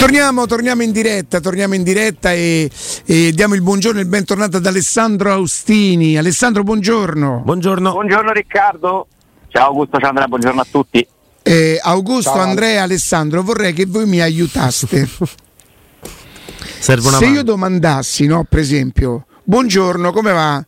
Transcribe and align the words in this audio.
Torniamo, 0.00 0.46
torniamo, 0.46 0.82
in 0.82 0.92
diretta, 0.92 1.40
torniamo 1.40 1.74
in 1.74 1.82
diretta 1.82 2.32
e, 2.32 2.70
e, 3.04 3.32
diamo 3.34 3.54
il 3.54 3.60
buongiorno 3.60 3.98
e 3.98 4.02
il 4.02 4.08
bentornato 4.08 4.56
ad 4.56 4.64
Alessandro 4.64 5.30
Austini. 5.30 6.16
Alessandro, 6.16 6.62
buongiorno. 6.62 7.42
Buongiorno. 7.44 7.92
Buongiorno 7.92 8.32
Riccardo. 8.32 9.06
Ciao 9.48 9.66
Augusto, 9.66 9.98
ciao 9.98 10.08
Andrea, 10.08 10.26
buongiorno 10.26 10.60
a 10.62 10.66
tutti. 10.68 11.06
Eh, 11.42 11.78
Augusto, 11.82 12.30
ciao. 12.30 12.40
Andrea, 12.40 12.82
Alessandro, 12.84 13.42
vorrei 13.42 13.74
che 13.74 13.84
voi 13.84 14.06
mi 14.06 14.22
aiutaste. 14.22 15.06
Serve 16.80 17.06
una 17.06 17.18
Se 17.18 17.24
mano. 17.26 17.36
io 17.36 17.42
domandassi, 17.42 18.24
no, 18.24 18.46
per 18.48 18.60
esempio, 18.60 19.26
buongiorno, 19.44 20.12
come 20.12 20.32
va? 20.32 20.64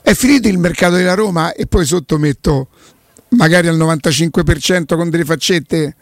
È 0.00 0.14
finito 0.14 0.48
il 0.48 0.56
mercato 0.56 0.94
della 0.94 1.14
Roma 1.14 1.52
e 1.52 1.66
poi 1.66 1.84
sotto 1.84 2.16
metto 2.16 2.68
magari 3.28 3.68
al 3.68 3.76
95% 3.76 4.96
con 4.96 5.10
delle 5.10 5.26
faccette 5.26 5.96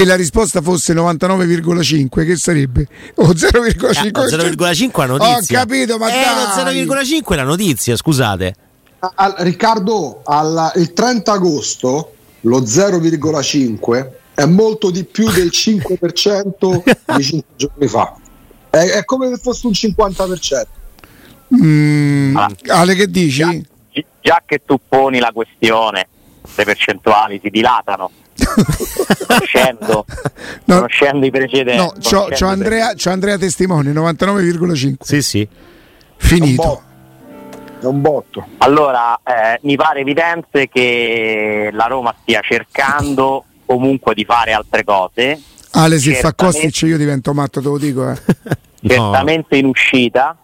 e 0.00 0.04
la 0.04 0.14
risposta 0.14 0.60
fosse 0.62 0.94
99,5 0.94 2.24
che 2.24 2.36
sarebbe 2.36 2.86
o 3.16 3.32
0,5 3.32 3.88
Eh, 3.88 4.10
0,5 4.10 5.02
è 5.02 5.06
la 5.06 5.06
notizia 5.06 5.60
ho 5.62 5.64
capito 5.66 5.98
ma 5.98 6.08
eh, 6.08 6.62
dai. 6.64 6.84
lo 6.84 6.94
0,5 6.94 7.32
è 7.32 7.34
la 7.36 7.42
notizia 7.42 7.96
scusate 7.96 8.54
Al- 9.14 9.34
Riccardo, 9.38 10.22
al- 10.24 10.72
il 10.76 10.92
30 10.92 11.32
agosto 11.32 12.12
lo 12.42 12.60
0,5 12.62 14.08
è 14.34 14.44
molto 14.44 14.90
di 14.90 15.04
più 15.04 15.28
del 15.30 15.48
5% 15.52 16.82
di 17.16 17.22
5 17.24 17.42
giorni 17.56 17.86
fa. 17.88 18.14
È, 18.70 18.76
è 18.78 19.04
come 19.04 19.28
se 19.28 19.38
fosse 19.38 19.66
un 19.66 19.72
50%. 19.72 20.62
Mm, 21.60 22.36
Ale 22.66 22.94
che 22.94 23.08
dici? 23.10 23.38
Già, 23.90 24.02
già 24.20 24.42
che 24.44 24.62
tu 24.64 24.78
poni 24.88 25.18
la 25.18 25.30
questione, 25.32 26.06
le 26.54 26.64
percentuali 26.64 27.40
si 27.42 27.50
dilatano. 27.50 28.10
Conoscendo, 29.26 30.04
No. 30.64 30.74
conoscendo 30.76 31.26
i 31.26 31.30
precedenti. 31.30 31.76
no 31.82 31.92
c'ho, 32.00 32.28
c'ho 32.30 32.46
Andrea, 32.46 32.94
c'ho 32.94 33.10
Andrea 33.10 33.38
testimone 33.38 33.92
99,5 33.92 34.94
sì 35.00 35.22
sì 35.22 35.40
È 35.42 35.48
un 35.50 36.16
finito 36.16 36.62
botto. 36.62 36.82
È 37.80 37.84
un 37.84 38.00
botto. 38.00 38.46
Allora, 38.58 39.20
eh, 39.24 39.60
mi 39.62 39.76
pare 39.76 40.00
evidente 40.00 40.68
che 40.68 41.70
la 41.72 41.84
Roma 41.86 42.12
stia 42.22 42.40
cercando 42.40 43.44
comunque 43.64 44.14
di 44.14 44.24
fare 44.24 44.52
altre 44.52 44.82
cose, 44.82 45.40
Ale 45.72 45.98
se 45.98 46.14
fa. 46.14 46.32
Kostic 46.34 46.82
io 46.82 46.96
divento 46.96 47.32
matto 47.34 47.60
te 47.60 47.68
lo 47.68 47.78
dico 47.78 48.10
eh. 48.10 48.16
certamente 48.88 49.56
in 49.58 49.66
uscita, 49.66 50.34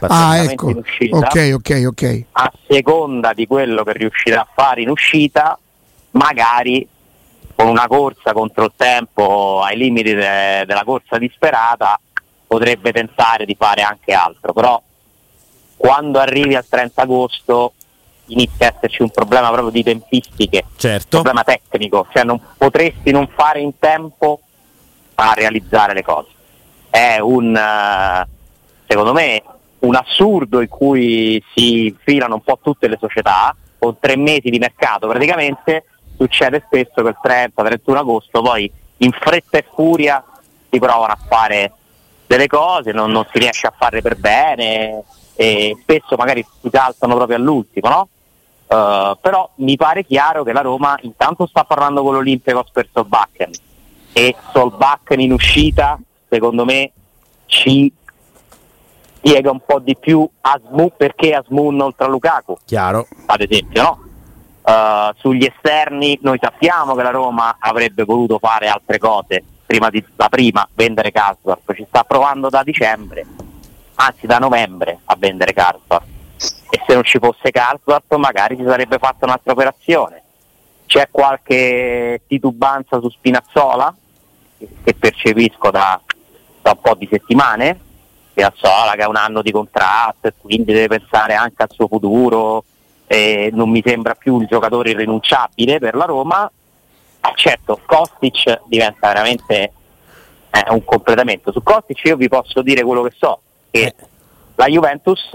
ah 0.00 0.38
ecco 0.44 0.70
in 0.70 0.76
uscita. 0.78 1.16
ok 1.16 1.50
ok 1.54 1.82
ok 1.88 2.24
a 2.32 2.52
seconda 2.68 3.32
di 3.34 3.46
quello 3.46 3.82
che 3.84 3.92
riuscirà 3.94 4.40
a 4.42 4.48
fare 4.54 4.80
in 4.82 4.88
uscita, 4.88 5.58
magari 6.12 6.86
con 7.58 7.66
una 7.66 7.88
corsa 7.88 8.32
contro 8.32 8.66
il 8.66 8.72
tempo 8.76 9.62
ai 9.64 9.76
limiti 9.76 10.14
de- 10.14 10.62
della 10.64 10.84
corsa 10.84 11.18
disperata 11.18 11.98
potrebbe 12.46 12.92
tentare 12.92 13.44
di 13.44 13.56
fare 13.58 13.82
anche 13.82 14.12
altro, 14.12 14.52
però 14.52 14.80
quando 15.76 16.20
arrivi 16.20 16.54
al 16.54 16.64
30 16.64 17.02
agosto 17.02 17.72
inizia 18.26 18.68
a 18.68 18.74
esserci 18.76 19.02
un 19.02 19.10
problema 19.10 19.50
proprio 19.50 19.70
di 19.70 19.82
tempistiche, 19.82 20.62
un 20.66 20.78
certo. 20.78 21.08
problema 21.08 21.42
tecnico, 21.42 22.06
cioè 22.12 22.22
non 22.22 22.40
potresti 22.56 23.10
non 23.10 23.28
fare 23.34 23.58
in 23.58 23.76
tempo 23.76 24.38
a 25.16 25.32
realizzare 25.34 25.94
le 25.94 26.02
cose. 26.02 26.28
È 26.88 27.18
un, 27.18 27.56
eh, 27.56 28.28
secondo 28.86 29.12
me, 29.12 29.42
un 29.80 29.96
assurdo 29.96 30.60
in 30.60 30.68
cui 30.68 31.42
si 31.56 31.86
infilano 31.86 32.34
un 32.34 32.42
po' 32.42 32.60
tutte 32.62 32.86
le 32.86 32.98
società, 33.00 33.52
con 33.76 33.98
tre 33.98 34.16
mesi 34.16 34.48
di 34.48 34.58
mercato 34.58 35.08
praticamente, 35.08 35.86
succede 36.18 36.62
spesso 36.66 37.02
che 37.02 37.08
il 37.08 37.16
30-31 37.22 37.96
agosto 37.96 38.42
poi 38.42 38.70
in 38.98 39.12
fretta 39.12 39.58
e 39.58 39.64
furia 39.72 40.22
si 40.68 40.78
provano 40.78 41.12
a 41.12 41.18
fare 41.28 41.72
delle 42.26 42.46
cose, 42.46 42.92
non, 42.92 43.10
non 43.10 43.26
si 43.32 43.38
riesce 43.38 43.66
a 43.66 43.72
farle 43.76 44.02
per 44.02 44.16
bene 44.16 45.02
e 45.34 45.76
spesso 45.80 46.16
magari 46.16 46.44
si 46.60 46.68
saltano 46.70 47.14
proprio 47.14 47.36
all'ultimo, 47.36 47.88
no? 47.88 48.08
Uh, 48.66 49.16
però 49.20 49.48
mi 49.56 49.76
pare 49.76 50.04
chiaro 50.04 50.42
che 50.42 50.52
la 50.52 50.60
Roma 50.60 50.98
intanto 51.02 51.46
sta 51.46 51.64
parlando 51.64 52.02
con 52.02 52.12
l'Olimpicos 52.12 52.70
per 52.70 52.86
Solbakken 52.92 53.50
e 54.12 54.36
Solbakken 54.52 55.20
in 55.20 55.32
uscita 55.32 55.98
secondo 56.28 56.66
me 56.66 56.92
ci 57.46 57.90
spiega 59.16 59.50
un 59.50 59.60
po' 59.64 59.78
di 59.78 59.96
più 59.96 60.28
Asmu 60.42 60.92
perché 60.98 61.32
Asmun 61.32 61.80
oltre 61.80 62.04
a 62.04 62.08
Lukaku 62.08 62.58
chiaro 62.66 63.06
ad 63.24 63.40
esempio 63.40 63.82
no? 63.82 64.07
Uh, 64.68 65.14
sugli 65.16 65.44
esterni 65.44 66.18
noi 66.20 66.36
sappiamo 66.38 66.94
che 66.94 67.02
la 67.02 67.08
Roma 67.08 67.56
avrebbe 67.58 68.04
voluto 68.04 68.38
fare 68.38 68.68
altre 68.68 68.98
cose 68.98 69.42
prima 69.64 69.88
di 69.88 70.04
la 70.16 70.28
prima 70.28 70.68
vendere 70.74 71.10
Karsdorp 71.10 71.72
ci 71.72 71.86
sta 71.88 72.04
provando 72.04 72.50
da 72.50 72.62
dicembre 72.62 73.24
anzi 73.94 74.26
da 74.26 74.36
novembre 74.36 74.98
a 75.06 75.16
vendere 75.16 75.54
Karsdorp 75.54 76.04
e 76.70 76.82
se 76.86 76.94
non 76.94 77.02
ci 77.02 77.18
fosse 77.18 77.50
Karsdorp 77.50 78.14
magari 78.16 78.56
si 78.56 78.64
sarebbe 78.64 78.98
fatta 78.98 79.24
un'altra 79.24 79.52
operazione. 79.52 80.22
C'è 80.86 81.08
qualche 81.10 82.22
titubanza 82.26 83.00
su 83.00 83.08
Spinazzola 83.08 83.94
che 84.58 84.94
percepisco 84.94 85.70
da, 85.70 86.00
da 86.62 86.70
un 86.70 86.80
po' 86.80 86.94
di 86.94 87.08
settimane. 87.10 87.80
Spinazzola 88.30 88.92
che 88.94 89.02
ha 89.02 89.08
un 89.08 89.16
anno 89.16 89.42
di 89.42 89.50
contratto 89.50 90.28
e 90.28 90.34
quindi 90.38 90.72
deve 90.72 90.98
pensare 90.98 91.34
anche 91.34 91.62
al 91.62 91.70
suo 91.70 91.88
futuro 91.88 92.64
e 93.08 93.48
non 93.52 93.70
mi 93.70 93.82
sembra 93.84 94.14
più 94.14 94.38
il 94.38 94.46
giocatore 94.46 94.90
irrinunciabile 94.90 95.78
per 95.78 95.94
la 95.94 96.04
Roma. 96.04 96.50
Ah, 97.20 97.32
certo 97.34 97.80
Kostic 97.84 98.60
diventa 98.66 99.08
veramente 99.08 99.72
eh, 100.50 100.70
un 100.70 100.84
completamento. 100.84 101.50
Su 101.50 101.62
Kostic 101.62 102.04
io 102.04 102.16
vi 102.16 102.28
posso 102.28 102.62
dire 102.62 102.82
quello 102.84 103.02
che 103.02 103.14
so 103.18 103.40
che 103.70 103.82
Eh. 103.82 103.94
la 104.54 104.66
Juventus 104.66 105.30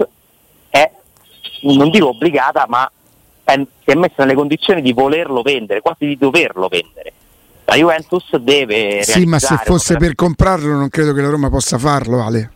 è 0.70 0.90
non 1.62 1.90
dico 1.90 2.08
obbligata 2.08 2.64
ma 2.68 2.90
è, 3.42 3.54
si 3.56 3.90
è 3.90 3.94
messa 3.94 4.14
nelle 4.18 4.34
condizioni 4.34 4.80
di 4.80 4.92
volerlo 4.92 5.42
vendere 5.42 5.80
quasi 5.80 6.06
di 6.06 6.16
doverlo 6.16 6.68
vendere. 6.68 7.12
La 7.64 7.74
Juventus 7.74 8.36
deve 8.36 9.02
sì 9.02 9.24
ma 9.24 9.38
se 9.38 9.56
fosse 9.64 9.96
per 9.96 10.14
comprarlo 10.14 10.74
non 10.74 10.88
credo 10.88 11.12
che 11.12 11.22
la 11.22 11.30
Roma 11.30 11.50
possa 11.50 11.76
farlo 11.76 12.22
Ale 12.22 12.50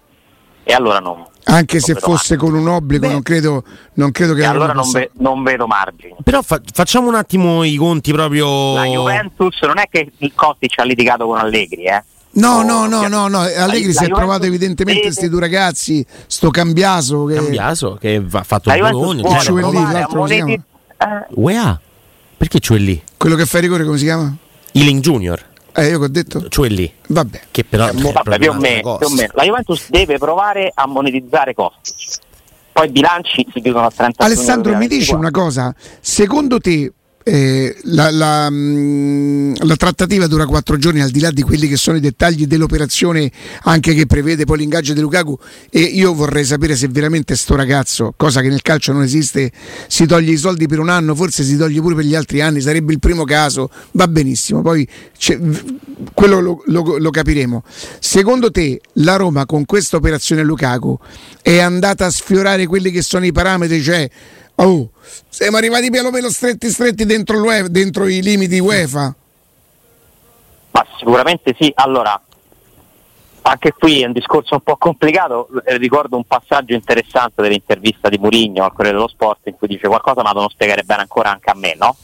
e 0.70 0.74
allora 0.74 0.98
non 0.98 1.24
anche 1.44 1.80
se 1.80 1.92
non 1.92 2.00
vedo 2.02 2.12
fosse 2.12 2.36
con 2.36 2.52
un 2.54 2.68
obbligo 2.68 3.06
Beh. 3.06 3.12
non 3.12 3.22
credo, 3.22 3.64
non 3.94 4.10
credo 4.12 4.34
che 4.34 4.42
e 4.42 4.44
allora 4.44 4.74
non, 4.74 4.90
ve- 4.90 5.10
non 5.14 5.42
vedo 5.42 5.66
margini 5.66 6.14
però 6.22 6.42
fa- 6.42 6.60
facciamo 6.74 7.08
un 7.08 7.14
attimo 7.14 7.64
i 7.64 7.74
conti 7.76 8.12
proprio 8.12 8.74
la 8.74 8.84
Juventus 8.84 9.58
non 9.62 9.78
è 9.78 9.84
che 9.90 10.12
il 10.18 10.32
Kostic 10.34 10.78
ha 10.78 10.84
litigato 10.84 11.24
con 11.26 11.38
Allegri 11.38 11.84
eh 11.84 12.04
No, 12.30 12.56
Oh, 12.58 12.62
no, 12.62 12.86
no, 12.86 13.00
cioè, 13.00 13.08
no, 13.08 13.26
no, 13.28 13.38
Allegri 13.38 13.94
si 13.94 14.04
è 14.04 14.08
trovato 14.08 14.44
evidentemente 14.44 15.00
questi 15.00 15.30
due 15.30 15.40
ragazzi, 15.40 16.04
sto 16.26 16.50
Cambiaso 16.50 17.24
che 17.24 17.34
Cambiaso 17.36 17.96
che 17.98 18.20
va- 18.22 18.40
ha 18.40 18.44
fatto 18.44 18.70
il 18.70 18.78
Bologna 18.78 19.22
Cioè, 19.22 19.30
a 19.62 19.70
l'altro 19.92 20.16
come 20.18 20.28
si 20.28 20.40
moneti- 20.42 20.62
eh, 20.98 21.26
UEA 21.30 21.80
perché 22.36 22.60
Ciuelli? 22.60 23.02
quello 23.16 23.34
che 23.34 23.46
fa 23.46 23.58
rigore 23.58 23.84
come 23.84 23.96
si 23.96 24.04
chiama? 24.04 24.32
Ealing 24.72 25.00
Junior 25.00 25.42
Eh, 25.78 25.90
io 25.90 25.98
che 25.98 26.04
ho 26.04 26.08
detto? 26.08 26.48
Ciuelli 26.48 26.92
Vabbè. 27.06 27.40
che 27.52 27.64
però 27.64 27.86
è 27.86 27.92
Vabbè, 27.92 28.12
proprio 28.12 28.38
più 28.38 28.50
o, 28.50 28.54
meno, 28.60 28.96
più 28.96 29.06
o 29.06 29.10
meno. 29.10 29.32
La 29.34 29.44
Juventus 29.44 29.88
deve 29.90 30.18
provare 30.18 30.72
a 30.74 30.86
monetizzare 30.86 31.54
Kostic. 31.54 32.18
Poi 32.72 32.86
i 32.86 32.90
bilanci 32.90 33.46
si 33.52 33.60
chiudono 33.60 33.86
a 33.86 33.90
30 33.94 34.24
Alessandro, 34.24 34.76
mi 34.76 34.88
dici 34.88 35.12
una 35.14 35.30
cosa? 35.30 35.74
Secondo 36.00 36.58
te 36.58 36.92
eh, 37.28 37.76
la, 37.82 38.10
la, 38.10 38.48
mh, 38.48 39.66
la 39.66 39.76
trattativa 39.76 40.26
dura 40.26 40.46
quattro 40.46 40.78
giorni 40.78 41.02
al 41.02 41.10
di 41.10 41.20
là 41.20 41.30
di 41.30 41.42
quelli 41.42 41.68
che 41.68 41.76
sono 41.76 41.98
i 41.98 42.00
dettagli 42.00 42.46
dell'operazione 42.46 43.30
anche 43.64 43.92
che 43.92 44.06
prevede 44.06 44.46
poi 44.46 44.58
l'ingaggio 44.58 44.94
di 44.94 45.00
Lukaku 45.00 45.38
e 45.68 45.80
io 45.80 46.14
vorrei 46.14 46.44
sapere 46.44 46.74
se 46.74 46.88
veramente 46.88 47.36
sto 47.36 47.54
ragazzo, 47.54 48.14
cosa 48.16 48.40
che 48.40 48.48
nel 48.48 48.62
calcio 48.62 48.92
non 48.92 49.02
esiste, 49.02 49.52
si 49.88 50.06
toglie 50.06 50.32
i 50.32 50.36
soldi 50.38 50.66
per 50.66 50.78
un 50.78 50.88
anno, 50.88 51.14
forse 51.14 51.44
si 51.44 51.58
toglie 51.58 51.82
pure 51.82 51.94
per 51.94 52.04
gli 52.04 52.14
altri 52.14 52.40
anni, 52.40 52.62
sarebbe 52.62 52.92
il 52.92 52.98
primo 52.98 53.24
caso, 53.24 53.70
va 53.92 54.08
benissimo, 54.08 54.62
poi 54.62 54.88
quello 56.14 56.40
lo, 56.40 56.62
lo- 56.66 56.96
lo 56.98 57.10
capiremo. 57.10 57.62
Secondo 58.00 58.50
te 58.50 58.80
la 58.94 59.16
Roma 59.16 59.44
con 59.44 59.66
questa 59.66 59.96
operazione 59.96 60.42
Lukaku 60.42 60.98
è 61.42 61.58
andata 61.58 62.06
a 62.06 62.10
sfiorare 62.10 62.66
quelli 62.66 62.90
che 62.90 63.02
sono 63.02 63.26
i 63.26 63.32
parametri, 63.32 63.82
cioè 63.82 64.08
Oh, 64.60 64.90
siamo 65.28 65.56
arrivati 65.56 65.88
piano 65.88 66.10
piano 66.10 66.30
stretti 66.30 66.68
stretti 66.68 67.04
dentro, 67.04 67.44
dentro 67.68 68.08
i 68.08 68.20
limiti 68.22 68.58
UEFA. 68.58 69.14
Ma 70.72 70.86
sicuramente 70.98 71.54
sì. 71.58 71.70
Allora, 71.76 72.20
anche 73.42 73.72
qui 73.72 74.02
è 74.02 74.06
un 74.06 74.12
discorso 74.12 74.54
un 74.54 74.62
po' 74.62 74.76
complicato. 74.76 75.48
Eh, 75.64 75.78
Ricordo 75.78 76.16
un 76.16 76.24
passaggio 76.24 76.74
interessante 76.74 77.40
dell'intervista 77.40 78.08
di 78.08 78.18
Murigno 78.18 78.64
al 78.64 78.72
Corriere 78.72 78.96
dello 78.96 79.08
Sport 79.08 79.46
in 79.46 79.56
cui 79.56 79.68
dice 79.68 79.86
qualcosa 79.86 80.22
ma 80.22 80.30
devono 80.30 80.48
spiegare 80.48 80.82
bene 80.82 81.02
ancora 81.02 81.30
anche 81.30 81.50
a 81.50 81.54
me, 81.54 81.76
no? 81.78 81.96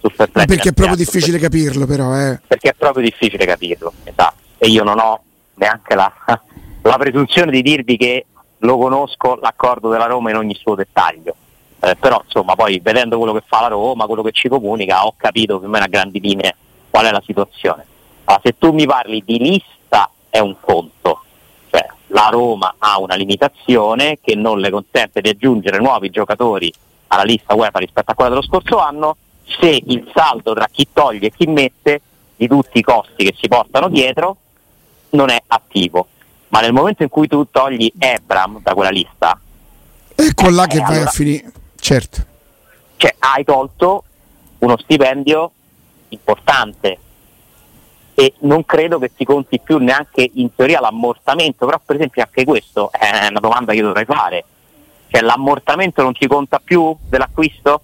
Perché 0.00 0.68
è 0.70 0.72
proprio 0.72 0.96
difficile 0.96 1.38
capirlo, 1.38 1.86
però. 1.86 2.14
Eh. 2.18 2.40
perché 2.46 2.70
è 2.70 2.74
proprio 2.74 3.04
difficile 3.04 3.46
capirlo, 3.46 3.92
esatto. 4.04 4.34
E 4.58 4.68
io 4.68 4.84
non 4.84 4.98
ho 4.98 5.22
neanche 5.54 5.94
la, 5.94 6.12
la 6.82 6.98
presunzione 6.98 7.50
di 7.50 7.62
dirvi 7.62 7.96
che 7.96 8.26
lo 8.58 8.76
conosco 8.76 9.38
l'accordo 9.40 9.88
della 9.88 10.06
Roma 10.06 10.30
in 10.30 10.36
ogni 10.36 10.54
suo 10.54 10.74
dettaglio. 10.74 11.36
Eh, 11.84 11.96
però 11.96 12.22
insomma 12.24 12.54
poi 12.54 12.78
vedendo 12.78 13.16
quello 13.18 13.32
che 13.32 13.42
fa 13.44 13.62
la 13.62 13.66
Roma, 13.68 14.06
quello 14.06 14.22
che 14.22 14.30
ci 14.30 14.48
comunica, 14.48 15.04
ho 15.04 15.14
capito 15.16 15.58
più 15.58 15.66
o 15.66 15.70
meno 15.70 15.84
a 15.84 15.88
grandi 15.88 16.20
linee 16.20 16.54
qual 16.88 17.06
è 17.06 17.10
la 17.10 17.22
situazione. 17.26 17.84
Allora, 18.24 18.40
se 18.44 18.56
tu 18.56 18.70
mi 18.72 18.86
parli 18.86 19.22
di 19.26 19.38
lista 19.38 20.08
è 20.30 20.38
un 20.38 20.54
conto. 20.60 21.22
Cioè, 21.70 21.84
la 22.08 22.28
Roma 22.30 22.76
ha 22.78 23.00
una 23.00 23.16
limitazione 23.16 24.18
che 24.22 24.36
non 24.36 24.60
le 24.60 24.70
consente 24.70 25.20
di 25.20 25.28
aggiungere 25.30 25.78
nuovi 25.78 26.10
giocatori 26.10 26.72
alla 27.08 27.24
lista 27.24 27.54
UEFA 27.54 27.80
rispetto 27.80 28.12
a 28.12 28.14
quella 28.14 28.30
dello 28.30 28.42
scorso 28.42 28.78
anno 28.78 29.16
se 29.44 29.66
il 29.84 30.08
saldo 30.14 30.54
tra 30.54 30.68
chi 30.70 30.86
toglie 30.92 31.26
e 31.26 31.32
chi 31.36 31.46
mette 31.46 32.00
di 32.36 32.46
tutti 32.46 32.78
i 32.78 32.82
costi 32.82 33.24
che 33.24 33.34
si 33.36 33.48
portano 33.48 33.88
dietro 33.88 34.36
non 35.10 35.30
è 35.30 35.42
attivo. 35.48 36.06
Ma 36.48 36.60
nel 36.60 36.72
momento 36.72 37.02
in 37.02 37.08
cui 37.08 37.26
tu 37.26 37.44
togli 37.50 37.90
Ebram 37.98 38.60
da 38.62 38.72
quella 38.74 38.90
lista, 38.90 39.36
Ecco 40.14 40.48
là 40.50 40.64
Eh, 40.64 40.68
che 40.68 40.78
vai 40.78 40.86
allora- 40.94 41.08
a 41.08 41.12
finire. 41.12 41.52
Certo. 41.82 42.24
cioè, 42.96 43.12
hai 43.18 43.42
tolto 43.42 44.04
uno 44.58 44.78
stipendio 44.78 45.50
importante 46.10 46.98
e 48.14 48.34
non 48.42 48.64
credo 48.64 49.00
che 49.00 49.10
si 49.16 49.24
conti 49.24 49.58
più 49.58 49.78
neanche 49.78 50.30
in 50.34 50.54
teoria 50.54 50.78
l'ammortamento, 50.78 51.66
però 51.66 51.80
per 51.84 51.96
esempio 51.96 52.22
anche 52.22 52.44
questo 52.44 52.92
è 52.92 53.26
una 53.30 53.40
domanda 53.40 53.72
che 53.72 53.78
io 53.78 53.86
dovrei 53.86 54.04
fare. 54.04 54.44
Cioè 55.08 55.22
l'ammortamento 55.22 56.02
non 56.02 56.12
ti 56.12 56.28
conta 56.28 56.60
più 56.62 56.96
dell'acquisto? 57.08 57.82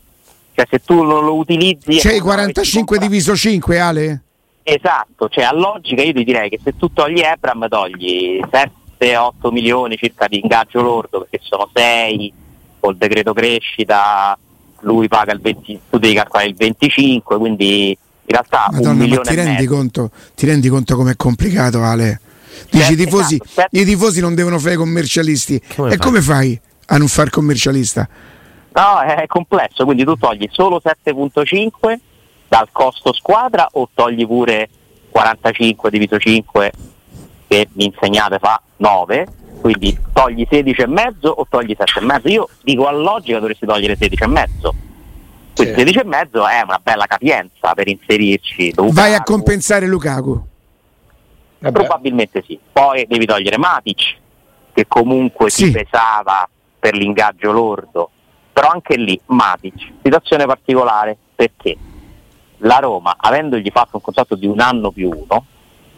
Cioè 0.55 0.65
se 0.71 0.81
tu 0.85 1.03
non 1.03 1.25
lo 1.25 1.35
utilizzi... 1.35 1.99
Eh, 1.99 2.21
45 2.21 2.85
compra- 2.85 2.99
diviso 2.99 3.35
5, 3.35 3.81
Ale? 3.81 4.23
Esatto, 4.63 5.29
cioè 5.29 5.43
a 5.43 5.53
logica 5.53 6.03
io 6.03 6.13
ti 6.13 6.23
direi 6.23 6.49
che 6.49 6.61
se 6.63 6.77
tu 6.77 6.93
togli 6.93 7.19
Ebram 7.19 7.67
togli 7.69 8.39
7-8 9.01 9.51
milioni 9.51 9.97
circa 9.97 10.29
di 10.29 10.39
ingaggio 10.39 10.83
lordo 10.83 11.21
perché 11.21 11.41
sono 11.43 11.69
6 11.75 12.47
col 12.81 12.97
decreto 12.97 13.33
crescita 13.33 14.39
lui 14.81 15.09
paga 15.09 15.33
il 15.33 15.41
20, 15.41 15.81
tu 15.91 15.99
devi 15.99 16.15
calcolare 16.15 16.49
il 16.49 16.55
25 16.55 17.39
quindi 17.39 17.89
in 17.91 17.97
realtà 18.27 18.67
un 18.71 18.77
Madonna, 18.77 19.07
ma 19.07 19.21
ti 19.23 19.35
rendi 19.35 19.51
mezzo 19.53 19.75
conto? 19.75 20.11
Ti 20.35 20.47
rendi 20.47 20.69
conto 20.69 20.97
com'è 20.97 21.17
complicato, 21.17 21.83
Ale? 21.83 22.21
Dici 22.71 22.85
Certo, 22.85 22.93
i 22.93 23.05
tifosi, 23.05 23.35
esatto, 23.35 23.51
certo. 23.55 23.77
i 23.79 23.85
tifosi 23.85 24.21
non 24.21 24.35
devono 24.35 24.59
fare 24.59 24.75
i 24.75 24.77
commercialisti. 24.77 25.63
Come 25.75 25.89
e 25.89 25.97
fai? 25.97 26.07
come 26.07 26.21
fai 26.21 26.61
a 26.87 26.99
non 26.99 27.09
far 27.09 27.31
commercialista? 27.31 28.09
no 28.79 29.01
è 29.01 29.27
complesso 29.27 29.85
quindi 29.85 30.05
tu 30.05 30.15
togli 30.15 30.49
solo 30.51 30.81
7.5 30.83 31.97
dal 32.47 32.69
costo 32.71 33.13
squadra 33.13 33.69
o 33.73 33.89
togli 33.93 34.27
pure 34.27 34.69
45 35.11 35.91
diviso 35.91 36.19
5 36.19 36.73
che 37.49 37.69
mi 37.73 37.87
insegnate 37.87 38.39
fa 38.39 38.61
9 38.77 39.27
quindi 39.61 39.99
togli 40.13 40.47
16 40.49 40.81
e 40.83 40.87
mezzo 40.87 41.29
o 41.29 41.47
togli 41.49 41.75
7 41.77 41.99
e 42.01 42.03
mezzo 42.05 42.29
io 42.29 42.49
dico 42.63 42.87
a 42.87 42.93
logica 42.93 43.39
dovresti 43.39 43.67
togliere 43.67 43.97
16 43.97 44.23
e 44.23 44.27
mezzo 44.27 44.75
quindi 45.55 45.73
Sì. 45.75 45.79
16 45.79 45.99
e 45.99 46.05
mezzo 46.05 46.47
è 46.47 46.61
una 46.63 46.81
bella 46.83 47.07
capienza 47.07 47.75
per 47.75 47.89
inserirci 47.89 48.73
Lukaku. 48.77 48.93
Vai 48.95 49.15
a 49.15 49.23
compensare 49.23 49.87
Lukaku. 49.87 50.47
Vabbè. 51.61 51.73
probabilmente 51.73 52.45
sì 52.47 52.59
poi 52.73 53.05
devi 53.09 53.27
togliere 53.27 53.59
Matic 53.59 54.17
che 54.73 54.87
comunque 54.87 55.51
Sì. 55.51 55.65
si 55.65 55.71
pesava 55.73 56.49
per 56.79 56.95
l'ingaggio 56.95 57.51
lordo 57.51 58.11
però 58.53 58.69
anche 58.69 58.97
lì 58.97 59.21
Matic 59.27 59.93
situazione 60.03 60.47
particolare 60.47 61.17
perché 61.35 61.77
la 62.59 62.77
Roma 62.79 63.17
avendogli 63.19 63.71
fatto 63.73 63.97
un 63.97 64.03
contratto 64.03 64.37
di 64.37 64.47
un 64.47 64.61
anno 64.61 64.93
più 64.93 65.09
uno 65.11 65.45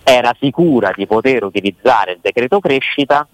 era 0.03 0.35
sicura 0.41 0.93
di 0.97 1.07
poter 1.07 1.45
utilizzare 1.45 2.13
il 2.13 2.19
decreto 2.23 2.59
crescita 2.59 3.27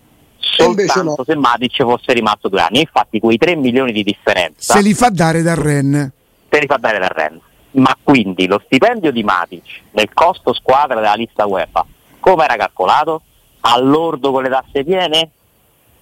soltanto 0.47 1.03
no. 1.19 1.25
se 1.25 1.35
Matic 1.37 1.83
fosse 1.83 2.13
rimasto 2.13 2.49
due 2.49 2.61
anni 2.61 2.81
infatti 2.81 3.19
quei 3.21 3.37
3 3.37 3.57
milioni 3.57 3.93
di 3.93 4.03
differenza 4.03 4.75
Se 4.75 4.81
li 4.83 4.95
fa 4.95 5.09
dare 5.11 5.43
dal 5.43 5.57
Ren. 5.57 6.11
te 6.49 6.59
li 6.61 6.67
fa 6.67 6.77
dare 6.77 6.99
dal 6.99 7.09
Rennes. 7.11 7.41
Ma 7.73 7.95
quindi 8.03 8.47
lo 8.47 8.61
stipendio 8.65 9.11
di 9.13 9.23
Matic 9.23 9.83
nel 9.93 10.09
costo 10.15 10.55
squadra 10.55 10.95
della 10.95 11.15
lista 11.15 11.45
UEFA, 11.47 11.85
come 12.21 12.45
era 12.45 12.57
calcolato? 12.57 13.21
All'ordo 13.61 14.31
con 14.33 14.43
le 14.45 14.49
tasse 14.49 14.83
piene? 14.85 15.31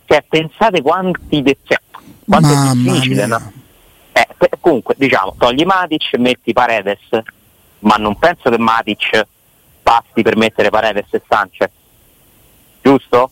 Cioè, 0.06 0.23
pensate 0.29 0.82
quanti 0.82 1.43
de- 1.43 1.58
cioè, 1.64 1.81
quanto 2.29 2.49
è 2.49 2.55
Mamma 2.55 2.73
difficile, 2.75 3.26
mia. 3.26 3.38
no? 3.38 3.52
Eh, 4.12 4.29
comunque, 4.61 4.94
diciamo, 4.96 5.35
togli 5.37 5.64
Matic, 5.64 6.17
metti 6.19 6.52
Paredes, 6.52 7.00
ma 7.81 7.96
non 7.96 8.17
penso 8.19 8.50
che 8.50 8.58
Matic 8.58 9.26
basti 9.82 10.23
per 10.23 10.37
mettere 10.37 10.70
Paredes 10.70 11.06
e 11.11 11.23
Sanchez, 11.26 11.70
giusto? 12.82 13.31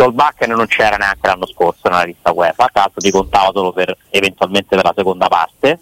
Solbakken 0.00 0.50
non 0.52 0.66
c'era 0.66 0.96
neanche 0.96 1.26
l'anno 1.26 1.46
scorso 1.46 1.90
nella 1.90 2.04
lista 2.04 2.32
UEFA, 2.32 2.68
tra 2.72 2.80
l'altro 2.80 3.02
ti 3.02 3.10
contava 3.10 3.50
solo 3.52 3.70
per 3.70 3.94
eventualmente 4.08 4.74
per 4.74 4.82
la 4.82 4.94
seconda 4.96 5.28
parte. 5.28 5.78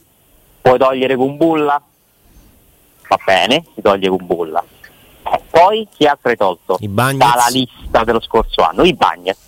Puoi 0.61 0.77
togliere 0.77 1.15
Kumbulla? 1.15 1.81
Va 3.09 3.19
bene, 3.25 3.65
si 3.75 3.81
toglie 3.81 4.09
Kumbulla. 4.09 4.65
Eh, 5.23 5.41
Poi 5.49 5.87
chi 5.95 6.05
altro 6.05 6.31
hai 6.31 6.37
tolto? 6.37 6.79
I 6.81 6.89
Bagnets. 6.89 7.31
Dalla 7.31 7.47
lista 7.49 8.03
dello 8.03 8.21
scorso 8.21 8.63
anno, 8.63 8.83
i 8.83 8.93
Bagnets. 8.93 9.39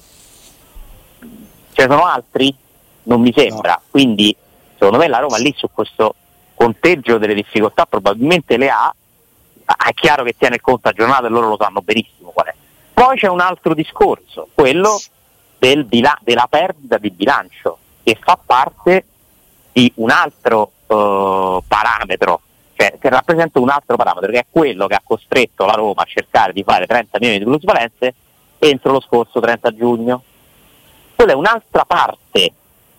Ce 1.73 1.87
ne 1.87 1.89
sono 1.89 2.05
altri? 2.05 2.55
Non 3.05 3.21
mi 3.21 3.33
sembra. 3.35 3.81
Quindi 3.91 4.37
secondo 4.75 4.99
me 4.99 5.09
la 5.09 5.19
Roma 5.19 5.39
lì 5.39 5.53
su 5.57 5.69
questo 5.73 6.15
conteggio 6.55 7.19
delle 7.19 7.35
difficoltà 7.35 7.87
probabilmente 7.87 8.57
le 8.57 8.71
ha. 8.71 8.95
È 9.65 9.93
chiaro 9.95 10.23
che 10.23 10.37
tiene 10.39 10.61
conto 10.61 10.87
a 10.87 10.93
giornata 10.93 11.27
e 11.27 11.31
loro 11.31 11.49
lo 11.49 11.57
sanno 11.59 11.83
benissimo 11.83 12.31
qual 12.31 12.47
è. 12.47 12.55
Poi 13.01 13.17
c'è 13.17 13.29
un 13.29 13.41
altro 13.41 13.73
discorso, 13.73 14.49
quello 14.53 15.01
del 15.59 15.85
bila- 15.85 16.19
della 16.21 16.47
perdita 16.51 16.99
di 16.99 17.11
bilancio, 17.11 17.79
che 18.03 18.19
fa 18.21 18.39
parte 18.45 19.07
di 19.73 19.91
un 19.97 20.11
altro 20.11 20.73
eh, 20.87 21.61
parametro, 21.67 22.43
cioè 22.77 22.99
che 23.01 23.09
rappresenta 23.09 23.59
un 23.59 23.71
altro 23.71 23.97
parametro, 23.97 24.31
che 24.31 24.41
è 24.41 24.47
quello 24.51 24.87
che 24.87 24.97
ha 24.97 25.03
costretto 25.03 25.65
la 25.65 25.73
Roma 25.73 26.03
a 26.03 26.05
cercare 26.05 26.53
di 26.53 26.63
fare 26.63 26.87
30 26.87 27.17
milioni 27.21 27.39
di 27.39 27.47
plusvalenze 27.47 28.15
entro 28.59 28.93
lo 28.93 29.01
scorso 29.01 29.41
30 29.41 29.75
giugno. 29.75 30.23
Quella 31.15 31.33
è 31.33 31.37
un'altra 31.37 31.87
parte 31.87 32.53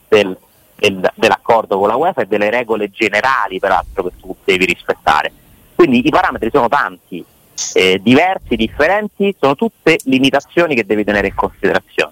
del- 0.07 0.36
del- 0.77 1.12
dell'accordo 1.13 1.77
con 1.77 1.88
la 1.88 1.95
UEFA 1.95 2.24
e 2.24 2.25
delle 2.25 2.50
regole 2.50 2.89
generali, 2.89 3.59
peraltro, 3.59 4.06
che 4.06 4.13
tu 4.19 4.36
devi 4.45 4.65
rispettare. 4.65 5.31
Quindi 5.75 6.03
i 6.03 6.09
parametri 6.09 6.50
sono 6.51 6.68
tanti, 6.68 7.24
eh, 7.73 7.99
diversi, 8.01 8.55
differenti, 8.55 9.35
sono 9.39 9.55
tutte 9.55 9.97
limitazioni 10.05 10.75
che 10.75 10.85
devi 10.85 11.03
tenere 11.03 11.27
in 11.27 11.35
considerazione. 11.35 12.11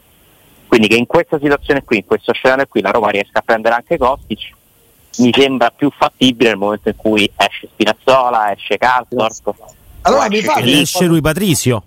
Quindi 0.67 0.87
che 0.87 0.95
in 0.95 1.05
questa 1.07 1.39
situazione 1.39 1.83
qui, 1.83 1.97
in 1.97 2.05
questo 2.05 2.31
scenario 2.33 2.65
qui, 2.67 2.81
la 2.81 2.91
Roma 2.91 3.09
riesca 3.09 3.39
a 3.39 3.41
prendere 3.41 3.75
anche 3.75 3.97
Kostic, 3.97 4.51
mi 5.17 5.33
sembra 5.35 5.71
più 5.71 5.89
fattibile 5.95 6.49
nel 6.49 6.57
momento 6.59 6.89
in 6.89 6.95
cui 6.95 7.29
esce 7.35 7.67
Spinazzola, 7.73 8.51
esce 8.53 8.77
Calzorp, 8.77 9.53
Allora 10.03 10.27
esce 10.27 10.43
fate. 10.43 10.79
Esce 10.81 11.05
lui 11.05 11.21
Patrizio. 11.21 11.83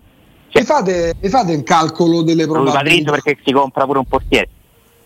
mi 0.54 0.64
fate, 0.64 1.14
mi 1.20 1.28
fate 1.28 1.54
un 1.54 1.62
calcolo 1.62 2.22
delle 2.22 2.44
Rui 2.44 2.54
Patrizio 2.64 2.72
probabilità? 2.72 3.10
perché 3.12 3.38
si 3.44 3.52
compra 3.52 3.84
pure 3.86 3.98
un 4.00 4.06
portiere. 4.06 4.48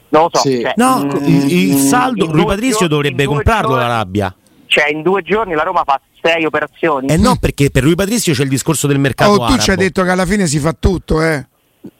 Non 0.08 0.22
lo 0.22 0.30
so. 0.32 0.40
Sì. 0.48 0.60
cioè, 0.62 0.72
No, 0.76 1.04
mm, 1.04 1.10
il, 1.26 1.52
il 1.52 1.76
saldo, 1.76 2.26
lui 2.32 2.44
Patrizio 2.46 2.88
dovrebbe 2.88 3.26
comprarlo 3.26 3.68
giorni- 3.70 3.86
la 3.86 3.94
rabbia. 3.94 4.34
Cioè, 4.66 4.88
in 4.90 5.02
due 5.02 5.22
giorni 5.22 5.54
la 5.54 5.62
Roma 5.62 5.82
fa 5.84 6.00
sei 6.26 6.44
operazioni. 6.44 7.06
Eh 7.08 7.16
no, 7.16 7.36
perché 7.36 7.70
per 7.70 7.82
lui 7.84 7.94
Patrizio 7.94 8.32
c'è 8.34 8.42
il 8.42 8.48
discorso 8.48 8.86
del 8.86 8.98
mercato 8.98 9.30
Oh, 9.32 9.36
tu 9.36 9.42
arabo. 9.42 9.60
ci 9.62 9.70
hai 9.70 9.76
detto 9.76 10.02
che 10.02 10.10
alla 10.10 10.26
fine 10.26 10.46
si 10.46 10.58
fa 10.58 10.74
tutto, 10.78 11.22
eh. 11.22 11.46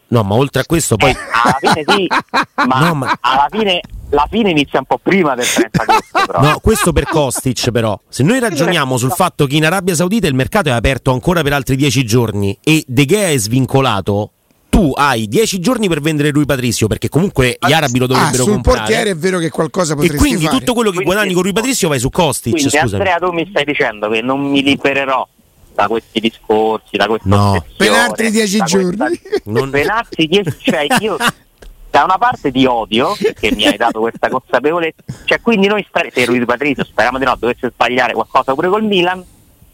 No, 0.08 0.22
ma 0.22 0.34
oltre 0.36 0.62
a 0.62 0.64
questo 0.64 0.96
poi... 0.96 1.10
Eh, 1.10 1.16
alla 1.42 1.58
fine 1.60 1.84
sì, 1.96 2.06
ma, 2.66 2.78
No, 2.88 2.94
ma- 2.94 3.18
alla 3.20 3.48
fine 3.50 3.80
la 4.10 4.28
fine 4.30 4.50
inizia 4.50 4.78
un 4.78 4.84
po' 4.84 4.98
prima 5.02 5.34
del 5.34 5.44
30 5.46 5.82
agosto. 5.82 6.04
Però. 6.26 6.40
No, 6.40 6.58
questo 6.60 6.92
per 6.92 7.04
Kostic 7.08 7.70
però. 7.72 7.98
Se 8.08 8.22
noi 8.22 8.38
ragioniamo 8.38 8.96
sul 8.98 9.10
fatto 9.10 9.46
che 9.46 9.56
in 9.56 9.64
Arabia 9.66 9.96
Saudita 9.96 10.28
il 10.28 10.34
mercato 10.34 10.68
è 10.68 10.72
aperto 10.72 11.10
ancora 11.12 11.42
per 11.42 11.52
altri 11.52 11.74
10 11.74 12.04
giorni 12.04 12.56
e 12.62 12.84
De 12.86 13.04
Gea 13.04 13.28
è 13.30 13.36
svincolato, 13.36 14.30
tu 14.76 14.92
hai 14.94 15.26
10 15.26 15.58
giorni 15.58 15.88
per 15.88 16.00
vendere 16.02 16.28
lui 16.30 16.44
Patrizio 16.44 16.86
perché 16.86 17.08
comunque 17.08 17.56
gli 17.66 17.72
arabi 17.72 17.98
lo 17.98 18.04
Ah, 18.04 18.08
dovrebbero 18.08 18.42
sul 18.42 18.52
comprare. 18.52 18.78
portiere 18.80 19.10
è 19.10 19.16
vero 19.16 19.38
che 19.38 19.48
qualcosa 19.48 19.92
e 19.94 19.96
potresti 19.96 20.18
quindi 20.18 20.44
fare. 20.44 20.58
tutto 20.58 20.74
quello 20.74 20.90
che 20.90 20.96
Quindi- 20.96 21.12
guadagni 21.14 21.34
con 21.34 21.42
lui 21.44 21.52
Patrizio 21.54 21.88
vai 21.88 21.98
su 21.98 22.10
Kostic, 22.10 22.52
Quindi 22.52 22.70
scusami. 22.70 22.92
Andrea 22.92 23.16
tu 23.18 23.32
mi 23.32 23.46
stai 23.48 23.64
dicendo 23.64 24.10
che 24.10 24.20
non 24.20 24.40
mi 24.40 24.62
libererò 24.62 25.26
da 25.74 25.86
questi 25.88 26.20
discorsi, 26.20 26.96
da 26.98 27.06
questa 27.06 27.26
No. 27.28 27.64
Per 27.74 27.90
altri 27.90 28.30
dieci 28.30 28.58
da 28.58 28.64
questa- 28.68 28.90
giorni. 29.06 29.20
Non- 29.44 29.70
Per 29.70 29.88
altri 29.88 30.26
dieci, 30.26 30.54
cioè 30.58 30.86
io 31.00 31.16
da 31.90 32.04
una 32.04 32.18
parte 32.18 32.52
ti 32.52 32.66
odio 32.66 33.16
che 33.38 33.52
mi 33.54 33.64
hai 33.66 33.78
dato 33.78 34.00
questa 34.00 34.28
consapevolezza, 34.28 35.02
cioè 35.24 35.40
quindi 35.40 35.68
noi 35.68 35.86
stare, 35.88 36.10
se 36.12 36.22
Rui 36.26 36.44
Patrizio 36.44 36.84
speriamo 36.84 37.16
di 37.18 37.24
no 37.24 37.34
dovesse 37.38 37.70
sbagliare 37.72 38.12
qualcosa 38.12 38.52
pure 38.52 38.68
col 38.68 38.84
Milan, 38.84 39.24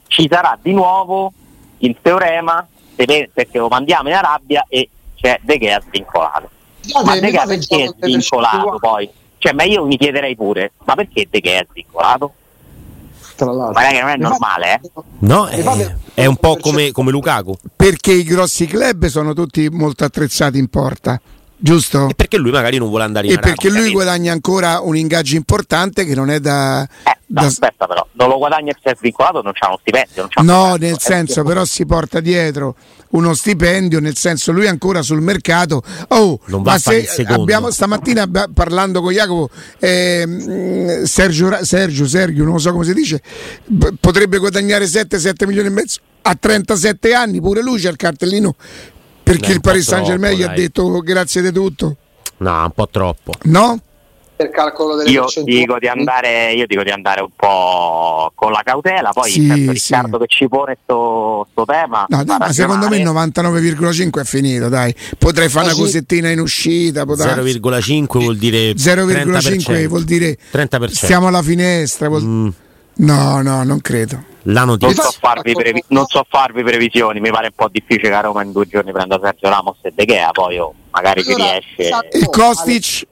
ci 0.07 0.29
sarà 0.31 0.57
di 0.63 0.73
nuovo 0.73 1.33
il 1.79 1.97
teorema 2.01 2.65
perché 2.95 3.59
lo 3.59 3.69
mandiamo 3.69 4.09
in 4.09 4.15
Arabia 4.15 4.65
e 4.69 4.89
c'è 5.15 5.39
De 5.43 5.59
Gea 5.59 5.81
svincolato. 5.81 6.51
Ma 7.05 7.19
De 7.19 7.31
Gea 7.31 7.45
perché 7.45 7.85
è 7.85 7.89
svincolato 7.99 8.57
150, 8.57 8.79
poi? 8.79 9.11
Cioè, 9.39 9.53
ma 9.53 9.65
io 9.65 9.85
mi 9.87 9.97
chiederei 9.97 10.37
pure, 10.37 10.73
ma 10.85 10.95
perché 10.95 11.27
De 11.31 11.41
Gea 11.41 11.61
è 11.61 11.67
svincolato? 11.71 12.33
Tra 13.35 13.51
l'altro. 13.51 13.81
Magari 13.81 13.99
non 14.01 14.09
è 14.09 14.17
normale, 14.17 14.75
eh? 14.75 14.91
No, 15.21 15.47
è, 15.47 15.95
è 16.15 16.27
un 16.27 16.37
po' 16.37 16.57
come, 16.57 16.93
come 16.93 17.11
Lukaku. 17.11 17.55
Perché 17.75 18.13
i 18.13 18.25
grossi 18.25 18.67
club 18.67 19.07
sono 19.07 19.33
tutti 19.33 19.69
molto 19.71 20.05
attrezzati 20.05 20.59
in 20.59 20.69
porta. 20.69 21.21
Giusto? 21.65 22.09
E 22.09 22.15
perché 22.15 22.39
lui 22.39 22.51
magari 22.51 22.79
non 22.79 22.89
vuole 22.89 23.05
andare 23.05 23.27
in 23.29 23.35
E 23.35 23.39
perché 23.39 23.69
Arabia. 23.69 23.83
lui 23.85 23.93
guadagna 23.93 24.33
ancora 24.33 24.81
un 24.81 24.97
ingaggio 24.97 25.37
importante 25.37 26.05
che 26.05 26.15
non 26.17 26.29
è 26.29 26.41
da... 26.41 26.83
Eh, 26.83 26.89
no, 27.27 27.41
da- 27.41 27.47
aspetta 27.47 27.87
però, 27.87 28.05
non 28.15 28.29
lo 28.29 28.39
guadagna 28.39 28.73
e 28.73 28.77
si 28.83 28.89
è 28.89 28.97
svincolato, 28.97 29.43
non 29.43 29.53
c'ha 29.53 29.69
uno 29.69 29.79
stipendio. 29.81 30.23
Non 30.23 30.29
c'ha 30.29 30.43
No, 30.43 30.73
un 30.73 30.79
nel 30.81 30.95
Eh, 30.95 30.99
senso 30.99 31.45
però 31.45 31.65
si 31.65 31.87
porta 31.87 32.19
dietro 32.19 32.75
uno 33.11 33.33
stipendio, 33.33 34.01
nel 34.01 34.17
senso 34.17 34.51
lui 34.51 34.65
è 34.65 34.69
ancora 34.69 35.03
sul 35.03 35.21
mercato. 35.21 35.85
Oh, 36.09 36.41
Non 36.47 36.63
va 36.65 36.73
ma 36.73 36.79
se 36.79 37.07
abbiamo 37.29 37.71
stamattina 37.71 38.29
parlando 38.53 39.01
con 39.01 39.13
Jacopo, 39.13 39.49
ehm, 39.79 41.05
Sergio, 41.05 41.59
Sergio, 41.65 42.09
Sergio, 42.09 42.43
non 42.43 42.55
lo 42.55 42.59
so 42.59 42.73
come 42.73 42.85
si 42.85 42.93
dice, 42.95 43.23
potrebbe 44.01 44.39
guadagnare 44.39 44.87
7-7 44.87 45.47
milioni 45.47 45.69
e 45.69 45.71
mezzo 45.71 46.01
a 46.25 46.37
37 46.39 47.15
anni, 47.15 47.41
pure 47.41 47.63
lui 47.63 47.81
c'ha 47.81 47.89
il 47.91 47.97
cartellino 47.97 48.55
perché 49.23 49.47
Beh, 49.49 49.53
il 49.55 49.61
Paris 49.61 49.87
Saint 49.87 50.07
Germain 50.07 50.37
gli 50.37 50.43
ha 50.43 50.49
detto 50.49 51.01
grazie 51.01 51.43
di 51.43 51.53
tutto. 51.53 51.97
No, 52.39 52.63
un 52.65 52.71
po' 52.75 52.89
troppo. 52.89 53.33
No? 53.45 53.79
Per 54.35 54.51
calcolo 54.51 54.97
delle 54.97 55.11
Io 55.11 55.27
dico, 55.45 55.79
di 55.79 55.87
andare, 55.87 56.53
io 56.55 56.67
dico 56.67 56.83
di 56.83 56.91
andare 56.91 57.21
un 57.21 57.29
po' 57.37 58.33
con 58.35 58.51
la 58.51 58.63
cautela, 58.65 59.11
poi 59.13 59.31
Sì, 59.31 59.47
certo 59.47 59.63
sì. 59.63 59.69
Riccardo 59.71 60.19
che 60.19 60.25
ci 60.27 60.49
pone 60.49 60.79
sto, 60.83 61.47
sto 61.53 61.65
tema. 61.65 62.07
No, 62.09 62.25
dai, 62.25 62.39
ma 62.39 62.53
secondo 62.53 62.89
me 62.89 62.97
il 62.97 63.07
ragionare. 63.07 63.31
99,5 63.31 64.21
è 64.21 64.25
finito, 64.25 64.69
dai. 64.69 64.93
Potrei 65.17 65.49
fare 65.49 65.67
una 65.67 65.75
cosettina 65.77 66.31
in 66.31 66.41
uscita, 66.41 67.05
darsi. 67.05 67.61
0,5 67.61 68.07
vuol 68.19 68.37
dire 68.37 68.73
0,5 68.73 69.23
30%. 69.23 69.87
vuol 69.87 70.03
dire 70.05 70.37
30%. 70.51 70.89
stiamo 70.89 71.29
alla 71.29 71.43
finestra. 71.43 72.09
vuol- 72.09 72.25
Mm, 72.25 72.49
No, 72.95 73.41
no, 73.43 73.63
non 73.65 73.81
credo. 73.81 74.23
la 74.47 74.65
Non 74.65 74.77
notizia. 74.81 75.03
so, 75.05 75.13
farvi 75.21 75.53
previ- 75.55 75.85
non 75.89 76.05
so 76.07 76.25
farvi 76.29 76.63
previsioni, 76.63 77.21
mi 77.21 77.31
pare 77.31 77.47
un 77.47 77.53
po' 77.55 77.69
difficile 77.71 78.09
che 78.09 78.15
a 78.15 78.21
Roma 78.21 78.43
in 78.43 78.53
due 78.53 78.67
giorni 78.67 78.91
prenda 78.93 79.19
Sergio 79.23 79.49
Ramos 79.49 79.77
e 79.83 79.93
De 79.95 80.05
Gea, 80.05 80.31
poi 80.33 80.59
oh, 80.59 80.75
magari 80.91 81.23
ci 81.23 81.33
Allora, 81.33 81.53
riesce. 81.53 81.85
sa- 81.89 82.05
Il 82.13 82.27
Kostic, 82.27 83.07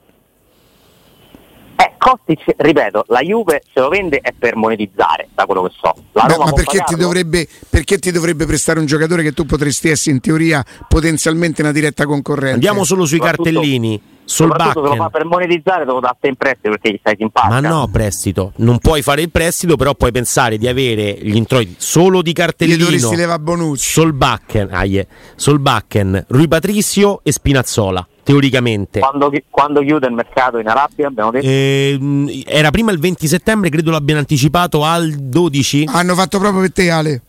Eh, 1.80 1.94
Kostic, 1.96 2.56
ripeto, 2.58 3.06
la 3.08 3.20
Juve 3.20 3.62
se 3.72 3.80
lo 3.80 3.88
vende 3.88 4.18
è 4.18 4.34
per 4.38 4.54
monetizzare, 4.54 5.30
da 5.34 5.46
quello 5.46 5.62
che 5.62 5.72
so. 5.80 5.94
La 6.12 6.26
beh, 6.26 6.34
Roma 6.34 6.44
ma 6.44 6.52
perché 6.52 6.82
ti, 6.84 6.94
dovrebbe, 6.94 7.48
perché 7.70 7.98
ti 7.98 8.10
dovrebbe 8.10 8.44
prestare 8.44 8.78
un 8.80 8.84
giocatore 8.84 9.22
che 9.22 9.32
tu 9.32 9.46
potresti 9.46 9.88
essere 9.88 10.14
in 10.14 10.20
teoria 10.20 10.62
potenzialmente 10.86 11.62
una 11.62 11.72
diretta 11.72 12.04
concorrente? 12.04 12.52
Andiamo 12.52 12.84
solo 12.84 13.06
sui 13.06 13.18
cartellini. 13.18 14.18
Sul 14.30 14.46
Soprattutto 14.46 14.82
se 14.84 14.88
lo 14.90 15.02
fa 15.02 15.08
per 15.08 15.24
monetizzare 15.24 15.84
te 15.84 15.90
lo 15.90 15.98
dà 15.98 16.16
in 16.20 16.36
prestito 16.36 16.68
perché 16.68 16.92
gli 16.92 16.98
stai 17.00 17.16
simpatico. 17.18 17.52
Ma 17.52 17.60
no, 17.60 17.88
prestito. 17.90 18.52
Non 18.56 18.78
puoi 18.78 19.02
fare 19.02 19.22
il 19.22 19.30
prestito, 19.30 19.76
però 19.76 19.94
puoi 19.94 20.12
pensare 20.12 20.56
di 20.56 20.68
avere 20.68 21.18
gli 21.20 21.34
introiti 21.34 21.74
solo 21.78 22.22
di 22.22 22.30
Gli 22.30 22.34
cartellino. 22.34 22.84
dovresti 22.84 23.16
leva 23.16 23.38
Bonucci. 23.40 23.90
Sul 23.90 24.12
backen, 24.12 24.68
aie, 24.70 25.08
sul 25.34 25.58
backen, 25.58 26.26
Rui 26.28 26.46
Patricio 26.46 27.22
e 27.24 27.32
Spinazzola, 27.32 28.06
teoricamente. 28.30 29.00
Quando, 29.00 29.32
quando 29.50 29.80
chiude 29.82 30.06
il 30.06 30.12
mercato 30.12 30.58
in 30.58 30.68
Arabia 30.68 31.08
abbiamo 31.08 31.30
detto 31.32 31.48
Ehm, 31.48 32.42
era 32.46 32.70
prima 32.70 32.92
il 32.92 33.00
20 33.00 33.26
settembre, 33.26 33.70
credo 33.70 33.90
l'abbiano 33.90 34.20
anticipato 34.20 34.84
al 34.84 35.10
12. 35.10 35.88
Hanno 35.92 36.14
fatto 36.14 36.38
proprio 36.38 36.60
per 36.60 36.72
te, 36.72 36.90
Ale. 36.90 37.22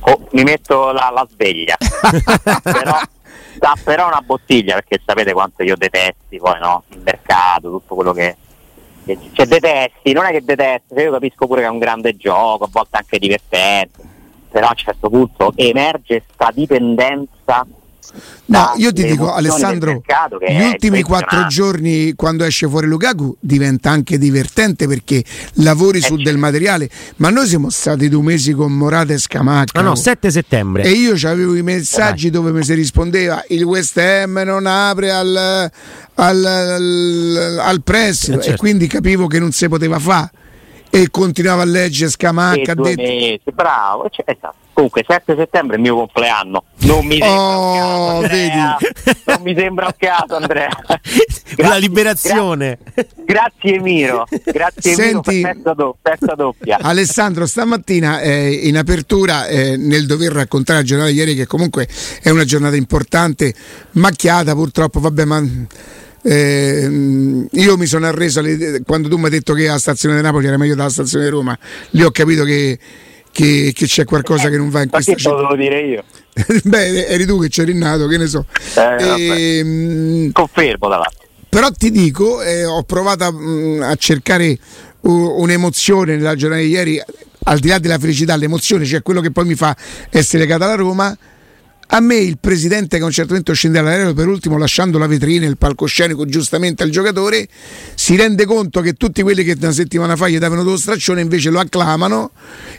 oh, 0.00 0.28
mi 0.32 0.42
metto 0.42 0.90
la, 0.90 1.10
la 1.14 1.26
sveglia. 1.30 1.76
però, 2.62 2.98
dà 3.58 3.76
però 3.84 4.08
una 4.08 4.22
bottiglia 4.24 4.74
perché 4.74 5.00
sapete 5.04 5.32
quanto 5.32 5.62
io 5.62 5.76
detesti 5.76 6.38
poi 6.38 6.58
no? 6.60 6.82
il 6.88 7.00
mercato, 7.04 7.70
tutto 7.70 7.94
quello 7.94 8.12
che, 8.12 8.36
che 9.04 9.18
cioè 9.32 9.46
detesti, 9.46 10.12
non 10.12 10.24
è 10.24 10.30
che 10.30 10.42
detesti, 10.42 10.94
cioè 10.94 11.04
io 11.04 11.12
capisco 11.12 11.46
pure 11.46 11.60
che 11.60 11.66
è 11.66 11.70
un 11.70 11.78
grande 11.78 12.16
gioco, 12.16 12.64
a 12.64 12.68
volte 12.70 12.96
anche 12.96 13.18
divertente, 13.18 14.02
però 14.50 14.66
a 14.66 14.70
un 14.70 14.76
certo 14.76 15.08
punto 15.08 15.52
emerge 15.54 16.24
sta 16.32 16.50
dipendenza 16.52 17.64
No, 18.46 18.72
io 18.76 18.92
ti 18.92 19.04
dico, 19.04 19.32
Alessandro, 19.32 20.02
gli 20.48 20.62
ultimi 20.62 21.02
quattro 21.02 21.46
giorni 21.46 22.14
quando 22.14 22.44
esce 22.44 22.66
fuori 22.68 22.86
Lukaku 22.86 23.36
diventa 23.40 23.90
anche 23.90 24.16
divertente 24.18 24.86
perché 24.86 25.22
lavori 25.54 26.00
su 26.00 26.16
certo. 26.16 26.22
del 26.22 26.38
materiale, 26.38 26.88
ma 27.16 27.30
noi 27.30 27.46
siamo 27.46 27.68
stati 27.70 28.08
due 28.08 28.22
mesi 28.22 28.52
con 28.52 28.72
Morata 28.72 29.12
e 29.12 29.18
Scamacca. 29.18 29.78
Ah 29.78 29.82
no, 29.82 29.90
oh. 29.90 29.94
7 29.94 30.30
settembre. 30.30 30.82
E 30.84 30.90
io 30.90 31.14
avevo 31.28 31.54
i 31.54 31.62
messaggi 31.62 32.30
dove 32.30 32.50
mi 32.52 32.62
si 32.64 32.74
rispondeva 32.74 33.44
il 33.48 33.62
West 33.64 33.98
Ham 33.98 34.40
non 34.44 34.66
apre 34.66 35.10
al, 35.10 35.70
al, 36.14 36.44
al, 36.44 37.58
al 37.60 37.82
prestito 37.82 38.38
Eh, 38.38 38.42
certo. 38.42 38.50
e 38.50 38.56
quindi 38.56 38.86
capivo 38.86 39.26
che 39.26 39.38
non 39.38 39.52
si 39.52 39.68
poteva 39.68 39.98
fare 39.98 40.30
e 40.90 41.08
continuavo 41.10 41.60
a 41.60 41.64
leggere 41.64 42.10
Scamacca. 42.10 42.60
e 42.60 42.70
ha 42.70 42.74
due 42.74 42.94
detto, 42.94 43.02
mesi, 43.02 43.40
bravo. 43.52 44.08
cioè, 44.10 44.24
esatto. 44.30 44.54
Comunque 44.78 45.04
7 45.04 45.34
settembre 45.36 45.74
è 45.74 45.78
il 45.78 45.82
mio 45.84 45.96
compleanno. 45.96 46.62
Non 46.82 47.04
mi 47.04 47.18
sembra 47.18 47.28
Oh, 47.36 48.18
un 48.20 48.22
caso, 48.22 48.22
Andrea. 48.22 48.76
Non 49.26 49.42
mi 49.42 49.54
sembra 49.56 49.86
un 49.86 49.92
caso, 49.98 50.36
Andrea. 50.36 50.68
La 50.86 50.94
Grazie, 51.56 51.80
liberazione. 51.80 52.78
gra- 52.94 53.04
grazie 53.26 53.80
Miro. 53.80 54.24
Grazie 54.44 54.94
Senti- 54.94 55.34
Miro, 55.34 55.48
festa, 55.52 55.74
do- 55.74 55.96
festa 56.00 56.34
doppia. 56.36 56.78
Alessandro, 56.80 57.44
stamattina 57.46 58.20
eh, 58.20 58.52
in 58.52 58.76
apertura 58.76 59.48
eh, 59.48 59.76
nel 59.76 60.06
dover 60.06 60.30
raccontare 60.30 60.78
la 60.78 60.84
giornata 60.84 61.10
di 61.10 61.16
ieri, 61.16 61.34
che 61.34 61.46
comunque 61.48 61.88
è 62.22 62.30
una 62.30 62.44
giornata 62.44 62.76
importante, 62.76 63.52
macchiata 63.94 64.54
purtroppo, 64.54 65.00
vabbè, 65.00 65.24
ma 65.24 65.42
eh, 66.22 67.46
io 67.50 67.76
mi 67.76 67.86
sono 67.86 68.06
arreso 68.06 68.38
alle- 68.38 68.82
quando 68.86 69.08
tu 69.08 69.16
mi 69.16 69.24
hai 69.24 69.30
detto 69.30 69.54
che 69.54 69.66
la 69.66 69.78
stazione 69.78 70.14
di 70.14 70.22
Napoli 70.22 70.46
era 70.46 70.56
meglio 70.56 70.76
della 70.76 70.88
stazione 70.88 71.24
di 71.24 71.30
Roma, 71.30 71.58
lì 71.90 72.02
ho 72.04 72.12
capito 72.12 72.44
che, 72.44 72.78
che- 73.32 73.72
che 73.74 73.86
c'è 73.86 74.04
qualcosa 74.04 74.48
che 74.48 74.56
non 74.56 74.70
va 74.70 74.80
in 74.82 74.88
Ma 74.90 75.00
questa 75.00 75.14
che 75.14 75.22
te 75.22 75.28
lo 75.28 75.36
città. 75.36 75.48
devo 75.54 75.62
dire 75.62 75.80
io? 75.86 76.04
Beh, 76.64 77.06
eri 77.06 77.26
tu 77.26 77.40
che 77.40 77.48
c'eri 77.48 77.74
nato, 77.74 78.06
che 78.06 78.16
ne 78.16 78.26
so. 78.26 78.44
vabbè. 78.74 79.02
Ehm, 79.18 80.32
Confermo 80.32 80.88
davanti. 80.88 81.16
però 81.48 81.70
ti 81.70 81.90
dico, 81.90 82.42
eh, 82.42 82.64
ho 82.64 82.82
provato 82.84 83.24
a, 83.24 83.32
mm, 83.32 83.82
a 83.82 83.94
cercare 83.96 84.56
un'emozione 85.02 86.16
nella 86.16 86.34
giornata 86.34 86.62
di 86.62 86.68
ieri, 86.68 87.02
al 87.44 87.58
di 87.58 87.68
là 87.68 87.78
della 87.78 87.98
felicità, 87.98 88.36
l'emozione, 88.36 88.84
cioè 88.84 89.02
quello 89.02 89.20
che 89.20 89.30
poi 89.30 89.46
mi 89.46 89.54
fa 89.54 89.74
essere 90.10 90.42
legato 90.42 90.64
alla 90.64 90.74
Roma. 90.74 91.16
A 91.90 92.00
me 92.00 92.16
il 92.16 92.36
presidente 92.38 92.98
che 92.98 93.02
a 93.02 93.06
un 93.06 93.12
certo 93.12 93.30
momento 93.30 93.54
scende 93.54 93.80
dall'aereo 93.80 94.12
per 94.12 94.26
ultimo 94.26 94.58
lasciando 94.58 94.98
la 94.98 95.06
vetrina, 95.06 95.46
il 95.46 95.56
palcoscenico 95.56 96.26
giustamente 96.26 96.82
al 96.82 96.90
giocatore, 96.90 97.48
si 97.94 98.14
rende 98.14 98.44
conto 98.44 98.82
che 98.82 98.92
tutti 98.92 99.22
quelli 99.22 99.42
che 99.42 99.56
una 99.58 99.72
settimana 99.72 100.14
fa 100.14 100.28
gli 100.28 100.38
davano 100.38 100.62
dello 100.62 100.76
straccione 100.76 101.22
invece 101.22 101.48
lo 101.48 101.60
acclamano 101.60 102.32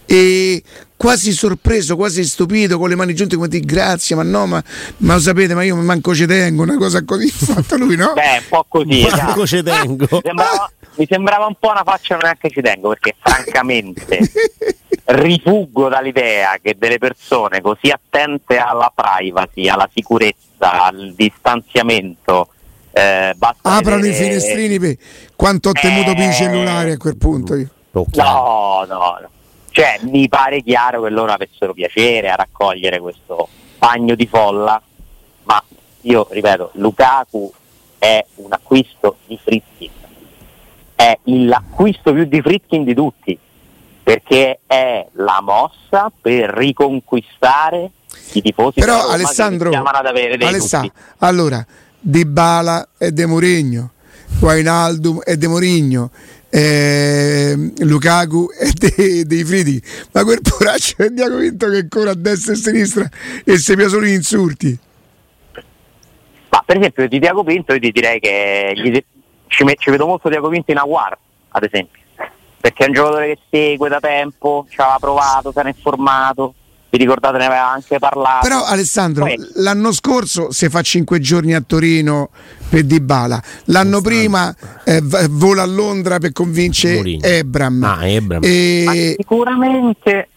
e 0.06 0.62
quasi 0.96 1.32
sorpreso, 1.32 1.96
quasi 1.96 2.24
stupito, 2.24 2.78
con 2.78 2.90
le 2.90 2.96
mani 2.96 3.16
giunte 3.16 3.36
come 3.36 3.48
dire 3.48 3.66
grazie, 3.66 4.16
ma 4.16 4.22
no, 4.22 4.46
ma, 4.46 4.62
ma 4.98 5.14
lo 5.16 5.20
sapete, 5.22 5.56
ma 5.56 5.64
io 5.64 5.76
manco 5.78 6.14
ci 6.14 6.28
tengo, 6.28 6.62
una 6.62 6.76
cosa 6.76 7.04
così 7.04 7.34
ha 7.50 7.54
fatto 7.54 7.78
lui, 7.78 7.96
no? 7.96 8.12
Beh, 8.14 8.38
un 8.38 8.44
po' 8.48 8.66
così. 8.68 9.02
Manco 9.02 9.44
esatto. 9.44 9.48
ci 9.48 9.64
tengo. 9.64 10.22
Sembrava, 10.22 10.72
mi 11.00 11.08
sembrava 11.10 11.46
un 11.46 11.56
po' 11.58 11.70
una 11.70 11.84
faccia 11.86 12.16
non 12.16 12.24
neanche 12.26 12.50
ci 12.50 12.60
tengo 12.62 12.90
perché 12.90 13.16
francamente 13.18 14.20
rifuggo 15.06 15.88
dall'idea 15.88 16.58
che 16.62 16.76
delle 16.78 16.98
persone 16.98 17.62
così 17.62 17.90
attente 17.90 18.58
alla 18.58 18.92
privacy, 18.94 19.70
alla 19.70 19.90
sicurezza, 19.94 20.84
al 20.84 21.14
distanziamento 21.16 22.50
eh, 22.92 23.34
basta 23.38 23.76
Aprono 23.78 24.00
i 24.06 24.10
vedere- 24.10 24.24
finestrini 24.26 24.80
per 24.80 24.98
quanto 25.38 25.70
ho 25.70 25.72
temuto 25.72 26.14
per 26.14 26.24
i 26.24 26.28
Eh. 26.28 26.34
cellulari 26.34 26.92
a 26.92 26.98
quel 26.98 27.16
punto. 27.18 27.56
io. 27.56 27.70
No, 27.92 28.06
no, 28.86 28.86
no. 28.88 29.30
Cioè, 29.72 30.00
mi 30.02 30.28
pare 30.28 30.62
chiaro 30.62 31.04
che 31.04 31.10
loro 31.10 31.32
avessero 31.32 31.74
piacere 31.74 32.30
a 32.30 32.36
raccogliere 32.36 33.00
questo 33.00 33.48
bagno 33.78 34.16
di 34.16 34.28
folla, 34.28 34.82
ma 35.44 35.64
io 36.02 36.28
ripeto, 36.30 36.72
Lukaku 36.74 37.52
è 37.98 38.26
un 38.36 38.52
acquisto 38.52 39.18
di 39.28 39.40
Fritkin. 39.42 39.92
È 41.00 41.18
l'acquisto 41.24 42.12
più 42.12 42.26
di 42.26 42.42
Fritkin 42.42 42.84
di 42.84 42.94
tutti, 42.94 43.38
perché 44.04 44.60
è 44.68 45.08
la 45.14 45.40
mossa 45.42 46.12
per 46.22 46.50
riconquistare 46.50 47.92
i 48.34 48.42
tifosi 48.42 48.82
Però 48.82 48.96
Roma 48.98 49.08
che 49.08 49.14
Alessandro, 49.14 49.68
iniziavano 49.70 49.98
ad 49.98 50.06
avere 50.08 50.36
dei 50.36 50.48
Alessa- 50.48 50.80
dubbi. 50.80 50.92
allora, 51.20 51.66
Di 52.02 52.26
Bala 52.26 52.86
e 52.98 53.12
De 53.14 53.26
Mourinho, 53.26 53.92
Wijnaldum 54.42 55.22
e 55.26 55.38
De 55.38 55.48
Mourinho, 55.48 56.12
eh, 56.50 57.72
Lukaku 57.78 58.48
e 58.60 58.72
De, 58.76 59.24
dei 59.26 59.44
Fridi, 59.46 59.82
ma 60.12 60.26
quel 60.26 60.40
poraccio 60.42 60.96
è 60.98 61.10
Diaco 61.12 61.38
Vinto 61.38 61.70
che 61.70 61.88
corre 61.88 62.10
a 62.10 62.14
destra 62.14 62.52
e 62.52 62.56
a 62.56 62.60
sinistra 62.60 63.10
e 63.46 63.58
si 63.58 63.74
piace 63.76 63.90
solo 63.92 64.06
gli 64.06 64.10
insulti. 64.12 64.78
Ma 66.50 66.62
per 66.66 66.78
esempio 66.78 67.08
di 67.08 67.20
Diaco 67.20 67.44
Pinto 67.46 67.72
io 67.74 67.80
ti 67.80 67.92
direi 67.92 68.20
che 68.20 68.74
gli- 68.76 69.04
ci, 69.50 69.64
me- 69.64 69.76
ci 69.78 69.90
vedo 69.90 70.06
molto 70.06 70.30
Diaco 70.30 70.48
Pinto 70.48 70.72
in 70.72 70.78
Aguar, 70.78 71.18
ad 71.50 71.64
esempio, 71.64 72.02
perché 72.62 72.86
è 72.86 72.88
un 72.88 72.94
giocatore 72.94 73.28
che 73.28 73.40
segue 73.50 73.90
da 73.90 74.00
tempo, 74.00 74.66
ci 74.70 74.80
aveva 74.80 74.98
provato, 75.00 75.52
si 75.52 75.60
era 75.60 75.68
informato, 75.68 76.54
vi 76.92 76.98
ricordate 76.98 77.38
ne 77.38 77.46
aveva 77.46 77.70
anche 77.70 78.00
parlato. 78.00 78.48
Però 78.48 78.64
Alessandro, 78.64 79.26
Poi- 79.26 79.38
l'anno 79.56 79.92
scorso 79.92 80.52
si 80.52 80.70
fa 80.70 80.82
5 80.82 81.20
giorni 81.20 81.54
a 81.54 81.62
Torino 81.62 82.30
per 82.70 82.84
Dybala, 82.84 83.42
l'anno 83.66 84.02
prima 84.02 84.56
eh, 84.86 85.02
vola 85.30 85.64
a 85.64 85.68
Londra 85.68 86.20
per 86.20 86.32
convincere. 86.32 87.18
Ebram. 87.22 87.84
Ah, 87.84 88.08
Ebram. 88.08 88.42
Ma 88.42 88.48
E, 88.94 89.16
sicuramente 89.18 90.30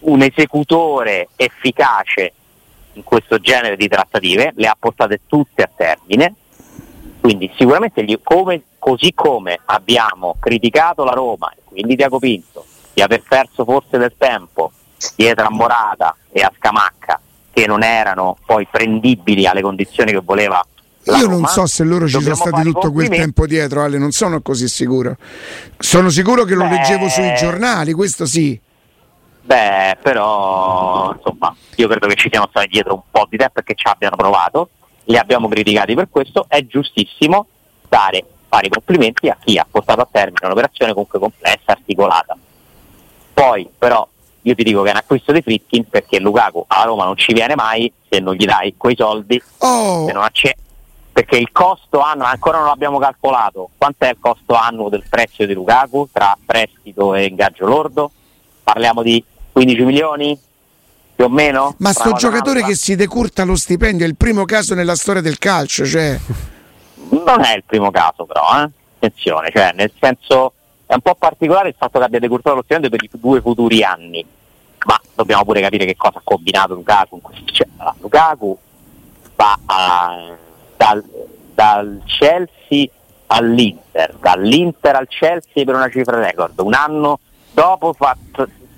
un 0.00 0.22
esecutore 0.22 1.28
efficace 1.36 2.32
in 2.94 3.02
questo 3.02 3.38
genere 3.38 3.76
di 3.76 3.88
trattative, 3.88 4.52
le 4.56 4.66
ha 4.66 4.76
portate 4.78 5.20
tutte 5.26 5.62
a 5.62 5.70
termine, 5.74 6.34
quindi 7.24 7.50
sicuramente 7.56 8.04
gli, 8.04 8.18
come, 8.22 8.64
così 8.78 9.14
come 9.14 9.58
abbiamo 9.64 10.36
criticato 10.38 11.04
la 11.04 11.12
Roma, 11.12 11.50
quindi 11.64 11.96
Diaco 11.96 12.18
Pinto, 12.18 12.66
di 12.92 13.00
aver 13.00 13.22
perso 13.26 13.64
forse 13.64 13.96
del 13.96 14.12
tempo 14.18 14.72
dietro 15.16 15.46
a 15.46 15.50
Morata 15.50 16.14
e 16.30 16.42
a 16.42 16.52
Scamacca, 16.54 17.18
che 17.50 17.66
non 17.66 17.82
erano 17.82 18.36
poi 18.44 18.68
prendibili 18.70 19.46
alle 19.46 19.62
condizioni 19.62 20.12
che 20.12 20.20
voleva 20.22 20.62
la 21.04 21.16
Io 21.16 21.24
Roma, 21.24 21.36
non 21.36 21.46
so 21.46 21.64
se 21.64 21.82
loro 21.84 22.06
ci 22.06 22.20
sono 22.20 22.34
stati 22.34 22.62
tutto 22.62 22.92
quel 22.92 23.08
tempo 23.08 23.46
dietro, 23.46 23.80
Ale, 23.80 23.96
non 23.96 24.10
sono 24.10 24.42
così 24.42 24.68
sicuro. 24.68 25.16
Sono 25.78 26.10
sicuro 26.10 26.44
che 26.44 26.54
lo 26.54 26.64
Beh. 26.64 26.76
leggevo 26.76 27.08
sui 27.08 27.34
giornali, 27.36 27.94
questo 27.94 28.26
sì. 28.26 28.60
Beh, 29.40 29.96
però 30.02 31.14
insomma, 31.16 31.56
io 31.76 31.88
credo 31.88 32.06
che 32.06 32.16
ci 32.16 32.28
siano 32.30 32.48
stati 32.50 32.68
dietro 32.68 32.92
un 32.92 33.02
po' 33.10 33.26
di 33.30 33.38
tempo 33.38 33.62
che 33.62 33.72
ci 33.74 33.86
abbiano 33.86 34.16
provato, 34.16 34.68
li 35.04 35.16
abbiamo 35.16 35.48
criticati 35.48 35.94
per 35.94 36.08
questo, 36.10 36.46
è 36.48 36.64
giustissimo 36.66 37.46
dare 37.88 38.24
fare 38.54 38.66
i 38.66 38.70
complimenti 38.70 39.28
a 39.28 39.36
chi 39.42 39.58
ha 39.58 39.66
portato 39.68 40.00
a 40.00 40.08
termine 40.10 40.46
un'operazione 40.46 40.92
comunque 40.92 41.18
complessa, 41.18 41.72
articolata. 41.72 42.36
Poi 43.32 43.68
però 43.76 44.06
io 44.42 44.54
ti 44.54 44.62
dico 44.62 44.82
che 44.82 44.88
è 44.88 44.92
un 44.92 44.98
acquisto 44.98 45.32
di 45.32 45.42
Fritkin 45.42 45.88
perché 45.88 46.20
Lukaku 46.20 46.64
a 46.68 46.84
Roma 46.84 47.04
non 47.04 47.16
ci 47.16 47.32
viene 47.32 47.56
mai 47.56 47.92
se 48.08 48.20
non 48.20 48.34
gli 48.34 48.44
dai 48.44 48.76
quei 48.76 48.94
soldi, 48.94 49.42
Oh, 49.58 50.06
se 50.06 50.12
non 50.12 50.22
acce- 50.22 50.56
perché 51.12 51.36
il 51.36 51.50
costo 51.50 52.00
annuo 52.00 52.26
ancora 52.26 52.58
non 52.58 52.66
l'abbiamo 52.66 52.98
calcolato. 52.98 53.70
Quanto 53.76 54.04
è 54.04 54.10
il 54.10 54.18
costo 54.20 54.54
annuo 54.54 54.88
del 54.88 55.04
prezzo 55.08 55.44
di 55.44 55.54
Lukaku 55.54 56.08
tra 56.12 56.36
prestito 56.44 57.14
e 57.14 57.24
ingaggio 57.26 57.66
lordo? 57.66 58.10
Parliamo 58.62 59.02
di 59.02 59.22
15 59.52 59.82
milioni 59.84 60.38
più 61.14 61.24
o 61.24 61.28
meno? 61.28 61.74
ma 61.78 61.92
sto 61.92 62.12
giocatore 62.12 62.62
che 62.62 62.74
si 62.74 62.96
decurta 62.96 63.44
lo 63.44 63.56
stipendio 63.56 64.04
è 64.04 64.08
il 64.08 64.16
primo 64.16 64.44
caso 64.44 64.74
nella 64.74 64.96
storia 64.96 65.22
del 65.22 65.38
calcio, 65.38 65.84
cioè 65.84 66.18
non 67.10 67.42
è 67.42 67.54
il 67.54 67.64
primo 67.64 67.90
caso 67.90 68.24
però, 68.24 68.42
eh? 68.62 68.70
attenzione, 68.96 69.50
cioè 69.54 69.72
nel 69.74 69.92
senso 70.00 70.52
è 70.86 70.94
un 70.94 71.00
po' 71.00 71.14
particolare 71.14 71.68
il 71.68 71.74
fatto 71.78 71.98
che 71.98 72.04
abbia 72.04 72.18
decurtato 72.18 72.56
lo 72.56 72.62
stipendio 72.62 72.90
per 72.90 73.02
i 73.02 73.10
due 73.12 73.40
futuri 73.40 73.82
anni, 73.82 74.24
ma 74.86 75.00
dobbiamo 75.14 75.44
pure 75.44 75.60
capire 75.60 75.84
che 75.84 75.96
cosa 75.96 76.18
ha 76.18 76.22
combinato 76.22 76.74
Lukaku 76.74 77.20
cioè, 77.44 77.66
Lukaku 78.00 78.58
va 79.36 79.58
a- 79.66 80.36
dal, 80.76 81.04
dal 81.54 82.02
Chelsea 82.06 82.86
all'Inter, 83.28 84.16
dall'Inter 84.20 84.96
al 84.96 85.08
Chelsea 85.08 85.64
per 85.64 85.74
una 85.74 85.88
cifra 85.88 86.18
record, 86.18 86.58
un 86.60 86.74
anno 86.74 87.20
dopo 87.52 87.92
fa- 87.92 88.16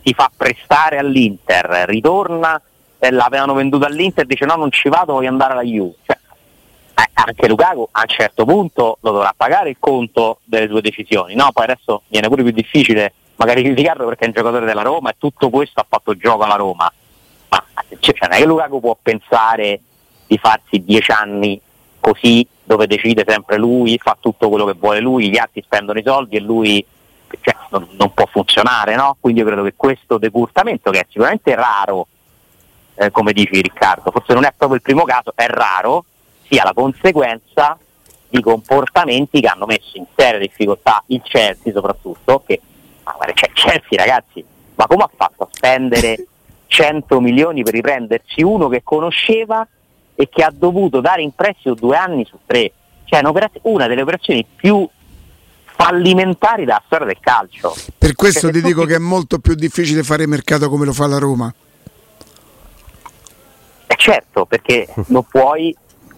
si 0.06 0.14
fa 0.14 0.30
prestare 0.34 0.98
all'Inter, 0.98 1.84
ritorna 1.88 2.62
e 2.96 3.10
l'avevano 3.10 3.54
venduto 3.54 3.86
all'Inter 3.86 4.24
dice 4.24 4.44
no 4.44 4.54
non 4.54 4.70
ci 4.70 4.88
vado, 4.88 5.14
voglio 5.14 5.28
andare 5.28 5.54
alla 5.54 5.64
Juve. 5.64 5.94
Cioè, 6.06 6.16
eh, 6.94 7.10
anche 7.12 7.48
Lukaku 7.48 7.88
a 7.90 8.02
un 8.02 8.06
certo 8.06 8.44
punto 8.44 8.98
lo 9.00 9.10
dovrà 9.10 9.34
pagare 9.36 9.70
il 9.70 9.76
conto 9.80 10.38
delle 10.44 10.68
sue 10.68 10.80
decisioni, 10.80 11.34
no? 11.34 11.50
Poi 11.52 11.64
adesso 11.64 12.02
viene 12.06 12.28
pure 12.28 12.44
più 12.44 12.52
difficile 12.52 13.12
magari 13.34 13.64
criticarlo 13.64 14.06
perché 14.06 14.24
è 14.24 14.26
un 14.28 14.32
giocatore 14.34 14.64
della 14.64 14.82
Roma 14.82 15.10
e 15.10 15.16
tutto 15.18 15.50
questo 15.50 15.80
ha 15.80 15.86
fatto 15.88 16.16
gioco 16.16 16.44
alla 16.44 16.54
Roma. 16.54 16.90
Ma 17.48 17.64
cioè, 17.98 18.14
non 18.20 18.32
è 18.32 18.36
che 18.36 18.46
Lukaku 18.46 18.78
può 18.78 18.96
pensare 19.02 19.80
di 20.24 20.38
farsi 20.38 20.84
dieci 20.84 21.10
anni 21.10 21.60
così 21.98 22.46
dove 22.62 22.86
decide 22.86 23.24
sempre 23.26 23.58
lui, 23.58 23.98
fa 24.00 24.16
tutto 24.20 24.48
quello 24.48 24.66
che 24.66 24.74
vuole 24.78 25.00
lui, 25.00 25.30
gli 25.30 25.38
altri 25.38 25.62
spendono 25.62 25.98
i 25.98 26.04
soldi 26.04 26.36
e 26.36 26.40
lui 26.40 26.84
cioè, 27.40 27.56
non, 27.70 27.88
non 27.92 28.12
può 28.14 28.26
funzionare, 28.26 28.94
no? 28.94 29.16
Quindi 29.20 29.40
io 29.40 29.46
credo 29.46 29.62
che 29.62 29.74
questo 29.76 30.18
decurtamento, 30.18 30.90
che 30.90 31.00
è 31.00 31.06
sicuramente 31.08 31.54
raro, 31.54 32.06
eh, 32.94 33.10
come 33.10 33.32
dici 33.32 33.60
Riccardo, 33.60 34.10
forse 34.10 34.32
non 34.32 34.44
è 34.44 34.52
proprio 34.56 34.76
il 34.76 34.82
primo 34.82 35.04
caso, 35.04 35.32
è 35.34 35.46
raro, 35.46 36.04
sia 36.48 36.64
la 36.64 36.72
conseguenza 36.72 37.78
di 38.28 38.40
comportamenti 38.40 39.40
che 39.40 39.46
hanno 39.46 39.66
messo 39.66 39.96
in 39.96 40.06
seria 40.14 40.38
difficoltà 40.38 41.02
il 41.06 41.22
Chelsea 41.22 41.72
soprattutto, 41.72 42.42
che 42.46 42.60
ma 43.04 43.12
guarda, 43.12 43.34
cioè, 43.34 43.50
Chelsea 43.52 43.98
ragazzi, 43.98 44.44
ma 44.74 44.86
come 44.86 45.04
ha 45.04 45.10
fatto 45.14 45.44
a 45.44 45.48
spendere 45.50 46.26
100 46.66 47.20
milioni 47.20 47.62
per 47.62 47.72
riprendersi 47.72 48.42
uno 48.42 48.68
che 48.68 48.82
conosceva 48.82 49.66
e 50.14 50.28
che 50.28 50.42
ha 50.42 50.52
dovuto 50.52 51.00
dare 51.00 51.22
in 51.22 51.32
prestito 51.34 51.74
due 51.74 51.96
anni 51.96 52.24
su 52.24 52.38
tre? 52.44 52.72
Cioè 53.04 53.20
una 53.62 53.86
delle 53.86 54.02
operazioni 54.02 54.44
più 54.44 54.88
fallimentari 55.76 56.64
della 56.64 56.82
storia 56.86 57.06
del 57.06 57.18
calcio. 57.20 57.74
per 57.98 58.14
questo 58.14 58.50
ti 58.50 58.60
dico 58.62 58.80
tutti- 58.80 58.92
che 58.92 58.96
è 58.96 58.98
molto 59.00 59.38
più 59.38 59.54
difficile 59.54 60.02
fare 60.02 60.26
mercato 60.26 60.68
come 60.68 60.84
lo 60.84 60.92
fa 60.92 61.06
la 61.06 61.18
Roma. 61.18 61.52
Eh 63.88 63.94
certo, 63.96 64.46
perché 64.46 64.86
non 65.08 65.24
puoi, 65.24 65.74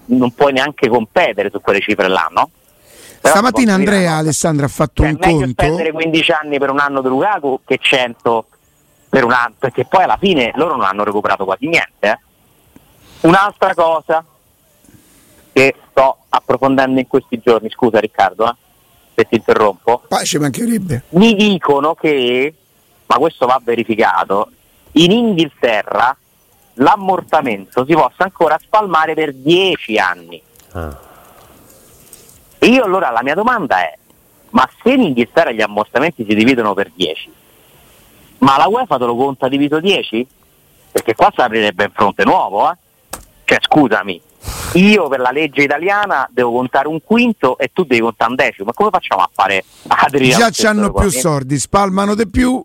non 0.07 0.33
puoi 0.33 0.53
neanche 0.53 0.89
competere 0.89 1.51
su 1.51 1.61
quelle 1.61 1.81
cifre 1.81 2.09
là, 2.09 2.29
no? 2.33 2.51
Però 3.21 3.35
Stamattina 3.35 3.75
Andrea. 3.75 4.15
Alessandra 4.17 4.67
ha 4.67 4.69
fatto 4.69 5.03
Cioè, 5.03 5.11
un 5.11 5.17
è 5.21 5.27
meglio 5.27 5.39
conto. 5.41 5.63
spendere 5.65 5.93
15 5.93 6.31
anni 6.33 6.59
per 6.59 6.71
un 6.71 6.79
anno 6.79 7.03
di 7.03 7.09
Lukaku 7.09 7.61
che 7.67 7.79
100 7.81 8.47
per 9.09 9.25
un 9.25 9.33
anno, 9.33 9.55
perché 9.59 9.85
poi 9.87 10.05
alla 10.05 10.17
fine 10.19 10.53
loro 10.55 10.77
non 10.77 10.85
hanno 10.85 11.03
recuperato 11.05 11.45
quasi 11.45 11.67
niente. 11.67 11.91
eh. 12.01 12.19
Un'altra 13.23 13.75
cosa 13.75 14.25
che 15.53 15.75
sto 15.91 16.19
approfondendo 16.29 17.01
in 17.01 17.09
questi 17.09 17.41
giorni, 17.43 17.69
scusa 17.71 17.99
Riccardo, 17.99 18.49
eh, 18.51 18.55
se 19.19 19.27
ti 19.29 19.35
interrompo, 19.35 20.03
Ma 20.09 20.23
ci 20.23 20.39
mancherebbe. 20.39 21.03
mi 21.11 21.35
dicono 21.35 21.95
che, 21.95 22.55
ma 23.07 23.17
questo 23.17 23.47
va 23.47 23.61
verificato, 23.63 24.51
in 24.93 25.11
Inghilterra 25.11 26.17
l'ammortamento 26.75 27.85
si 27.85 27.95
possa 27.95 28.23
ancora 28.23 28.57
spalmare 28.63 29.15
per 29.15 29.35
10 29.35 29.99
anni. 29.99 30.41
Ah. 30.73 30.97
E 32.61 32.67
io 32.67 32.85
allora 32.85 33.11
la 33.11 33.23
mia 33.25 33.35
domanda 33.35 33.81
è, 33.81 33.97
ma 34.51 34.69
se 34.83 34.93
in 34.93 35.03
Inghilterra 35.03 35.51
gli 35.51 35.61
ammortamenti 35.63 36.25
si 36.29 36.35
dividono 36.37 36.75
per 36.75 36.93
10, 36.95 37.33
ma 38.39 38.57
la 38.57 38.69
UEFA 38.69 38.99
te 38.99 39.05
lo 39.05 39.17
conta 39.17 39.49
diviso 39.49 39.81
10? 39.81 40.27
Perché 40.93 41.15
qua 41.17 41.31
si 41.35 41.41
aprirebbe 41.41 41.85
un 41.85 41.91
fronte 41.93 42.25
nuovo, 42.25 42.71
eh? 42.71 42.77
Cioè 43.45 43.59
scusami, 43.61 44.21
io 44.75 45.09
per 45.09 45.21
la 45.21 45.31
legge 45.31 45.63
italiana 45.63 46.29
devo 46.31 46.53
contare 46.53 46.89
un 46.89 47.03
quinto 47.03 47.59
e 47.59 47.71
tu 47.73 47.85
devi 47.85 48.01
contare 48.01 48.31
un 48.31 48.37
decimo, 48.37 48.67
ma 48.67 48.73
come 48.73 48.91
facciamo 48.91 49.23
a 49.23 49.31
fare 49.33 49.65
aderire 49.87 50.31
Già 50.31 50.53
stesso 50.53 50.63
c'hanno 50.63 50.93
più 50.93 51.09
soldi, 51.11 51.59
spalmano 51.59 52.15
di 52.15 52.29
più. 52.29 52.63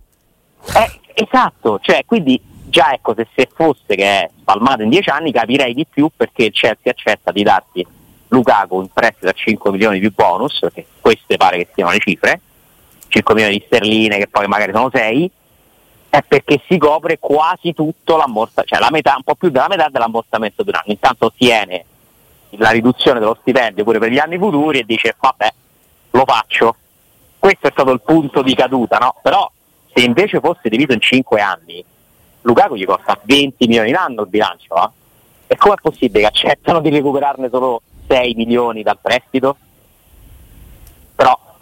Eh, 0.75 0.99
esatto, 1.13 1.79
cioè 1.81 2.03
quindi 2.05 2.41
già 2.65 2.91
ecco 2.93 3.13
se, 3.15 3.27
se 3.35 3.49
fosse 3.53 3.95
che 3.95 4.03
è 4.03 4.29
spalmato 4.41 4.81
in 4.81 4.89
10 4.89 5.09
anni 5.09 5.31
capirei 5.31 5.73
di 5.73 5.85
più 5.87 6.09
perché 6.15 6.45
il 6.45 6.51
Chelsea 6.51 6.91
accetta 6.91 7.31
di 7.31 7.43
darti 7.43 7.85
Lukaku 8.29 8.81
in 8.81 8.87
prestito 8.91 9.27
a 9.27 9.33
5 9.33 9.71
milioni 9.71 9.99
più 9.99 10.11
bonus, 10.13 10.59
perché 10.59 10.85
queste 10.99 11.37
pare 11.37 11.57
che 11.57 11.67
siano 11.73 11.91
le 11.91 11.99
cifre, 11.99 12.41
5 13.07 13.33
milioni 13.35 13.57
di 13.57 13.63
sterline 13.65 14.17
che 14.17 14.27
poi 14.27 14.47
magari 14.47 14.71
sono 14.73 14.89
6, 14.91 15.31
è 16.13 16.21
perché 16.21 16.61
si 16.67 16.77
copre 16.77 17.17
quasi 17.17 17.73
tutto 17.73 18.17
l'ammortamento, 18.17 18.75
cioè 18.75 18.79
la 18.79 18.91
metà, 18.91 19.15
un 19.17 19.23
po' 19.23 19.33
più 19.33 19.49
della 19.49 19.67
metà 19.67 19.89
dell'ammortamento 19.89 20.61
di 20.61 20.69
un 20.69 20.75
anno. 20.75 20.91
Intanto 20.91 21.25
ottiene 21.25 21.85
la 22.51 22.69
riduzione 22.69 23.19
dello 23.19 23.35
stipendio 23.41 23.83
pure 23.83 23.97
per 23.97 24.11
gli 24.11 24.19
anni 24.19 24.37
futuri 24.37 24.77
e 24.77 24.83
dice 24.83 25.15
vabbè, 25.19 25.53
lo 26.11 26.23
faccio. 26.23 26.75
Questo 27.39 27.65
è 27.65 27.71
stato 27.71 27.89
il 27.89 28.01
punto 28.01 28.43
di 28.43 28.53
caduta, 28.53 28.99
no? 28.99 29.15
Però 29.23 29.51
se 29.91 30.03
invece 30.03 30.39
fosse 30.39 30.69
diviso 30.69 30.93
in 30.93 31.01
5 31.01 31.41
anni, 31.41 31.83
Lukaku 32.41 32.75
gli 32.75 32.85
costa 32.85 33.19
20 33.19 33.65
milioni 33.65 33.89
l'anno 33.89 34.21
il 34.21 34.27
bilancio, 34.27 34.75
eh? 34.75 34.89
E 35.47 35.55
com'è 35.55 35.77
possibile 35.81 36.19
che 36.19 36.27
accettano 36.27 36.79
di 36.79 36.91
recuperarne 36.91 37.49
solo 37.49 37.81
6 38.07 38.35
milioni 38.35 38.83
dal 38.83 38.99
prestito? 39.01 39.57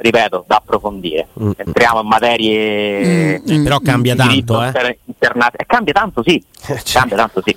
Ripeto, 0.01 0.45
da 0.47 0.55
approfondire. 0.55 1.27
Mm. 1.39 1.51
Entriamo 1.57 2.01
in 2.01 2.07
materie 2.07 3.39
Mm, 3.45 3.53
mm, 3.59 3.63
Però 3.63 3.79
cambia 3.79 4.15
tanto, 4.15 4.61
eh. 4.63 4.65
inter- 4.65 4.97
internazionale. 5.05 5.57
E 5.57 5.65
cambia 5.67 5.93
tanto, 5.93 6.23
sì. 6.25 6.43
certo. 6.59 6.91
Cambia 6.91 7.17
tanto, 7.17 7.43
sì. 7.45 7.55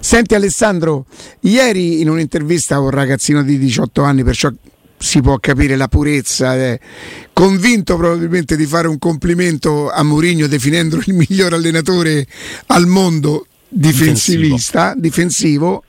Senti 0.00 0.34
Alessandro, 0.34 1.04
ieri 1.40 2.00
in 2.00 2.08
un'intervista 2.08 2.76
a 2.76 2.80
un 2.80 2.90
ragazzino 2.90 3.42
di 3.42 3.58
18 3.58 4.02
anni, 4.02 4.24
perciò 4.24 4.50
si 4.96 5.20
può 5.20 5.36
capire 5.38 5.76
la 5.76 5.88
purezza, 5.88 6.56
eh, 6.56 6.80
convinto 7.32 7.96
probabilmente 7.96 8.56
di 8.56 8.64
fare 8.64 8.88
un 8.88 8.98
complimento 8.98 9.90
a 9.90 10.02
Mourinho 10.02 10.46
definendolo 10.46 11.02
il 11.06 11.14
miglior 11.14 11.52
allenatore 11.52 12.26
al 12.68 12.86
mondo 12.86 13.46
difensivista, 13.68 14.94
difensivo. 14.96 15.82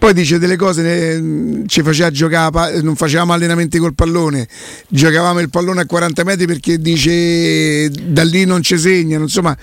Poi 0.00 0.14
dice 0.14 0.38
delle 0.38 0.56
cose, 0.56 1.62
ci 1.66 1.82
faceva 1.82 2.10
giocare, 2.10 2.80
non 2.80 2.96
facevamo 2.96 3.34
allenamenti 3.34 3.76
col 3.76 3.92
pallone, 3.94 4.48
giocavamo 4.88 5.40
il 5.40 5.50
pallone 5.50 5.82
a 5.82 5.84
40 5.84 6.24
metri 6.24 6.46
perché 6.46 6.78
dice 6.78 7.90
da 7.90 8.24
lì 8.24 8.46
non 8.46 8.62
ci 8.62 8.78
segnano, 8.78 9.24
insomma 9.24 9.54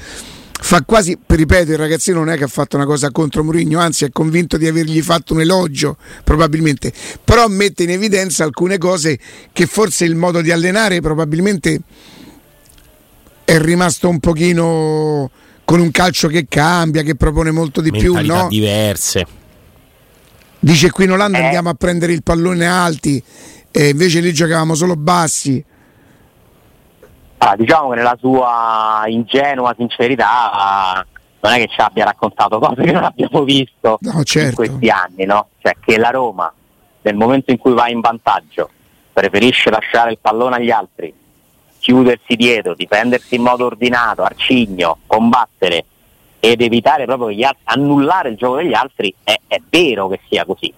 fa 0.59 0.83
quasi, 0.83 1.17
ripeto, 1.25 1.71
il 1.71 1.77
ragazzino 1.79 2.19
non 2.19 2.29
è 2.29 2.37
che 2.37 2.43
ha 2.43 2.47
fatto 2.47 2.75
una 2.75 2.85
cosa 2.85 3.09
contro 3.09 3.43
Mourinho, 3.43 3.79
anzi 3.79 4.05
è 4.05 4.11
convinto 4.11 4.57
di 4.57 4.67
avergli 4.67 5.01
fatto 5.01 5.33
un 5.33 5.41
elogio, 5.41 5.97
probabilmente, 6.23 6.93
però 7.23 7.47
mette 7.47 7.81
in 7.81 7.89
evidenza 7.89 8.43
alcune 8.43 8.77
cose 8.77 9.17
che 9.51 9.65
forse 9.65 10.05
il 10.05 10.15
modo 10.15 10.41
di 10.41 10.51
allenare 10.51 11.01
probabilmente 11.01 11.81
è 13.43 13.59
rimasto 13.59 14.07
un 14.07 14.19
pochino 14.19 15.31
con 15.65 15.79
un 15.79 15.89
calcio 15.89 16.27
che 16.27 16.45
cambia, 16.47 17.01
che 17.01 17.15
propone 17.15 17.49
molto 17.49 17.81
di 17.81 17.89
più, 17.89 18.13
Mentalità 18.13 18.41
no? 18.43 18.47
diverse. 18.49 19.25
Dice 20.59 20.89
qui 20.91 21.05
in 21.05 21.11
Olanda 21.11 21.37
Eh. 21.37 21.43
andiamo 21.45 21.69
a 21.69 21.73
prendere 21.73 22.13
il 22.13 22.23
pallone 22.23 22.65
alti 22.65 23.21
e 23.71 23.89
invece 23.89 24.19
lì 24.19 24.33
giocavamo 24.33 24.73
solo 24.75 24.95
bassi. 24.95 25.63
Allora, 27.39 27.55
diciamo 27.55 27.89
che 27.89 27.95
nella 27.95 28.17
sua 28.19 29.03
ingenua 29.07 29.73
sincerità 29.77 31.05
non 31.39 31.53
è 31.53 31.57
che 31.57 31.67
ci 31.67 31.79
abbia 31.79 32.05
raccontato 32.05 32.57
cose 32.57 32.81
che 32.81 32.91
non 32.91 33.03
abbiamo 33.03 33.43
visto 33.43 33.99
No, 34.01 34.17
in 34.17 34.23
certo. 34.23 34.55
questi 34.55 34.89
anni, 34.89 35.25
no? 35.25 35.49
Cioè 35.61 35.75
che 35.79 35.97
la 35.99 36.09
Roma 36.09 36.51
nel 37.03 37.15
momento 37.15 37.51
in 37.51 37.57
cui 37.57 37.73
va 37.73 37.87
in 37.89 37.99
vantaggio 38.01 38.69
preferisce 39.13 39.69
lasciare 39.69 40.11
il 40.11 40.17
pallone 40.19 40.55
agli 40.55 40.71
altri, 40.71 41.13
chiudersi 41.79 42.35
dietro, 42.35 42.73
difendersi 42.73 43.35
in 43.35 43.43
modo 43.43 43.65
ordinato, 43.65 44.23
arcigno, 44.23 44.97
combattere 45.05 45.85
ed 46.39 46.61
evitare 46.61 47.05
proprio 47.05 47.31
gli 47.31 47.43
altri, 47.43 47.61
annullare 47.65 48.29
il 48.29 48.37
gioco 48.37 48.57
degli 48.57 48.73
altri, 48.73 49.13
è, 49.23 49.35
è 49.47 49.61
vero 49.69 50.07
che 50.07 50.19
sia 50.27 50.45
così. 50.45 50.71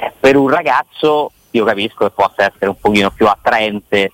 Eh, 0.00 0.12
Per 0.18 0.36
un 0.36 0.48
ragazzo 0.48 1.30
io 1.50 1.64
capisco 1.64 2.04
che 2.06 2.10
possa 2.10 2.44
essere 2.44 2.66
un 2.66 2.78
pochino 2.80 3.10
più 3.10 3.26
attraente 3.28 4.12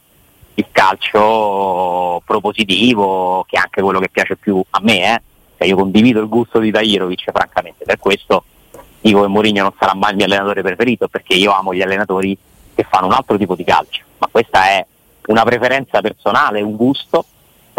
il 0.54 0.66
calcio 0.70 2.20
propositivo, 2.24 3.44
che 3.48 3.56
è 3.56 3.60
anche 3.60 3.80
quello 3.80 3.98
che 3.98 4.10
piace 4.10 4.36
più 4.36 4.62
a 4.70 4.80
me, 4.82 5.14
eh. 5.14 5.22
Cioè, 5.56 5.68
io 5.68 5.76
condivido 5.76 6.20
il 6.20 6.28
gusto 6.28 6.58
di 6.58 6.70
Dairovic, 6.70 7.30
francamente, 7.32 7.84
per 7.84 7.98
questo 7.98 8.44
dico 9.00 9.22
che 9.22 9.28
Mourinho 9.28 9.62
non 9.62 9.72
sarà 9.78 9.94
mai 9.94 10.10
il 10.10 10.16
mio 10.16 10.26
allenatore 10.26 10.62
preferito, 10.62 11.08
perché 11.08 11.34
io 11.34 11.52
amo 11.52 11.72
gli 11.72 11.80
allenatori 11.80 12.36
che 12.74 12.86
fanno 12.88 13.06
un 13.06 13.12
altro 13.12 13.38
tipo 13.38 13.54
di 13.54 13.64
calcio, 13.64 14.02
ma 14.18 14.28
questa 14.30 14.66
è 14.66 14.86
una 15.28 15.42
preferenza 15.44 16.00
personale, 16.02 16.60
un 16.60 16.76
gusto, 16.76 17.24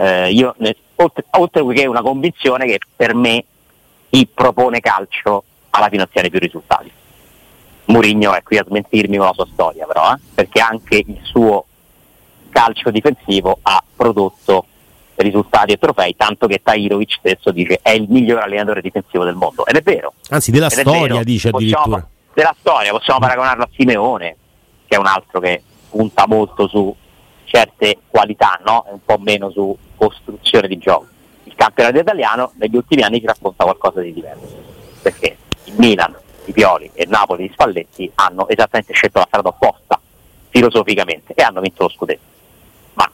eh, 0.02 0.32
io, 0.32 0.56
oltre, 0.96 1.26
oltre 1.32 1.66
che 1.74 1.86
una 1.86 2.02
convinzione 2.02 2.66
che 2.66 2.80
per 2.96 3.14
me 3.14 3.46
chi 4.10 4.28
propone 4.28 4.80
calcio 4.80 5.44
alla 5.70 5.90
fine 5.90 6.02
ottiene 6.04 6.30
più 6.30 6.40
risultati. 6.40 6.92
Mourinho 7.86 8.34
è 8.34 8.42
qui 8.42 8.58
a 8.58 8.66
smentirmi 8.66 9.18
con 9.18 9.28
la 9.28 9.34
sua 9.34 9.48
storia 9.52 9.86
però, 9.86 10.12
eh, 10.14 10.18
perché 10.34 10.60
anche 10.60 10.96
il 11.06 11.20
suo 11.24 11.66
calcio 12.50 12.90
difensivo 12.90 13.60
ha 13.62 13.84
prodotto 13.96 14.66
risultati 15.16 15.74
e 15.74 15.78
trofei, 15.78 16.16
tanto 16.16 16.48
che 16.48 16.62
Tahirovic 16.64 17.14
stesso 17.20 17.52
dice 17.52 17.80
è 17.82 17.92
il 17.92 18.08
miglior 18.10 18.40
allenatore 18.40 18.82
difensivo 18.82 19.24
del 19.24 19.36
mondo. 19.36 19.66
Ed 19.68 19.76
è 19.76 19.82
vero. 19.82 20.14
Anzi, 20.30 20.50
della 20.50 20.70
storia 20.70 21.14
vero. 21.14 21.24
dice 21.24 21.52
Possiamo 21.52 21.84
addirittura. 21.84 22.02
pa- 22.02 22.08
della 22.34 22.56
storia, 22.60 22.92
possiamo 22.92 23.20
paragonarlo 23.20 23.64
a 23.64 23.70
Simeone, 23.76 24.36
che 24.88 24.96
è 24.96 25.00
un 25.00 25.06
altro 25.06 25.40
che 25.40 25.62
punta 25.90 26.26
molto 26.28 26.68
su 26.68 26.96
certe 27.44 28.00
qualità, 28.08 28.60
no? 28.66 28.86
Un 28.90 29.00
po' 29.06 29.18
meno 29.20 29.52
su 29.52 29.78
costruzione 30.02 30.68
di 30.68 30.80
gioco. 30.80 31.08
Il 31.44 31.54
campionato 31.56 32.00
italiano 32.00 32.54
negli 32.56 32.76
ultimi 32.76 33.04
anni 33.04 33.20
ci 33.20 33.28
racconta 33.28 33.64
qualcosa 33.64 34.02
di 34.02 34.14
diverso, 34.14 34.58
perché 35.02 35.38
il 35.66 35.74
Milan, 35.78 36.16
i 36.46 36.52
Pioli 36.54 36.90
e 36.94 37.06
Napoli 37.08 37.48
di 37.48 37.54
Spalletti 37.54 38.12
hanno 38.16 38.48
esattamente 38.48 38.94
scelto 38.94 39.20
la 39.20 39.26
strada 39.28 39.50
opposta 39.50 40.00
filosoficamente 40.50 41.34
e 41.36 41.44
hanno 41.44 41.62
vinto 41.62 41.84
lo 41.84 41.90
scudetto. 41.90 42.30
Ma 42.94 43.10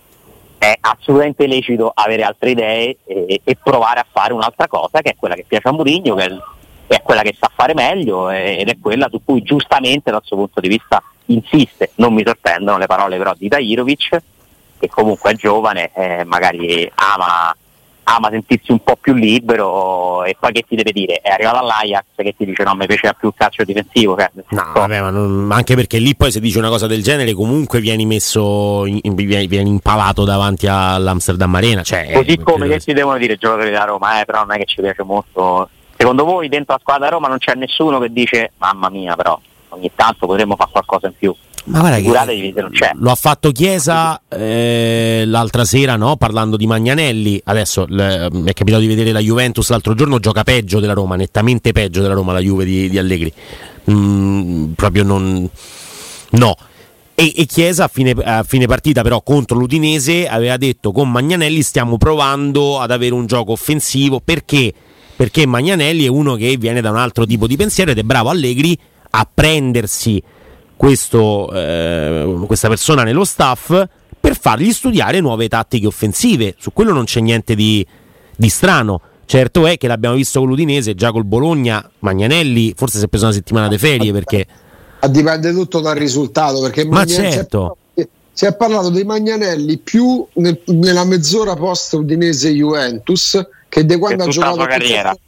è 0.58 0.78
assolutamente 0.80 1.46
lecito 1.46 1.92
avere 1.94 2.24
altre 2.24 2.52
idee 2.52 2.98
e, 3.06 3.42
e 3.44 3.58
provare 3.62 4.00
a 4.00 4.06
fare 4.10 4.32
un'altra 4.32 4.68
cosa 4.68 5.02
che 5.02 5.12
è 5.12 5.16
quella 5.18 5.36
che 5.36 5.46
piace 5.46 5.68
a 5.68 5.72
Mourinho, 5.72 6.16
che 6.16 6.40
che 6.88 6.96
è 6.96 7.02
quella 7.02 7.22
che 7.22 7.36
sa 7.38 7.52
fare 7.54 7.74
meglio 7.74 8.30
ed 8.30 8.70
è 8.70 8.78
quella 8.80 9.10
su 9.10 9.22
cui 9.22 9.42
giustamente 9.42 10.10
dal 10.10 10.22
suo 10.24 10.38
punto 10.38 10.62
di 10.62 10.70
vista 10.70 11.04
insiste. 11.26 11.92
Non 11.96 12.14
mi 12.14 12.24
sorprendono 12.26 12.78
le 12.78 12.86
parole 12.86 13.18
però 13.18 13.34
di 13.36 13.50
Tahirovic, 13.50 14.22
che 14.80 14.88
comunque 14.90 15.32
è 15.32 15.36
giovane, 15.36 15.92
eh, 15.96 16.24
magari 16.26 16.90
ama, 16.96 17.56
ama 18.10 18.30
sentirsi 18.30 18.72
un 18.72 18.80
po' 18.84 18.96
più 18.96 19.14
libero 19.14 20.24
e 20.24 20.36
poi 20.40 20.52
che 20.54 20.64
ti 20.68 20.76
deve 20.76 20.92
dire? 20.94 21.20
È 21.22 21.30
arrivato 21.30 21.58
all'Ajax 21.58 22.04
che 22.16 22.34
ti 22.38 22.46
dice 22.46 22.64
no, 22.64 22.74
mi 22.76 22.86
piaceva 22.86 23.14
più 23.14 23.28
il 23.30 23.34
calcio 23.36 23.64
difensivo. 23.64 24.16
Cioè, 24.18 24.32
No, 24.50 24.72
vabbè, 24.74 25.02
ma 25.02 25.10
non- 25.10 25.50
anche 25.52 25.76
perché 25.76 25.98
lì 25.98 26.16
poi 26.16 26.32
se 26.32 26.40
dici 26.40 26.58
una 26.58 26.70
cosa 26.70 26.88
del 26.88 27.04
genere 27.04 27.34
comunque 27.34 27.80
vieni 27.82 28.06
messo, 28.06 28.86
in- 28.86 29.00
in- 29.02 29.16
vieni, 29.16 29.70
impalato 29.70 30.24
davanti 30.24 30.68
all'Amsterdam 30.68 31.54
Arena. 31.56 31.82
Cioè, 31.84 32.12
Così 32.14 32.32
eh, 32.32 32.38
come 32.44 32.60
credo- 32.60 32.74
che 32.76 32.80
si 32.80 32.94
devono 32.94 33.18
dire 33.18 33.34
i 33.34 33.38
giocatori 33.38 33.72
della 33.72 33.84
Roma, 33.86 34.22
eh, 34.22 34.26
però 34.26 34.40
non 34.46 34.54
è 34.54 34.58
che 34.58 34.66
ci 34.66 34.82
piace 34.82 35.04
molto. 35.04 35.70
Secondo 35.98 36.24
voi 36.24 36.48
dentro 36.48 36.76
la 36.76 36.80
squadra 36.80 37.10
Roma 37.10 37.28
non 37.28 37.40
c'è 37.40 37.56
nessuno 37.56 38.00
che 38.00 38.12
dice 38.14 38.52
mamma 38.58 38.88
mia 38.90 39.16
però 39.16 39.38
ogni 39.70 39.92
tanto 39.96 40.28
potremmo 40.28 40.56
fare 40.56 40.70
qualcosa 40.72 41.08
in 41.08 41.14
più. 41.18 41.36
Ma 41.68 41.80
guarda 41.80 41.98
Figuratevi 41.98 42.54
se 42.56 42.62
non 42.62 42.72
c'è. 42.72 42.92
Lo 42.96 43.12
ha 43.12 43.16
fatto 43.16 43.52
Chiesa 43.52 44.22
eh, 44.30 45.24
l'altra 45.26 45.66
sera, 45.66 45.98
no? 45.98 46.16
parlando 46.16 46.56
di 46.56 46.66
Magnanelli. 46.66 47.42
Adesso 47.44 47.86
l- 47.88 48.28
mi 48.32 48.50
è 48.50 48.54
capitato 48.54 48.82
di 48.82 48.88
vedere 48.88 49.12
la 49.12 49.20
Juventus 49.20 49.70
l'altro 49.70 49.94
giorno, 49.94 50.20
gioca 50.20 50.44
peggio 50.44 50.80
della 50.80 50.94
Roma, 50.94 51.16
nettamente 51.16 51.74
peggio 51.74 52.02
della 52.02 52.14
Roma 52.14 52.32
la 52.32 52.40
Juve 52.40 52.64
di, 52.64 52.90
di 52.90 52.98
Allegri. 52.98 53.32
Mm, 53.92 54.72
proprio 54.74 55.04
non... 55.04 55.50
No. 56.30 56.56
E, 57.14 57.34
e 57.36 57.46
Chiesa 57.46 57.86
a 57.86 57.88
fine, 57.88 58.12
a 58.12 58.44
fine 58.44 58.66
partita 58.66 59.02
però 59.02 59.22
contro 59.22 59.58
l'Udinese 59.58 60.28
aveva 60.28 60.56
detto 60.56 60.92
con 60.92 61.10
Magnanelli 61.12 61.64
stiamo 61.64 61.98
provando 61.98 62.80
ad 62.80 62.92
avere 62.92 63.14
un 63.16 63.26
gioco 63.26 63.54
offensivo 63.54 64.22
perché? 64.24 64.72
Perché 65.16 65.48
Magnanelli 65.48 66.06
è 66.06 66.10
uno 66.10 66.36
che 66.36 66.56
viene 66.58 66.80
da 66.80 66.92
un 66.92 66.98
altro 66.98 67.26
tipo 67.26 67.48
di 67.48 67.56
pensiero 67.56 67.90
ed 67.90 67.98
è 67.98 68.04
bravo 68.04 68.30
Allegri 68.30 68.78
a 69.10 69.28
prendersi 69.34 70.22
questo, 70.78 71.52
eh, 71.52 72.44
questa 72.46 72.70
persona 72.70 73.04
nello 73.04 73.26
staff 73.26 73.84
per 74.20 74.38
fargli 74.40 74.72
studiare 74.72 75.20
nuove 75.20 75.50
tattiche 75.50 75.88
offensive. 75.88 76.56
Su 76.58 76.72
quello 76.72 76.94
non 76.94 77.04
c'è 77.06 77.20
niente 77.20 77.56
di, 77.56 77.86
di 78.36 78.50
strano. 78.50 79.02
Certo 79.26 79.66
è 79.66 79.76
che 79.78 79.88
l'abbiamo 79.88 80.16
visto 80.16 80.40
con 80.40 80.48
l'Udinese, 80.48 80.96
già 80.96 81.12
col 81.12 81.26
Bologna, 81.26 81.88
Magnanelli 82.00 82.74
forse 82.78 82.98
si 83.00 83.04
è 83.06 83.08
preso 83.10 83.26
una 83.26 83.34
settimana 83.34 83.68
di 83.68 83.78
ferie 83.78 84.14
perché 84.14 84.48
Dipende 85.10 85.52
tutto 85.54 85.80
dal 85.80 85.96
risultato, 85.96 86.60
perché 86.62 86.84
Ma 86.86 86.98
Magna- 87.00 87.14
certo. 87.30 87.78
si 88.34 88.46
è- 88.46 88.56
parlato 88.56 88.90
dei 88.90 89.04
Magnanelli 89.04 89.78
più 89.78 90.26
nel- 90.34 90.62
nella 90.66 91.06
mezz'ora 91.06 91.56
post 91.56 91.94
Udinese 91.94 92.52
Juventus 92.52 93.40
che 93.70 93.86
di 93.86 93.98
quando 93.98 94.24
ha 94.24 94.26
la 94.26 94.32
giocato 94.32 94.56
con 94.58 94.66
carriera. 94.66 95.10
Sassuolo. 95.10 95.20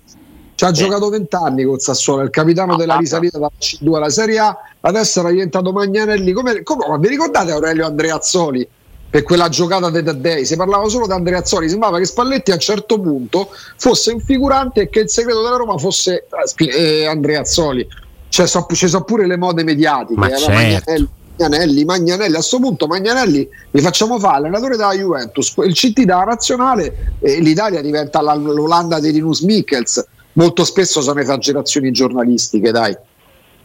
Ci 0.60 0.66
ha 0.66 0.74
Sì. 0.76 0.84
giocato 0.84 1.08
vent'anni 1.08 1.64
con 1.64 1.80
Sassuolo, 1.80 2.22
il 2.24 2.32
capitano 2.32 2.76
della 2.76 2.96
Ah, 2.96 2.98
risalita 2.98 3.38
dalla 3.38 3.50
C2 3.58 3.96
alla 3.96 4.10
Serie 4.10 4.40
A, 4.40 4.58
adesso 4.82 5.22
era 5.22 5.30
diventato 5.30 5.72
Magnanelli. 5.72 6.34
Come, 6.34 6.64
come- 6.64 6.86
ma 6.86 6.98
vi 6.98 7.08
ricordate 7.08 7.54
Aurelio 7.54 7.86
Andreazzoli? 7.86 8.68
Per 9.10 9.24
quella 9.24 9.48
giocata 9.48 9.90
dei 9.90 10.04
Taddei 10.04 10.44
si 10.46 10.58
parlava 10.58 10.90
solo 10.90 11.06
di 11.08 11.14
Andreazzoli, 11.14 11.70
sembrava 11.70 11.98
che 11.98 12.04
Spalletti 12.04 12.52
a 12.52 12.56
un 12.56 12.60
certo 12.60 13.00
punto 13.00 13.48
fosse 13.78 14.12
un 14.12 14.20
figurante 14.20 14.82
e 14.82 14.90
che 14.90 15.00
il 15.00 15.10
segreto 15.10 15.42
della 15.42 15.56
Roma 15.56 15.78
fosse 15.78 16.28
eh, 16.58 16.66
eh, 16.66 17.06
Andreazzoli. 17.06 17.88
Cioè, 18.28 18.46
so- 18.46 18.68
ci 18.74 18.90
sono 18.90 19.06
pure 19.06 19.28
le 19.28 19.38
mode 19.38 19.64
mediatiche. 19.64 20.20
Ma 20.20 20.28
eh, 20.28 20.36
certo. 20.36 20.52
Magnanelli, 20.52 21.08
Magnanelli, 21.38 21.86
Magnanelli. 21.86 22.32
A 22.34 22.36
questo 22.36 22.60
punto, 22.60 22.86
Magnanelli 22.86 23.48
li 23.72 23.80
facciamo 23.82 24.20
fare 24.20 24.36
allenatore 24.40 24.76
della 24.76 24.92
Juventus, 24.94 25.54
il 25.64 25.74
CT 25.74 26.02
della 26.02 26.26
nazionale 26.26 27.14
e 27.22 27.40
l'Italia 27.40 27.80
diventa 27.82 28.20
la- 28.20 28.34
l'Olanda 28.36 29.00
di 29.00 29.14
Linus 29.14 29.40
Michels. 29.40 30.06
Molto 30.40 30.64
spesso 30.64 31.02
sono 31.02 31.20
esagerazioni 31.20 31.92
giornalistiche, 31.92 32.72
dai. 32.72 32.96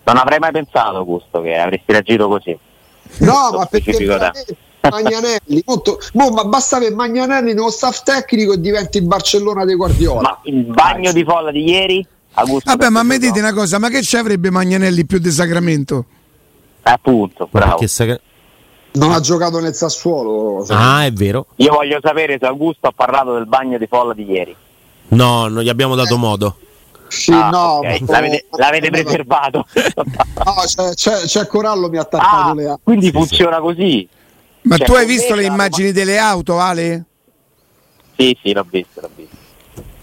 Non 0.03 0.17
avrei 0.17 0.41
mai 0.41 0.51
pensato, 0.51 0.97
Augusto, 0.97 1.41
che 1.41 1.57
avresti 1.57 1.93
reagito 1.93 2.27
così. 2.27 2.59
No, 3.19 3.51
ma 3.57 3.67
perché 3.67 3.97
Magnanelli, 4.91 5.63
molto, 5.65 5.99
mo, 6.15 6.31
ma 6.31 6.45
basta 6.45 6.77
avere 6.77 6.93
Magnanelli 6.93 7.55
nello 7.55 7.71
staff 7.71 8.03
tecnico 8.03 8.55
e 8.55 8.61
diventi 8.61 8.99
il 8.99 9.05
Barcellona 9.05 9.65
dei 9.65 9.77
Guardiola. 9.77 10.21
Ma 10.21 10.39
il 10.43 10.65
bagno 10.65 11.13
di 11.13 11.23
folla 11.23 11.53
di 11.53 11.63
ieri, 11.63 12.05
Augusto. 12.33 12.69
Vabbè, 12.69 12.89
ma 12.89 13.05
mi 13.05 13.19
dite 13.19 13.39
una 13.39 13.53
cosa, 13.53 13.79
ma 13.79 13.89
che 13.89 14.03
ci 14.03 14.17
avrebbe 14.17 14.51
Magnanelli 14.51 15.07
più 15.07 15.19
di 15.19 15.31
Sacramento? 15.31 16.05
Appunto, 16.83 17.49
bravo. 17.53 17.71
Perché 17.71 17.87
sa- 17.87 18.21
non 18.95 19.13
ha 19.13 19.21
giocato 19.21 19.61
nel 19.61 19.75
Sassuolo. 19.75 20.67
Ah, 20.71 21.05
è 21.05 21.13
vero. 21.13 21.47
Io 21.57 21.73
voglio 21.73 22.01
sapere 22.03 22.37
se 22.39 22.47
Augusto 22.47 22.89
ha 22.89 22.93
parlato 22.95 23.33
del 23.33 23.47
bagno 23.47 23.79
di 23.79 23.87
folla 23.87 24.13
di 24.13 24.25
ieri. 24.25 24.57
No, 25.09 25.47
non 25.47 25.63
gli 25.63 25.69
abbiamo 25.69 25.95
dato 25.95 26.19
modo. 26.19 26.57
Sì, 27.14 27.33
Ah, 27.33 27.48
no, 27.50 27.59
ok. 27.79 28.00
ma- 28.00 28.12
l'avete, 28.12 28.44
l'avete 28.50 28.90
preservato. 28.90 29.66
No, 30.44 30.55
c'è, 30.66 30.90
c'è, 30.94 31.20
c'è 31.22 31.46
Corallo 31.46 31.88
mi 31.88 31.96
ha 31.96 32.03
attaccato 32.03 32.50
ah, 32.50 32.55
le 32.55 32.68
a- 32.68 32.79
quindi 32.83 33.11
funziona 33.11 33.61
così. 33.61 34.07
Ma 34.62 34.77
Cioè, 34.77 34.87
tu 34.87 34.92
hai 34.94 35.07
visto 35.07 35.35
le 35.35 35.44
immagini 35.44 35.92
delle 35.92 36.18
auto, 36.18 36.59
Ale? 36.59 37.05
Sì, 38.16 38.37
sì, 38.42 38.53
l'ho 38.53 38.66
visto, 38.68 39.00
l'ho 39.00 39.11
visto. 39.14 39.37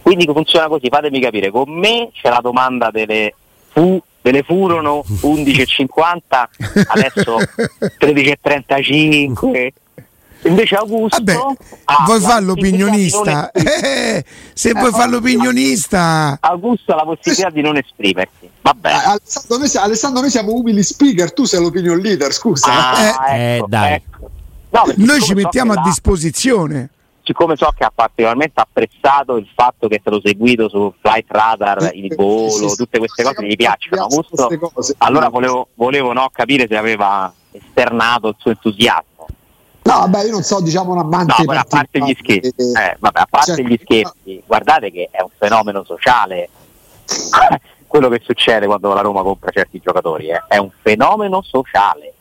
Quindi 0.02 0.26
funziona 0.26 0.68
così, 0.68 0.88
fatemi 0.90 1.20
capire, 1.20 1.52
con 1.52 1.70
me 1.70 2.10
c'è 2.14 2.30
la 2.30 2.40
domanda 2.42 2.90
delle, 2.92 3.34
fu, 3.70 4.02
delle 4.22 4.44
furono 4.44 5.04
11.50, 5.22 6.44
adesso 6.88 7.38
13.35. 8.00 9.70
Invece 10.44 10.76
Augusto 10.76 11.18
Vabbè, 11.24 11.38
ha 11.86 12.04
vuoi 12.06 12.20
fare 12.20 12.44
l'opinionista? 12.44 13.52
esprim- 13.54 13.84
Eh, 13.84 14.26
se 14.54 14.72
vuoi 14.74 14.92
fare 14.92 15.10
l'opinionista, 15.12 16.38
Augusto 16.40 16.94
ha 16.94 16.96
la 16.96 17.04
possibilità 17.04 17.50
di 17.50 17.62
non 17.62 17.78
esprimersi. 17.78 18.50
Vabbè. 18.62 18.90
Eh, 18.90 18.94
Alessandro, 18.94 19.58
noi, 19.58 19.68
siamo- 19.68 19.86
Alessandro, 19.86 20.22
noi 20.22 20.30
siamo 20.32 20.52
umili 20.54 20.84
speaker, 20.84 21.32
tu 21.34 21.44
sei 21.46 21.62
l'opinion 21.62 21.98
leader, 22.00 22.32
scusa. 22.34 22.72
Ah, 22.72 23.36
eh, 23.36 23.56
ecco, 23.58 23.66
dai. 23.68 23.94
ecco. 23.94 24.30
No, 24.72 24.84
noi 24.96 25.20
ci 25.20 25.28
so 25.28 25.34
mettiamo 25.36 25.74
che 25.74 25.80
a 25.80 25.82
la- 25.82 25.88
disposizione. 25.88 26.90
siccome 27.24 27.56
so 27.56 27.72
che 27.78 27.84
ha 27.84 27.92
particolarmente 27.94 28.60
apprezzato 28.60 29.38
il 29.38 29.48
fatto 29.54 29.88
che 29.88 29.98
è 29.98 30.00
stato 30.00 30.22
seguito 30.24 30.70
su 30.70 30.92
Flight 31.02 31.26
Radar, 31.30 31.92
il 31.94 32.14
volo, 32.16 32.50
Sì, 32.50 32.70
sì, 32.70 32.76
tutte 32.78 32.98
queste 32.98 33.22
cose 33.24 33.46
gli 33.46 33.56
piacciono, 33.56 34.02
Augusto, 34.04 34.50
allora 34.98 35.30
volevo, 35.30 35.68
volevo 35.76 36.14
no, 36.14 36.30
capire 36.34 36.66
se 36.68 36.76
aveva 36.76 37.32
esternato 37.52 38.30
il 38.30 38.36
suo 38.40 38.52
entusiasmo. 38.52 39.10
No, 39.84 40.00
vabbè, 40.00 40.26
io 40.26 40.32
non 40.32 40.44
so, 40.44 40.62
diciamo 40.62 40.92
un 40.92 41.00
amante 41.00 41.44
No, 41.44 41.52
a 41.54 41.66
parte 41.68 42.00
gli 42.00 42.16
scherzi, 42.20 42.54
eh, 42.58 42.96
vabbè, 43.00 43.20
a 43.20 43.28
parte 43.30 43.56
cioè, 43.56 43.66
gli 43.66 43.80
scherzi, 43.82 44.44
guardate 44.46 44.92
che 44.92 45.10
è 45.12 45.22
un 45.22 45.32
fenomeno 45.38 45.84
sociale 45.84 46.50
quello 47.88 48.10
che 48.10 48.22
succede 48.24 48.68
quando 48.68 48.94
la 48.94 49.02
Roma 49.02 49.22
compra 49.22 49.52
certi 49.52 49.80
giocatori, 49.80 50.30
eh, 50.30 50.44
è 50.48 50.58
un 50.58 50.72
fenomeno 50.82 51.42
sociale. 51.42 52.14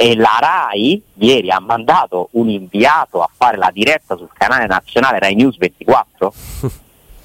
E 0.00 0.14
la 0.14 0.36
RAI 0.38 1.02
ieri 1.14 1.50
ha 1.50 1.58
mandato 1.58 2.28
un 2.32 2.48
inviato 2.48 3.20
a 3.20 3.28
fare 3.34 3.56
la 3.56 3.70
diretta 3.72 4.16
sul 4.16 4.30
canale 4.32 4.66
nazionale 4.66 5.18
Rai 5.18 5.34
News 5.34 5.56
24. 5.56 6.32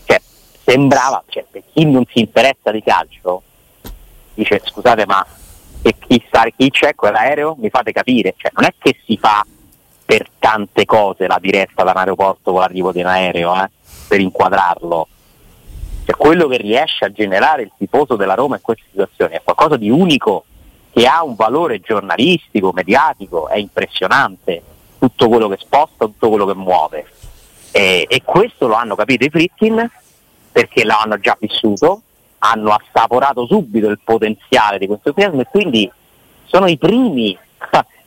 cioè, 0.05 0.21
sembrava, 0.63 1.23
cioè, 1.27 1.45
per 1.49 1.61
chi 1.71 1.85
non 1.85 2.03
si 2.09 2.19
interessa 2.19 2.71
di 2.71 2.81
calcio, 2.81 3.43
dice 4.33 4.61
scusate 4.63 5.05
ma 5.05 5.23
che 5.83 5.95
chi, 5.99 6.23
sta, 6.25 6.45
chi 6.55 6.71
c'è 6.71 6.95
quell'aereo? 6.95 7.57
Mi 7.59 7.69
fate 7.69 7.91
capire, 7.91 8.33
cioè, 8.37 8.51
non 8.55 8.63
è 8.63 8.73
che 8.79 8.97
si 9.05 9.17
fa 9.17 9.45
per 10.05 10.27
tante 10.39 10.85
cose 10.85 11.27
la 11.27 11.39
diretta 11.39 11.83
da 11.83 11.91
un 11.91 11.97
aeroporto 11.97 12.51
con 12.51 12.61
l'arrivo 12.61 12.91
di 12.91 12.99
un 12.99 13.07
aereo, 13.07 13.55
eh, 13.55 13.69
per 14.07 14.19
inquadrarlo. 14.19 15.07
Cioè, 16.05 16.15
quello 16.15 16.47
che 16.47 16.57
riesce 16.57 17.05
a 17.05 17.11
generare 17.11 17.63
il 17.63 17.71
tifoso 17.77 18.15
della 18.15 18.33
Roma 18.33 18.55
in 18.55 18.61
queste 18.61 18.83
situazioni 18.89 19.35
è 19.35 19.41
qualcosa 19.43 19.77
di 19.77 19.89
unico 19.89 20.45
che 20.91 21.07
ha 21.07 21.23
un 21.23 21.35
valore 21.35 21.79
giornalistico, 21.79 22.71
mediatico, 22.71 23.47
è 23.47 23.57
impressionante 23.57 24.61
tutto 24.99 25.27
quello 25.27 25.47
che 25.47 25.57
sposta, 25.59 26.05
tutto 26.05 26.29
quello 26.29 26.45
che 26.45 26.53
muove. 26.53 27.05
E, 27.71 28.05
e 28.07 28.21
questo 28.23 28.67
lo 28.67 28.75
hanno 28.75 28.95
capito 28.95 29.25
i 29.25 29.29
Fritkin 29.29 29.89
perché 30.51 30.85
lo 30.85 30.95
hanno 30.95 31.19
già 31.19 31.35
vissuto, 31.39 32.01
hanno 32.39 32.71
assaporato 32.71 33.47
subito 33.47 33.87
il 33.87 33.99
potenziale 34.03 34.77
di 34.77 34.85
questo 34.85 35.09
entusiasmo 35.09 35.41
e 35.41 35.47
quindi 35.49 35.91
sono 36.45 36.67
i 36.67 36.77
primi 36.77 37.35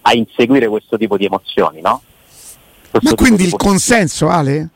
a 0.09 0.15
inseguire 0.15 0.69
questo 0.69 0.97
tipo 0.97 1.17
di 1.17 1.25
emozioni, 1.25 1.81
no? 1.81 2.01
Questo 2.91 3.09
Ma 3.11 3.15
quindi 3.17 3.43
di 3.43 3.49
il 3.49 3.57
consenso, 3.57 4.29
Ale? 4.29 4.69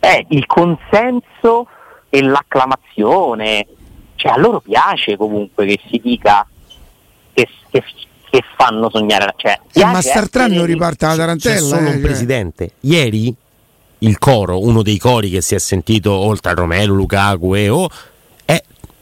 è 0.00 0.24
il 0.30 0.46
consenso 0.46 1.68
e 2.08 2.22
l'acclamazione. 2.22 3.66
Cioè, 4.16 4.32
a 4.32 4.36
loro 4.38 4.60
piace 4.60 5.16
comunque 5.16 5.66
che 5.66 5.80
si 5.88 6.00
dica 6.02 6.46
che, 7.32 7.48
che- 7.70 7.84
che 8.30 8.42
fanno 8.56 8.90
sognare. 8.90 9.32
Cioè, 9.36 9.52
Eh, 9.52 9.60
piace 9.72 9.92
ma 9.92 10.00
Startran 10.00 10.50
non 10.52 10.66
riparta 10.66 11.06
la 11.06 11.12
C'è 11.12 11.18
tarantella. 11.20 11.58
solo 11.60 11.80
eh, 11.80 11.86
un 11.86 11.92
cioè. 11.92 12.00
presidente. 12.00 12.70
Ieri 12.80 13.34
il 13.98 14.18
coro, 14.18 14.60
uno 14.60 14.82
dei 14.82 14.98
cori 14.98 15.30
che 15.30 15.40
si 15.40 15.54
è 15.54 15.58
sentito 15.58 16.12
oltre 16.12 16.50
a 16.50 16.54
Romelu, 16.54 16.94
Lukaku 16.94 17.54
e 17.54 17.68
O, 17.70 17.86
è 17.86 17.90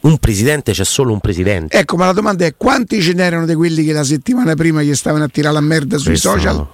un 0.02 0.18
presidente, 0.18 0.72
c'è 0.72 0.84
solo 0.84 1.12
un 1.12 1.20
presidente. 1.20 1.76
Ecco, 1.78 1.96
ma 1.96 2.06
la 2.06 2.12
domanda 2.12 2.44
è 2.44 2.54
quanti 2.56 3.00
ce 3.00 3.12
n'erano 3.12 3.46
di 3.46 3.54
quelli 3.54 3.84
che 3.84 3.92
la 3.92 4.04
settimana 4.04 4.54
prima 4.54 4.82
gli 4.82 4.94
stavano 4.94 5.24
a 5.24 5.28
tirare 5.28 5.54
la 5.54 5.60
merda 5.60 5.96
sui 5.98 6.10
Questo 6.10 6.30
social? 6.30 6.66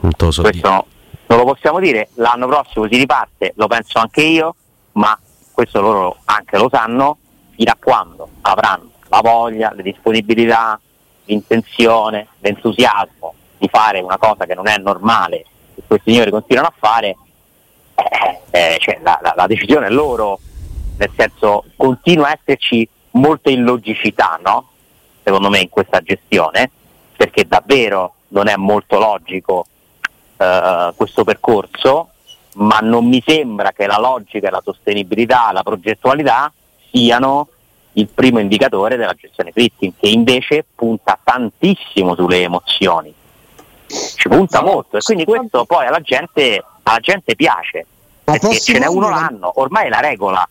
Non 0.00 0.12
te 0.16 0.24
lo 0.24 0.30
so 0.30 0.42
Questo 0.42 0.60
dire. 0.60 0.68
no, 0.74 0.86
non 1.28 1.38
lo 1.38 1.44
possiamo 1.44 1.78
dire. 1.78 2.08
L'anno 2.14 2.46
prossimo 2.48 2.86
si 2.90 2.96
riparte, 2.96 3.52
lo 3.56 3.66
penso 3.68 3.98
anche 3.98 4.22
io, 4.22 4.54
ma 4.92 5.16
questo 5.52 5.80
loro 5.80 6.16
anche 6.24 6.56
lo 6.58 6.68
sanno, 6.72 7.18
fino 7.54 7.70
a 7.70 7.76
quando 7.80 8.28
avranno 8.40 8.90
la 9.08 9.20
voglia, 9.22 9.72
le 9.74 9.82
disponibilità, 9.82 10.80
l'intenzione, 11.26 12.26
l'entusiasmo 12.40 13.34
di 13.58 13.68
fare 13.70 14.00
una 14.00 14.18
cosa 14.18 14.44
che 14.46 14.54
non 14.54 14.66
è 14.66 14.76
normale, 14.78 15.44
che 15.74 15.82
questi 15.86 16.10
signori 16.10 16.30
continuano 16.32 16.68
a 16.68 16.74
fare, 16.76 17.16
eh, 17.94 18.40
eh, 18.50 18.76
cioè, 18.80 18.98
la, 19.02 19.18
la- 19.22 19.34
la 19.36 19.46
decisione 19.46 19.86
è 19.86 19.90
loro, 19.90 20.40
nel 21.02 21.10
senso 21.16 21.64
continua 21.76 22.28
a 22.28 22.38
esserci 22.40 22.88
molta 23.12 23.50
illogicità, 23.50 24.38
no? 24.42 24.68
secondo 25.22 25.50
me, 25.50 25.58
in 25.60 25.68
questa 25.68 26.00
gestione, 26.00 26.70
perché 27.16 27.46
davvero 27.46 28.14
non 28.28 28.48
è 28.48 28.56
molto 28.56 28.98
logico 28.98 29.66
eh, 30.36 30.92
questo 30.94 31.24
percorso, 31.24 32.10
ma 32.54 32.78
non 32.78 33.06
mi 33.06 33.22
sembra 33.24 33.72
che 33.72 33.86
la 33.86 33.98
logica, 33.98 34.50
la 34.50 34.60
sostenibilità, 34.62 35.50
la 35.52 35.62
progettualità 35.62 36.52
siano 36.90 37.48
il 37.94 38.08
primo 38.08 38.38
indicatore 38.38 38.96
della 38.96 39.14
gestione 39.14 39.52
Fritkin, 39.52 39.94
che 39.98 40.08
invece 40.08 40.64
punta 40.74 41.18
tantissimo 41.22 42.14
sulle 42.14 42.42
emozioni. 42.42 43.12
Ci 43.86 44.28
punta 44.28 44.62
molto 44.62 44.96
e 44.96 45.00
quindi 45.00 45.24
questo 45.24 45.64
poi 45.64 45.86
alla 45.86 46.00
gente, 46.00 46.64
alla 46.82 46.98
gente 46.98 47.34
piace, 47.34 47.86
perché 48.24 48.58
ce 48.58 48.78
n'è 48.78 48.86
uno 48.86 49.08
anno- 49.08 49.20
l'anno, 49.20 49.52
ormai 49.56 49.86
è 49.86 49.88
la 49.88 50.00
regola. 50.00 50.48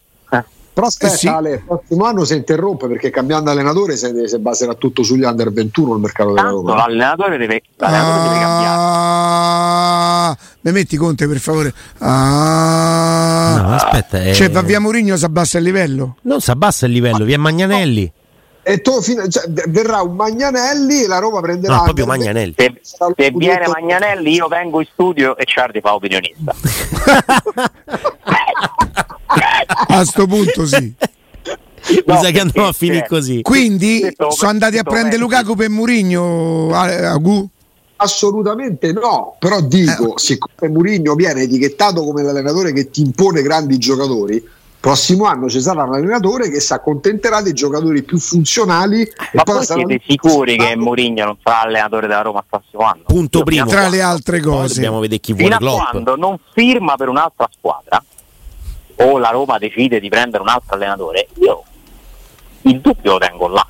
Però 0.73 0.87
aspetta, 0.87 1.13
Eh 1.13 1.17
sì. 1.17 1.27
Ale, 1.27 1.51
il 1.51 1.63
prossimo 1.65 2.05
anno 2.05 2.23
si 2.23 2.33
interrompe 2.35 2.87
perché 2.87 3.09
cambiando 3.09 3.51
allenatore 3.51 3.97
si, 3.97 4.09
si 4.25 4.39
baserà 4.39 4.73
tutto 4.75 5.03
sugli 5.03 5.23
under 5.23 5.51
21 5.51 5.95
il 5.95 5.99
mercato 5.99 6.33
della 6.33 6.49
Roma. 6.49 6.75
l'allenatore 6.75 7.37
deve, 7.37 7.61
l'allenatore 7.75 8.21
deve 8.29 8.39
cambiare. 8.39 8.77
Ah, 8.79 10.37
mi 10.61 10.71
metti 10.71 10.95
Conte 10.95 11.27
per 11.27 11.39
favore. 11.39 11.73
Ah. 11.99 13.61
No, 13.61 13.73
aspetta, 13.75 14.21
eh, 14.23 14.33
Cioè, 14.33 14.49
va 14.49 14.61
via 14.61 14.79
Mourinho, 14.79 15.17
si 15.17 15.25
abbassa 15.25 15.57
il 15.57 15.63
livello. 15.65 16.15
non 16.21 16.39
si 16.39 16.51
abbassa 16.51 16.85
il 16.85 16.93
livello, 16.93 17.25
via 17.25 17.37
Magnanelli. 17.37 18.11
E 18.63 18.79
tu, 18.81 19.01
fino- 19.01 19.27
cioè, 19.27 19.43
verrà 19.69 20.01
un 20.03 20.15
Magnanelli 20.15 21.03
e 21.03 21.07
la 21.07 21.17
Roma 21.17 21.41
prenderà 21.41 21.77
No, 21.77 21.83
proprio 21.83 22.05
Magnanelli. 22.05 22.53
Se, 22.55 22.79
se 22.83 23.31
viene 23.33 23.67
Magnanelli 23.67 24.33
io 24.35 24.47
vengo 24.47 24.79
in 24.79 24.87
studio 24.91 25.35
e 25.35 25.45
Ciardi 25.45 25.81
fa 25.81 25.95
opinionista. 25.95 26.53
A 29.93 30.05
sto 30.05 30.25
punto 30.27 30.65
sì. 30.65 30.93
No, 32.05 32.13
Mi 32.13 32.19
sa 32.21 32.29
che 32.29 32.39
andremo 32.39 32.67
a 32.67 32.71
finire 32.73 33.07
così. 33.07 33.41
Quindi 33.41 34.07
sono 34.29 34.51
andati 34.51 34.77
a 34.77 34.83
prendere 34.83 35.17
Lukaku 35.17 35.55
per 35.55 35.67
Mourinho, 35.69 36.69
a- 36.73 37.11
Agu? 37.11 37.49
Assolutamente 37.97 38.93
no, 38.93 39.35
però 39.39 39.61
dico, 39.61 40.17
siccome 40.17 40.69
Mourinho 40.71 41.15
viene 41.15 41.41
etichettato 41.41 42.03
come 42.03 42.21
l'allenatore 42.21 42.71
che 42.71 42.89
ti 42.91 43.01
impone 43.01 43.41
grandi 43.41 43.77
giocatori, 43.79 44.43
prossimo 44.79 45.25
anno 45.25 45.49
ci 45.49 45.59
sarà 45.59 45.83
un 45.83 45.93
allenatore 45.95 46.49
che 46.49 46.59
si 46.59 46.71
accontenterà 46.73 47.41
dei 47.41 47.53
giocatori 47.53 48.03
più 48.03 48.19
funzionali 48.19 49.01
e 49.01 49.13
Ma 49.33 49.43
poi 49.43 49.63
siete 49.65 50.01
sicuri 50.07 50.57
che 50.57 50.75
Mourinho 50.75 51.25
non 51.25 51.37
sarà 51.43 51.61
allenatore 51.61 52.07
della 52.07 52.21
Roma 52.21 52.39
il 52.39 52.45
prossimo 52.47 52.83
anno? 52.83 53.03
Punto 53.05 53.39
Io 53.39 53.43
primo. 53.43 53.65
fino 53.65 53.77
a 53.77 53.79
Tra 53.81 53.89
le 53.89 54.01
altre 54.01 54.39
cose. 54.39 54.73
dobbiamo 54.75 54.99
vedere 54.99 55.19
chi 55.19 55.33
Fino 55.33 55.47
vuole 55.47 55.55
a 55.55 55.57
Klopp. 55.77 55.89
quando 55.91 56.15
non 56.15 56.37
firma 56.53 56.95
per 56.95 57.09
un'altra 57.09 57.47
squadra 57.55 58.03
o 58.97 59.17
la 59.17 59.29
Roma 59.29 59.57
decide 59.57 59.99
di 59.99 60.09
prendere 60.09 60.41
un 60.43 60.49
altro 60.49 60.75
allenatore, 60.75 61.27
io 61.39 61.63
il 62.63 62.79
dubbio 62.79 63.13
lo 63.13 63.17
tengo 63.17 63.47
là. 63.47 63.65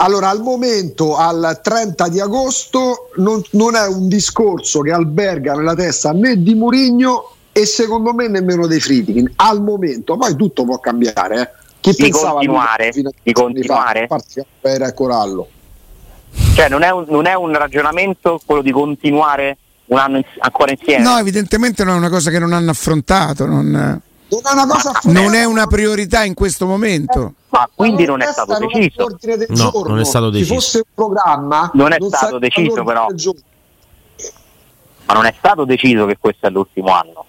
Allora, 0.00 0.28
al 0.28 0.42
momento, 0.42 1.16
al 1.16 1.58
30 1.62 2.08
di 2.08 2.20
agosto, 2.20 3.08
non, 3.16 3.42
non 3.52 3.74
è 3.74 3.86
un 3.88 4.06
discorso 4.06 4.80
che 4.80 4.92
alberga 4.92 5.54
nella 5.54 5.74
testa 5.74 6.12
né 6.12 6.40
di 6.40 6.54
Mourinho 6.54 7.32
e 7.50 7.66
secondo 7.66 8.12
me 8.14 8.28
nemmeno 8.28 8.68
dei 8.68 8.78
Friedkin. 8.78 9.32
Al 9.36 9.60
momento, 9.60 10.16
poi 10.16 10.36
tutto 10.36 10.64
può 10.64 10.78
cambiare. 10.78 11.40
eh. 11.40 11.48
Chi 11.80 11.90
Di 11.90 11.96
pensava 12.02 12.34
continuare, 12.34 12.88
a 12.88 13.10
di 13.22 13.32
continuare. 13.32 14.08
era 14.60 14.86
e 14.86 14.94
Corallo. 14.94 15.48
Cioè 16.54 16.68
non 16.68 16.82
è 16.82 16.90
un, 16.90 17.04
non 17.08 17.26
è 17.26 17.34
un 17.34 17.52
ragionamento 17.52 18.40
quello 18.44 18.62
di 18.62 18.70
continuare 18.70 19.56
un 19.86 19.98
anno 19.98 20.18
ins- 20.18 20.26
ancora 20.38 20.70
insieme? 20.70 21.02
No, 21.02 21.18
evidentemente 21.18 21.82
non 21.82 21.94
è 21.94 21.98
una 21.98 22.10
cosa 22.10 22.30
che 22.30 22.38
non 22.38 22.52
hanno 22.52 22.70
affrontato, 22.70 23.46
non, 23.46 24.00
Non 24.30 24.40
è 24.44 24.52
una 24.52 24.66
cosa 24.66 24.92
non 25.04 25.34
è 25.34 25.44
una 25.44 25.66
priorità 25.66 26.22
in 26.24 26.34
questo 26.34 26.66
momento. 26.66 27.32
Ma 27.50 27.68
quindi 27.74 28.04
non 28.04 28.20
è 28.20 28.26
stato 28.30 28.58
non 28.58 28.68
deciso. 28.72 29.00
l'ordine 29.02 29.36
del 29.38 29.46
No, 29.50 29.70
giorno. 29.70 29.88
non 29.88 30.00
è 30.00 30.04
stato 30.04 30.30
deciso. 30.30 30.48
Se 30.48 30.54
fosse 30.60 30.76
un 30.78 30.82
programma, 30.94 31.70
Non 31.74 31.92
è 31.92 31.96
stato 31.98 32.16
sarebbe 32.16 32.38
deciso, 32.40 32.84
però. 32.84 33.06
Ma 35.06 35.14
non 35.14 35.24
è 35.24 35.34
stato 35.36 35.64
deciso 35.64 36.04
che 36.06 36.18
questo 36.20 36.46
è 36.46 36.50
l'ultimo 36.50 36.92
anno. 36.92 37.24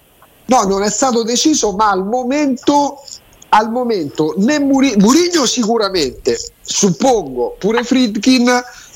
No, 0.46 0.62
non 0.64 0.82
è 0.82 0.90
stato 0.90 1.22
deciso, 1.22 1.72
ma 1.72 1.90
al 1.90 2.04
momento, 2.04 3.02
al 3.50 3.70
momento 3.70 4.34
né 4.36 4.58
Muri- 4.58 4.96
Murigno 4.98 5.46
sicuramente, 5.46 6.36
suppongo, 6.60 7.56
pure 7.58 7.82
Friedkin, 7.84 8.44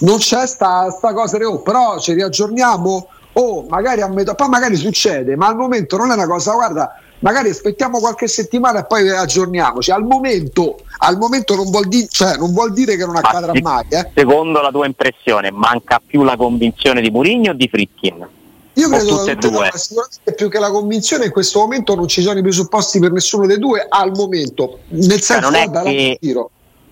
non 0.01 0.19
c'è 0.19 0.47
sta, 0.47 0.91
sta 0.91 1.13
cosa, 1.15 1.39
di, 1.39 1.45
oh, 1.45 1.61
però 1.63 1.99
ci 2.01 2.13
riaggiorniamo, 2.13 3.09
oh, 3.35 3.63
magari 3.69 4.03
a 4.03 4.09
metà, 4.09 4.35
poi 4.35 4.49
magari 4.49 4.77
succede, 4.77 5.37
ma 5.37 5.47
al 5.47 5.57
momento 5.57 5.97
non 5.97 6.11
è 6.11 6.15
una 6.15 6.27
cosa, 6.27 6.53
guarda, 6.53 7.01
magari 7.25 7.49
aspettiamo 7.49 7.99
qualche 8.01 8.29
settimana 8.29 8.81
e 8.81 8.85
poi 8.85 9.09
aggiorniamoci. 9.09 9.91
Al 9.91 10.05
momento, 10.05 10.77
al 10.99 11.17
momento 11.17 11.57
non, 11.57 11.71
vuol 11.71 11.89
di- 11.89 12.07
cioè, 12.09 12.37
non 12.37 12.53
vuol 12.53 12.73
dire 12.75 12.97
che 12.97 13.07
non 13.07 13.17
accadrà 13.17 13.53
Ma 13.55 13.61
mai. 13.61 13.85
Eh. 13.89 14.11
Secondo 14.15 14.61
la 14.61 14.71
tua 14.71 14.85
impressione, 14.87 15.51
manca 15.51 16.01
più 16.05 16.23
la 16.23 16.37
convinzione 16.37 17.01
di 17.01 17.11
Mourinho 17.11 17.51
o 17.51 17.55
di 17.55 17.67
Fritkin? 17.67 18.29
Io 18.77 18.89
credo 18.89 19.23
che 19.25 19.37
sicuramente 19.41 20.35
più 20.37 20.51
che 20.51 20.59
la 20.59 20.71
convinzione 20.71 21.27
in 21.27 21.31
questo 21.31 21.61
momento 21.61 21.95
non 21.95 22.09
ci 22.09 22.23
sono 22.23 22.39
i 22.39 22.43
presupposti 22.43 22.99
per 22.99 23.13
nessuno 23.13 23.47
dei 23.47 23.59
due 23.59 23.87
al 23.89 24.11
momento, 24.15 24.81
nel 24.89 25.21
senso 25.23 25.51
Cioè, 25.51 25.67
non 25.69 25.81
è 25.85 26.19
che- 26.19 26.19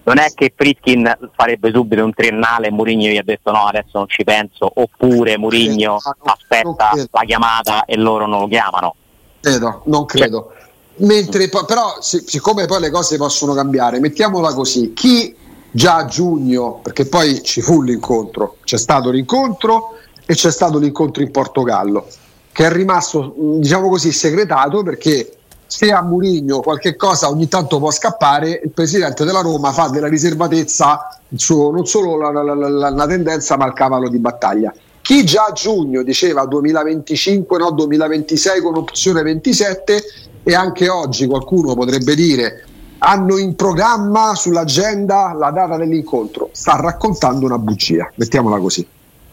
non 0.05 0.19
è 0.19 0.33
che 0.35 0.53
Fritkin 0.57 1.17
farebbe 1.37 1.71
subito 1.73 2.03
un 2.05 2.13
triennale 2.13 2.69
e 2.69 2.71
Murigno 2.73 3.09
gli 3.09 3.17
ha 3.19 3.23
detto 3.23 3.53
no 3.53 3.67
adesso 3.67 3.91
non 3.99 4.09
ci 4.09 4.25
penso 4.25 4.69
oppure 4.75 5.39
Murigno 5.39 5.97
aspetta 6.25 6.91
la 7.11 7.23
chiamata 7.25 7.85
e 7.85 7.97
loro 7.97 8.27
non 8.27 8.41
lo 8.41 8.49
chiamano 8.49 8.97
credo, 9.43 9.83
non 9.87 10.07
credo. 10.07 10.53
Mentre 10.97 11.49
però 11.49 11.97
siccome 12.01 12.67
poi 12.67 12.81
le 12.81 12.91
cose 12.91 13.17
possono 13.17 13.55
cambiare 13.55 13.99
mettiamola 13.99 14.55
così. 14.55 14.93
Chi 14.95 15.35
già 15.71 15.97
a 15.97 16.05
giugno 16.05 16.81
perché 16.83 17.07
poi 17.07 17.43
ci 17.43 17.63
fu 17.63 17.81
l'incontro 17.81 18.57
c'è 18.63 18.77
stato 18.77 19.09
l'incontro 19.09 19.95
e 20.27 20.35
c'è 20.35 20.51
stato 20.51 20.77
l'incontro 20.77 21.23
in 21.23 21.31
Portogallo 21.31 22.07
che 22.53 22.67
è 22.67 22.71
rimasto 22.71 23.35
diciamo 23.59 23.89
così 23.89 24.13
segretato 24.13 24.83
perché 24.83 25.39
se 25.73 25.91
a 25.91 26.03
Murigno 26.03 26.61
qualche 26.61 26.97
cosa 26.97 27.31
ogni 27.31 27.49
tanto 27.49 27.79
può 27.79 27.91
scappare, 27.91 28.61
il 28.63 28.71
presidente 28.73 29.25
della 29.25 29.41
Roma 29.41 29.73
fa 29.73 29.89
della 29.89 30.07
riservatezza 30.07 31.19
suo, 31.35 31.71
non 31.71 31.87
solo 31.87 32.19
la, 32.19 32.31
la, 32.31 32.55
la, 32.55 32.91
la, 32.91 33.07
tendenza 33.07 33.57
ma 33.57 33.65
il 33.65 33.73
cavallo 33.73 34.11
di 34.11 34.19
battaglia. 34.19 34.71
Chi 35.03 35.25
già 35.25 35.47
a 35.47 35.53
giugno 35.53 36.03
diceva 36.05 36.47
2025, 36.47 37.59
no 37.59 37.73
2026 37.73 38.61
con 38.61 38.77
opzione 38.77 39.23
27 39.23 40.03
e 40.45 40.55
anche 40.55 40.89
oggi 40.89 41.27
qualcuno 41.27 41.75
potrebbe 41.75 42.15
dire 42.15 42.67
hanno 43.05 43.37
in 43.37 43.57
programma 43.57 44.35
sull'agenda 44.37 45.33
la 45.37 45.51
data 45.51 45.77
dell'incontro, 45.77 46.51
sta 46.53 46.77
raccontando 46.77 47.47
una 47.47 47.59
bugia, 47.59 48.09
mettiamola 48.15 48.59
così. 48.61 48.87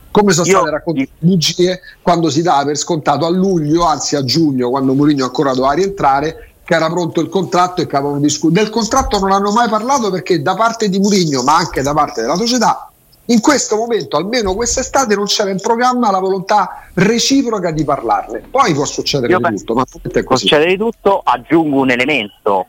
Come 0.10 0.34
sono 0.34 0.48
state 0.48 0.72
raccontate 0.72 1.10
bugie 1.20 1.80
quando 2.02 2.32
si 2.32 2.42
dava 2.42 2.66
per 2.66 2.76
scontato 2.76 3.28
a 3.28 3.30
luglio, 3.30 3.86
anzi 3.86 4.16
a 4.16 4.24
giugno, 4.24 4.72
quando 4.72 4.96
Mourinho 4.96 5.24
ancora 5.24 5.54
doveva 5.54 5.74
rientrare, 5.74 6.54
che 6.64 6.74
era 6.74 6.90
pronto 6.90 7.22
il 7.22 7.30
contratto 7.30 7.82
e 7.82 7.86
che 7.86 7.96
avevano 7.96 8.20
discusso. 8.20 8.52
Del 8.52 8.72
contratto 8.72 9.20
non 9.20 9.32
hanno 9.32 9.52
mai 9.52 9.70
parlato 9.70 10.10
perché 10.10 10.42
da 10.42 10.56
parte 10.56 10.90
di 10.90 10.98
Mourinho, 10.98 11.44
ma 11.44 11.58
anche 11.58 11.84
da 11.84 11.94
parte 11.94 12.22
della 12.22 12.36
società, 12.36 12.89
in 13.30 13.42
questo 13.42 13.76
momento, 13.76 14.18
almeno 14.18 14.56
quest'estate, 14.56 15.16
non 15.16 15.26
c'era 15.26 15.50
in 15.50 15.60
programma 15.60 16.10
la 16.12 16.20
volontà 16.20 16.90
reciproca 16.96 17.72
di 17.72 17.84
parlarne. 17.84 18.44
Poi 18.50 18.74
può 18.74 18.86
succedere 18.86 19.32
Io 19.34 19.40
di 19.40 19.58
tutto, 19.58 19.74
ma 19.76 19.86
è 20.12 20.24
così. 20.24 20.48
Succede 20.48 20.66
di 20.66 20.78
tutto, 20.78 21.22
aggiungo 21.24 21.80
un 21.80 21.92
elemento 21.92 22.66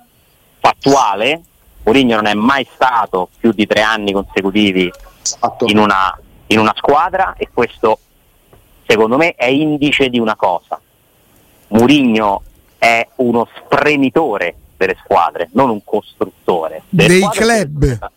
fattuale. 0.59 1.42
Mourinho 1.83 2.16
non 2.16 2.27
è 2.27 2.35
mai 2.35 2.66
stato 2.75 3.31
più 3.38 3.53
di 3.53 3.66
tre 3.66 3.81
anni 3.81 4.12
consecutivi 4.12 4.92
esatto. 5.23 5.64
in 5.66 5.79
una 5.79 6.14
in 6.51 6.59
una 6.59 6.75
squadra 6.77 7.35
e 7.37 7.49
questo 7.53 7.99
secondo 8.87 9.16
me 9.16 9.35
è 9.35 9.46
indice 9.46 10.09
di 10.09 10.18
una 10.18 10.37
cosa. 10.37 10.81
Murigno 11.68 12.42
è 12.77 13.07
uno 13.16 13.49
spremitore 13.57 14.57
delle 14.77 14.96
squadre, 15.03 15.49
non 15.53 15.70
un 15.70 15.83
costruttore. 15.85 16.83
Dei 16.88 17.27
club. 17.31 18.11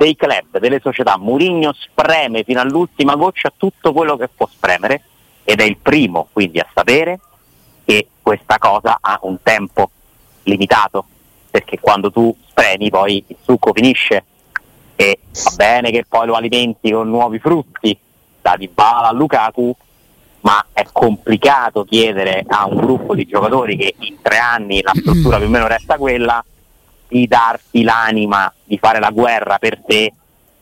Dei 0.00 0.16
club, 0.16 0.58
delle 0.60 0.80
società. 0.80 1.18
Murigno 1.18 1.74
spreme 1.74 2.42
fino 2.42 2.58
all'ultima 2.58 3.16
goccia 3.16 3.52
tutto 3.54 3.92
quello 3.92 4.16
che 4.16 4.30
può 4.34 4.48
spremere 4.50 5.02
ed 5.44 5.60
è 5.60 5.64
il 5.64 5.76
primo 5.76 6.28
quindi 6.32 6.58
a 6.58 6.66
sapere 6.72 7.20
che 7.84 8.08
questa 8.22 8.56
cosa 8.56 8.96
ha 8.98 9.18
un 9.24 9.42
tempo 9.42 9.90
limitato, 10.44 11.04
perché 11.50 11.78
quando 11.78 12.10
tu 12.10 12.34
spremi 12.48 12.88
poi 12.88 13.22
il 13.26 13.36
succo 13.42 13.74
finisce 13.74 14.24
e 14.96 15.18
va 15.44 15.50
bene 15.56 15.90
che 15.90 16.06
poi 16.08 16.26
lo 16.26 16.34
alimenti 16.34 16.90
con 16.90 17.10
nuovi 17.10 17.38
frutti, 17.38 17.94
da 18.40 18.56
Dybala 18.56 19.08
a 19.08 19.12
Lukaku, 19.12 19.76
ma 20.40 20.64
è 20.72 20.86
complicato 20.90 21.84
chiedere 21.84 22.42
a 22.48 22.66
un 22.66 22.76
gruppo 22.76 23.14
di 23.14 23.26
giocatori 23.26 23.76
che 23.76 23.96
in 23.98 24.16
tre 24.22 24.38
anni 24.38 24.80
la 24.80 24.92
struttura 24.94 25.36
più 25.36 25.46
o 25.46 25.50
meno 25.50 25.66
resta 25.66 25.98
quella, 25.98 26.42
di 27.10 27.26
darti 27.26 27.82
l'anima 27.82 28.52
di 28.64 28.78
fare 28.78 29.00
la 29.00 29.10
guerra 29.10 29.58
per 29.58 29.80
te 29.84 30.12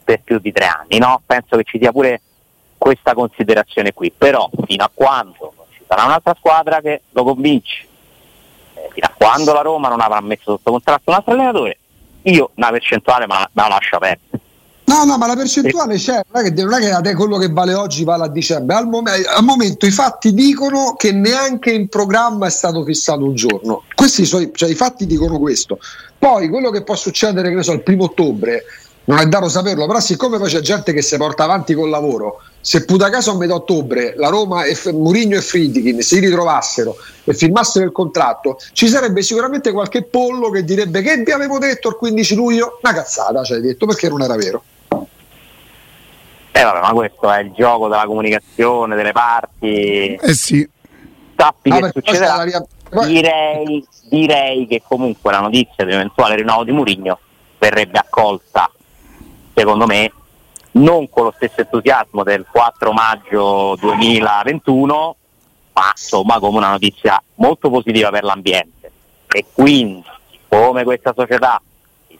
per 0.02 0.22
più 0.22 0.38
di 0.38 0.50
tre 0.50 0.64
anni. 0.64 0.98
No? 0.98 1.20
Penso 1.24 1.56
che 1.56 1.64
ci 1.64 1.78
sia 1.78 1.92
pure 1.92 2.22
questa 2.78 3.12
considerazione 3.12 3.92
qui, 3.92 4.10
però 4.10 4.48
fino 4.64 4.84
a 4.84 4.90
quando 4.92 5.52
ci 5.72 5.82
sarà 5.86 6.04
un'altra 6.04 6.34
squadra 6.38 6.80
che 6.80 7.02
lo 7.10 7.24
convince, 7.24 7.86
eh, 8.74 8.88
fino 8.92 9.06
a 9.06 9.12
quando 9.14 9.52
la 9.52 9.60
Roma 9.60 9.88
non 9.88 10.00
avrà 10.00 10.20
messo 10.20 10.52
sotto 10.52 10.70
contratto 10.70 11.10
un 11.10 11.16
altro 11.16 11.32
allenatore, 11.32 11.78
io 12.22 12.50
una 12.54 12.70
percentuale 12.70 13.26
ma 13.26 13.40
la, 13.40 13.50
la 13.52 13.68
lascio 13.68 13.96
aperta. 13.96 14.38
No, 14.88 15.04
no, 15.04 15.18
ma 15.18 15.26
la 15.26 15.36
percentuale 15.36 15.94
e... 15.94 15.98
c'è, 15.98 16.22
non 16.32 16.44
è, 16.44 16.50
che, 16.50 16.62
non 16.62 16.72
è 16.72 17.00
che 17.02 17.14
quello 17.14 17.36
che 17.36 17.50
vale 17.50 17.74
oggi 17.74 18.04
vale 18.04 18.24
a 18.24 18.28
dicembre. 18.28 18.74
Al, 18.74 18.88
mom- 18.88 19.06
al, 19.06 19.44
momento 19.44 19.84
i 19.84 19.90
fatti 19.90 20.32
dicono 20.32 20.94
che 20.96 21.12
neanche 21.12 21.70
in 21.70 21.88
programma 21.88 22.46
è 22.46 22.50
stato 22.50 22.82
fissato 22.84 23.22
un 23.22 23.34
giorno. 23.34 23.82
Questi 23.94 24.24
sono, 24.24 24.50
cioè, 24.54 24.70
i 24.70 24.74
fatti 24.74 25.04
dicono 25.04 25.38
questo. 25.38 25.78
Poi 26.18 26.48
quello 26.48 26.70
che 26.70 26.84
può 26.84 26.96
succedere, 26.96 27.50
che 27.50 27.56
ne 27.56 27.62
so, 27.62 27.72
il 27.72 27.82
primo 27.82 28.04
ottobre, 28.04 28.64
non 29.04 29.18
è 29.18 29.26
dato 29.26 29.48
saperlo, 29.48 29.86
però 29.86 30.00
siccome 30.00 30.38
poi 30.38 30.48
c'è 30.48 30.60
gente 30.60 30.94
che 30.94 31.02
si 31.02 31.16
porta 31.18 31.44
avanti 31.44 31.74
col 31.74 31.90
lavoro, 31.90 32.40
se 32.60 32.84
puta 32.84 33.10
caso 33.10 33.32
a 33.32 33.36
metà 33.36 33.54
ottobre 33.54 34.14
la 34.16 34.28
Roma 34.28 34.64
e 34.64 34.74
F- 34.74 34.92
Murigno 34.92 35.36
e 35.36 35.42
Friedkin 35.42 36.00
si 36.00 36.18
ritrovassero 36.18 36.96
e 37.24 37.34
firmassero 37.34 37.84
il 37.84 37.92
contratto, 37.92 38.58
ci 38.72 38.88
sarebbe 38.88 39.22
sicuramente 39.22 39.70
qualche 39.72 40.04
pollo 40.04 40.50
che 40.50 40.64
direbbe 40.64 41.02
che 41.02 41.22
vi 41.22 41.30
avevo 41.30 41.58
detto 41.58 41.88
il 41.88 41.96
15 41.96 42.34
luglio, 42.34 42.78
una 42.82 42.94
cazzata, 42.94 43.42
ci 43.44 43.52
hai 43.54 43.60
detto 43.60 43.86
perché 43.86 44.08
non 44.08 44.22
era 44.22 44.34
vero. 44.34 44.62
Eh 46.52 46.62
vabbè, 46.62 46.80
ma 46.80 46.92
questo 46.92 47.30
è 47.30 47.40
il 47.40 47.52
gioco 47.52 47.88
della 47.88 48.06
comunicazione, 48.06 48.96
delle 48.96 49.12
parti. 49.12 50.14
Eh 50.14 50.34
sì. 50.34 50.68
Sappi 51.36 51.70
ah, 51.70 51.78
che 51.78 51.90
succederà. 51.92 52.42
Ria... 52.42 52.64
Direi, 53.06 53.86
direi 54.08 54.66
che 54.66 54.82
comunque 54.86 55.30
la 55.30 55.40
notizia 55.40 55.84
dell'eventuale 55.84 56.36
rinnovo 56.36 56.64
di 56.64 56.72
Murigno 56.72 57.18
verrebbe 57.58 57.98
accolta, 57.98 58.70
secondo 59.54 59.86
me, 59.86 60.10
non 60.72 61.08
con 61.10 61.24
lo 61.24 61.32
stesso 61.36 61.60
entusiasmo 61.60 62.22
del 62.22 62.46
4 62.50 62.92
maggio 62.92 63.76
2021, 63.78 65.16
ma 65.74 65.90
insomma 65.90 66.38
come 66.38 66.58
una 66.58 66.70
notizia 66.70 67.22
molto 67.36 67.68
positiva 67.68 68.10
per 68.10 68.24
l'ambiente. 68.24 68.90
E 69.30 69.44
quindi, 69.52 70.04
come 70.48 70.84
questa 70.84 71.12
società 71.14 71.60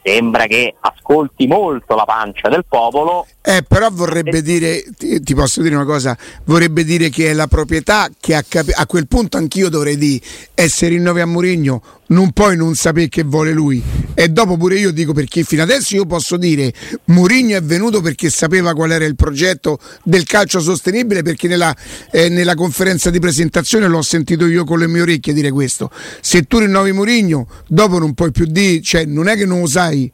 sembra 0.01 0.45
che 0.45 0.75
ascolti 0.79 1.47
molto 1.47 1.95
la 1.95 2.05
pancia 2.05 2.49
del 2.49 2.65
popolo. 2.67 3.25
Eh, 3.41 3.63
però 3.67 3.89
vorrebbe 3.91 4.41
dire, 4.41 4.83
ti, 4.97 5.21
ti, 5.21 5.35
posso 5.35 5.61
dire 5.61 5.75
una 5.75 5.85
cosa, 5.85 6.17
vorrebbe 6.45 6.83
dire 6.83 7.09
che 7.09 7.29
è 7.29 7.33
la 7.33 7.47
proprietà 7.47 8.09
che 8.19 8.35
a, 8.35 8.43
capi- 8.47 8.73
a 8.73 8.85
quel 8.85 9.07
punto 9.07 9.37
anch'io 9.37 9.69
dovrei 9.69 9.97
dire 9.97 10.23
essere 10.53 10.95
rinnovi 10.95 11.21
a 11.21 11.25
Mourinho 11.25 11.81
non 12.09 12.31
puoi 12.31 12.55
non 12.55 12.75
sapere 12.75 13.09
che 13.09 13.23
vuole 13.23 13.51
lui. 13.51 13.81
E 14.13 14.29
dopo 14.29 14.57
pure 14.57 14.75
io 14.75 14.91
dico 14.91 15.13
perché 15.13 15.43
fino 15.43 15.61
adesso 15.61 15.95
io 15.95 16.05
posso 16.05 16.37
dire 16.37 16.73
Mourinho 17.05 17.55
è 17.55 17.61
venuto 17.61 18.01
perché 18.01 18.29
sapeva 18.29 18.73
qual 18.73 18.91
era 18.91 19.05
il 19.05 19.15
progetto 19.15 19.79
del 20.03 20.23
calcio 20.25 20.59
sostenibile, 20.59 21.21
perché 21.21 21.47
nella, 21.47 21.75
eh, 22.11 22.29
nella 22.29 22.55
conferenza 22.55 23.09
di 23.09 23.19
presentazione 23.19 23.87
l'ho 23.87 24.01
sentito 24.01 24.45
io 24.45 24.63
con 24.63 24.79
le 24.79 24.87
mie 24.87 25.01
orecchie 25.01 25.33
dire 25.33 25.51
questo. 25.51 25.91
Se 26.21 26.43
tu 26.43 26.59
rinnovi 26.59 26.91
Mourinho, 26.91 27.47
dopo 27.67 27.99
non 27.99 28.13
puoi 28.13 28.31
più 28.31 28.45
dire, 28.45 28.81
cioè 28.81 29.05
non 29.05 29.27
è 29.27 29.35
che 29.35 29.45
non 29.45 29.61
lo 29.61 29.67
sai 29.67 30.11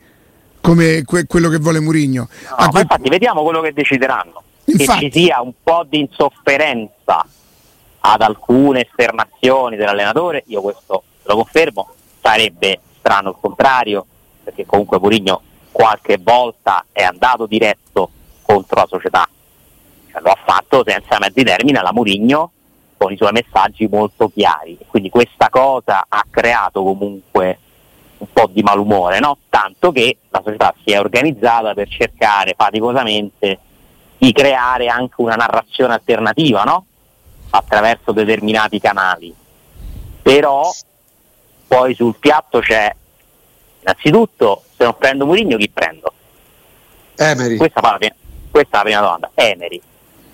come 0.62 1.04
que- 1.06 1.26
quello 1.26 1.50
che 1.50 1.58
vuole 1.58 1.80
Mourinho. 1.80 2.28
No, 2.60 2.70
que- 2.70 2.82
infatti 2.82 3.10
vediamo 3.10 3.44
quello 3.44 3.62
che 3.62 3.72
decideranno. 3.74 4.44
Infatti. 4.66 5.00
Che 5.00 5.12
ci 5.12 5.20
sia 5.26 5.42
un 5.42 5.54
po' 5.64 5.86
di 5.88 6.00
insofferenza 6.00 7.26
ad 8.00 8.22
alcune 8.22 8.86
esternazioni 8.86 9.78
dell'allenatore, 9.78 10.44
io 10.48 10.62
questo 10.62 11.04
lo 11.26 11.36
confermo, 11.36 11.90
sarebbe 12.22 12.80
strano 13.00 13.30
il 13.30 13.36
contrario, 13.40 14.06
perché 14.44 14.66
comunque 14.66 15.00
Mourinho 15.00 15.42
qualche 15.72 16.18
volta 16.18 16.86
è 16.92 17.04
andato 17.04 17.46
diretto 17.46 18.10
contro 18.42 18.80
la 18.80 18.88
società, 18.88 19.28
cioè, 20.12 20.22
lo 20.22 20.30
ha 20.30 20.38
fatto 20.46 20.84
senza 20.86 21.18
mezzi 21.20 21.44
termini 21.44 21.78
alla 21.78 21.92
Mourinho 21.92 22.52
con 22.98 23.12
i 23.12 23.18
suoi 23.18 23.32
messaggi 23.34 23.88
molto 23.88 24.30
chiari, 24.30 24.78
quindi 24.88 25.10
questa 25.10 25.50
cosa 25.50 26.06
ha 26.08 26.26
creato 26.30 26.82
comunque 26.84 27.60
un 28.18 28.28
po' 28.32 28.48
di 28.50 28.64
malumore, 28.64 29.20
no? 29.20 29.38
tanto 29.50 29.92
che 29.92 30.18
la 30.30 30.42
società 30.44 30.74
si 30.84 30.92
è 30.92 31.00
organizzata 31.00 31.74
per 31.74 31.90
cercare 31.90 32.54
faticosamente 32.56 33.60
di 34.18 34.32
creare 34.32 34.88
anche 34.88 35.16
una 35.18 35.36
narrazione 35.36 35.94
alternativa 35.94 36.64
no? 36.64 36.86
attraverso 37.50 38.12
determinati 38.12 38.80
canali. 38.80 39.34
Però 40.22 40.72
poi 41.68 41.96
sul 41.96 42.16
piatto 42.20 42.60
c'è 42.60 42.94
innanzitutto 43.82 44.64
se 44.76 44.84
non 44.84 44.96
prendo 44.98 45.26
Murigno 45.26 45.58
chi 45.58 45.70
prendo? 45.70 46.12
Emery. 47.16 47.58
Questa, 47.58 47.98
questa, 48.52 48.78
è 48.78 48.78
la 48.78 48.82
prima 48.82 49.00
domanda. 49.00 49.32
Emery. 49.34 49.82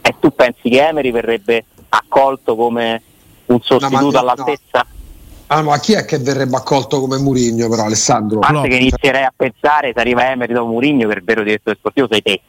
E 0.02 0.16
tu 0.20 0.34
pensi 0.34 0.70
che 0.70 0.88
Emery 0.88 1.12
verrebbe 1.12 1.66
accolto 1.90 2.56
come 2.56 3.02
un 3.46 3.62
sostituto 3.62 4.12
no, 4.12 4.20
all'altezza? 4.20 4.86
No. 4.88 5.00
Ah, 5.48 5.62
ma 5.62 5.78
chi 5.80 5.94
è 5.94 6.06
che 6.06 6.18
verrebbe 6.18 6.56
accolto 6.56 7.02
come 7.02 7.18
Murigno 7.18 7.68
però 7.68 7.84
Alessandro? 7.84 8.40
A 8.40 8.52
parte 8.54 8.70
che 8.70 8.78
inizierei 8.78 9.24
a 9.24 9.34
pensare 9.36 9.92
se 9.94 10.00
arriva 10.00 10.30
Emery 10.32 10.54
dopo 10.54 10.72
Murigno 10.72 11.10
che 11.10 11.16
il 11.16 11.24
vero 11.24 11.44
direttore 11.44 11.76
sportivo 11.78 12.08
sei 12.10 12.22
te. 12.22 12.42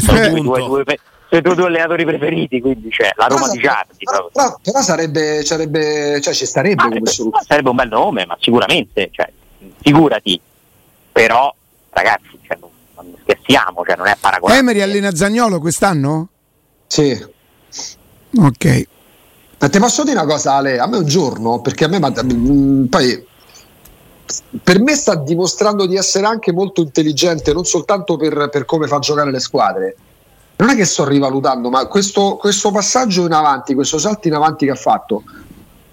sono 0.00 0.40
due, 0.40 0.64
due, 0.64 0.82
due, 0.84 0.98
i 1.38 1.42
tuoi 1.42 1.54
due 1.54 1.66
allenatori 1.66 2.04
preferiti, 2.04 2.60
quindi 2.60 2.90
c'è 2.90 3.10
la 3.16 3.26
Roma 3.26 3.42
però, 3.42 3.52
di 3.52 3.58
Giardi. 3.60 4.04
Però, 4.04 4.30
però, 4.32 4.58
però, 4.62 4.80
sarebbe, 4.82 5.44
sarebbe, 5.44 6.20
cioè 6.20 6.34
ci 6.34 6.46
starebbe 6.46 6.82
ah, 6.82 6.88
come 6.88 7.06
soluzione. 7.06 7.44
Sarebbe 7.46 7.68
un 7.70 7.76
bel 7.76 7.88
nome, 7.88 8.26
ma 8.26 8.36
sicuramente, 8.40 9.08
cioè, 9.12 9.30
figurati. 9.80 10.40
Però, 11.12 11.54
ragazzi, 11.90 12.38
cioè, 12.46 12.58
non, 12.60 12.70
siamo, 13.44 13.84
cioè 13.84 13.96
non 13.96 14.06
è 14.06 14.16
paragonabile. 14.18 14.58
Emery 14.58 14.80
allena 14.80 15.14
Zagnolo 15.14 15.58
quest'anno? 15.60 16.28
Sì. 16.86 17.26
Ok. 18.38 18.86
Ma 19.58 19.68
ti 19.68 19.78
posso 19.78 20.02
dire 20.02 20.18
una 20.18 20.26
cosa, 20.26 20.54
Ale? 20.54 20.78
A 20.78 20.86
me 20.86 20.98
un 20.98 21.06
giorno, 21.06 21.60
perché 21.60 21.84
a 21.84 21.88
me 21.88 21.98
mh, 21.98 22.86
poi 22.88 23.26
per 24.62 24.80
me 24.80 24.94
sta 24.94 25.14
dimostrando 25.14 25.86
di 25.86 25.96
essere 25.96 26.26
anche 26.26 26.52
molto 26.52 26.80
intelligente, 26.80 27.52
non 27.52 27.64
soltanto 27.64 28.16
per, 28.16 28.48
per 28.50 28.64
come 28.64 28.86
fa 28.86 28.98
giocare 28.98 29.30
le 29.30 29.40
squadre. 29.40 29.96
Non 30.62 30.70
è 30.70 30.76
che 30.76 30.84
sto 30.84 31.04
rivalutando, 31.04 31.70
ma 31.70 31.86
questo, 31.86 32.36
questo 32.36 32.70
passaggio 32.70 33.26
in 33.26 33.32
avanti, 33.32 33.74
questo 33.74 33.98
salto 33.98 34.28
in 34.28 34.34
avanti 34.34 34.64
che 34.64 34.70
ha 34.70 34.76
fatto, 34.76 35.24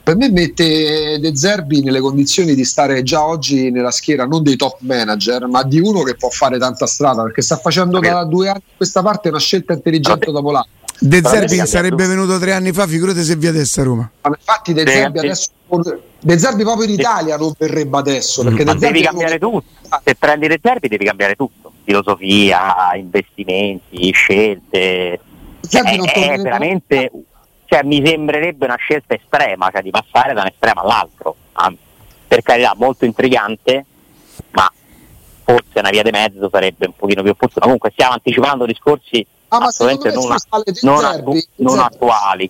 per 0.03 0.15
me 0.15 0.29
mette 0.29 1.17
De 1.19 1.35
Zerbi 1.35 1.81
nelle 1.81 1.99
condizioni 1.99 2.53
di 2.53 2.63
stare 2.63 3.01
già 3.01 3.25
oggi 3.25 3.71
nella 3.71 3.89
schiera 3.89 4.27
non 4.27 4.43
dei 4.43 4.57
top 4.57 4.77
manager, 4.81 5.47
ma 5.47 5.63
di 5.63 5.79
uno 5.79 6.03
che 6.03 6.13
può 6.13 6.29
fare 6.29 6.59
tanta 6.59 6.85
strada, 6.85 7.23
perché 7.23 7.41
sta 7.41 7.57
facendo 7.57 7.99
da 7.99 8.23
due 8.25 8.49
anni 8.49 8.59
a 8.59 8.75
questa 8.77 9.01
parte 9.01 9.29
una 9.29 9.39
scelta 9.39 9.73
intelligente 9.73 10.31
dopo 10.31 10.51
l'altra. 10.51 10.78
De 11.01 11.21
Zerbi 11.23 11.65
sarebbe 11.65 12.05
venuto 12.07 12.37
tre 12.39 12.53
anni 12.53 12.71
fa, 12.73 12.85
figurate 12.85 13.23
se 13.23 13.35
via 13.35 13.49
adesso 13.49 13.81
a 13.81 13.83
Roma. 13.83 14.11
Ma 14.21 14.35
infatti 14.37 14.73
De 14.73 14.85
Zerbi 14.85 15.19
adesso 15.19 15.49
De 16.21 16.37
Zerbi 16.37 16.63
proprio 16.63 16.87
in 16.87 16.93
Italia 16.93 17.37
non 17.37 17.53
verrebbe 17.57 17.97
adesso. 17.97 18.43
Perché 18.43 18.65
Ma 18.65 18.73
devi 18.73 19.01
cambiare 19.01 19.39
come... 19.39 19.61
tutto. 19.61 20.01
Se 20.03 20.15
prendi 20.15 20.47
De 20.47 20.59
Zerbi 20.61 20.87
devi 20.87 21.05
cambiare 21.05 21.35
tutto. 21.35 21.71
Filosofia, 21.83 22.91
investimenti, 22.95 24.11
scelte. 24.11 25.19
Cioè, 25.67 25.81
è, 25.83 26.31
è 26.31 26.41
veramente 26.41 27.11
cioè, 27.69 27.83
mi 27.83 28.03
sembrerebbe 28.03 28.65
una 28.65 28.77
scelta 28.77 29.13
estrema, 29.13 29.69
cioè 29.71 29.83
di 29.83 29.91
passare 29.91 30.33
da 30.33 30.41
un 30.41 30.47
estremo 30.47 30.81
all'altro. 30.81 31.35
Anzi, 31.53 31.77
per 32.27 32.41
carità, 32.41 32.73
molto 32.75 33.05
intrigante, 33.05 33.85
ma 34.51 34.71
forse 35.43 35.77
una 35.79 35.91
via 35.91 36.01
di 36.01 36.09
mezzo 36.09 36.49
sarebbe 36.51 36.87
un 36.87 36.95
pochino 36.95 37.21
più 37.21 37.29
opportuna. 37.29 37.65
Comunque 37.65 37.91
stiamo 37.91 38.13
anticipando 38.13 38.65
discorsi 38.65 39.23
ah, 39.49 39.57
assolutamente 39.57 40.11
non, 40.13 40.35
non, 40.81 41.05
attu- 41.05 41.47
non 41.55 41.79
attuali. 41.79 42.49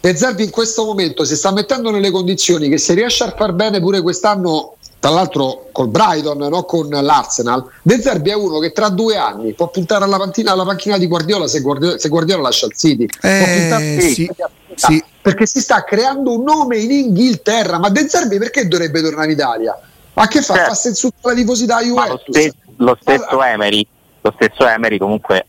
De 0.00 0.16
Zerbi 0.16 0.44
in 0.44 0.50
questo 0.50 0.84
momento 0.84 1.24
si 1.24 1.36
sta 1.36 1.50
mettendo 1.50 1.90
nelle 1.90 2.10
condizioni 2.10 2.68
che 2.68 2.78
se 2.78 2.94
riesce 2.94 3.24
a 3.24 3.34
far 3.36 3.52
bene 3.52 3.80
pure 3.80 4.00
quest'anno 4.00 4.76
tra 5.00 5.10
l'altro 5.10 5.68
col 5.70 5.88
Brighton, 5.88 6.38
no? 6.38 6.64
con 6.64 6.88
l'Arsenal, 6.88 7.64
De 7.82 8.00
Zerbi 8.00 8.30
è 8.30 8.34
uno 8.34 8.58
che 8.58 8.72
tra 8.72 8.88
due 8.88 9.16
anni 9.16 9.52
può 9.52 9.68
puntare 9.68 10.04
alla, 10.04 10.16
pantina, 10.16 10.52
alla 10.52 10.64
panchina 10.64 10.98
di 10.98 11.06
Guardiola 11.06 11.46
se 11.46 11.60
Guardiola, 11.60 11.98
se 11.98 12.08
Guardiola 12.08 12.42
lascia 12.42 12.66
il 12.66 12.74
City. 12.74 13.06
Eh, 13.22 13.98
sì, 14.00 14.30
sì. 14.74 15.04
Perché 15.20 15.46
si 15.46 15.60
sta 15.60 15.84
creando 15.84 16.36
un 16.36 16.42
nome 16.42 16.78
in 16.78 16.90
Inghilterra, 16.90 17.78
ma 17.78 17.90
De 17.90 18.08
Zerbi 18.08 18.38
perché 18.38 18.66
dovrebbe 18.66 19.00
tornare 19.00 19.26
in 19.26 19.32
Italia? 19.32 19.78
Ma 20.14 20.26
che 20.26 20.42
fa? 20.42 20.54
Certo. 20.54 20.68
Fa 20.70 20.74
senso 20.74 21.10
la 21.20 21.34
tifosità 21.34 21.80
Juventus? 21.80 22.22
Lo, 22.26 22.32
stesso, 22.32 22.54
lo 22.76 22.98
stesso 23.00 23.42
Emery, 23.42 23.86
lo 24.22 24.34
stesso 24.36 24.66
Emery 24.66 24.98
comunque 24.98 25.46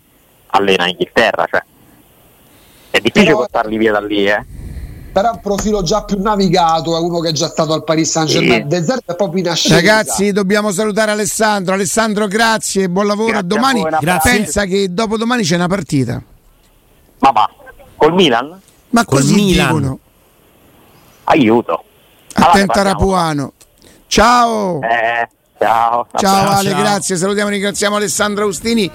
allena 0.52 0.84
in 0.86 0.92
Inghilterra, 0.92 1.46
cioè. 1.50 1.64
è 2.92 3.00
difficile 3.00 3.26
Però... 3.26 3.38
portarli 3.38 3.78
via 3.78 3.92
da 3.92 4.02
lì, 4.02 4.26
eh? 4.26 4.46
però 5.12 5.32
un 5.32 5.42
profilo 5.42 5.82
già 5.82 6.04
più 6.04 6.22
navigato, 6.22 6.96
è 6.96 7.00
uno 7.00 7.20
che 7.20 7.30
è 7.30 7.32
già 7.32 7.48
stato 7.48 7.74
al 7.74 7.84
Paris 7.84 8.10
Saint 8.10 8.30
Germain. 8.30 8.70
Sì. 8.70 8.94
È 9.06 9.16
proprio 9.16 9.42
in 9.42 9.50
ascesa. 9.50 9.76
Ragazzi, 9.76 10.32
dobbiamo 10.32 10.72
salutare 10.72 11.12
Alessandro. 11.12 11.74
Alessandro, 11.74 12.28
grazie, 12.28 12.90
buon 12.90 13.08
lavoro. 13.08 13.32
Grazie 13.32 13.48
domani 13.48 13.84
pensa 14.22 14.66
che 14.66 14.94
dopo 14.94 15.18
domani 15.18 15.44
c'è 15.44 15.56
una 15.56 15.68
partita. 15.68 16.22
Ma 17.20 17.32
va, 17.32 17.50
col 17.96 18.14
Milan? 18.14 18.60
Ma 18.92 19.06
col 19.06 19.20
così 19.20 19.34
Milan. 19.34 19.68
dicono. 19.68 20.00
Aiuto. 21.26 21.84
Attenta 22.34 22.74
allora, 22.74 22.90
Rapuano. 22.92 23.54
Ciao. 24.08 24.80
Eh, 24.82 25.28
ciao. 25.60 26.08
Ciao 26.16 26.50
Ale, 26.50 26.70
ciao. 26.70 26.80
grazie. 26.80 27.16
Salutiamo 27.18 27.50
e 27.50 27.54
ringraziamo 27.54 27.96
Alessandro 27.96 28.46
Austini. 28.46 28.88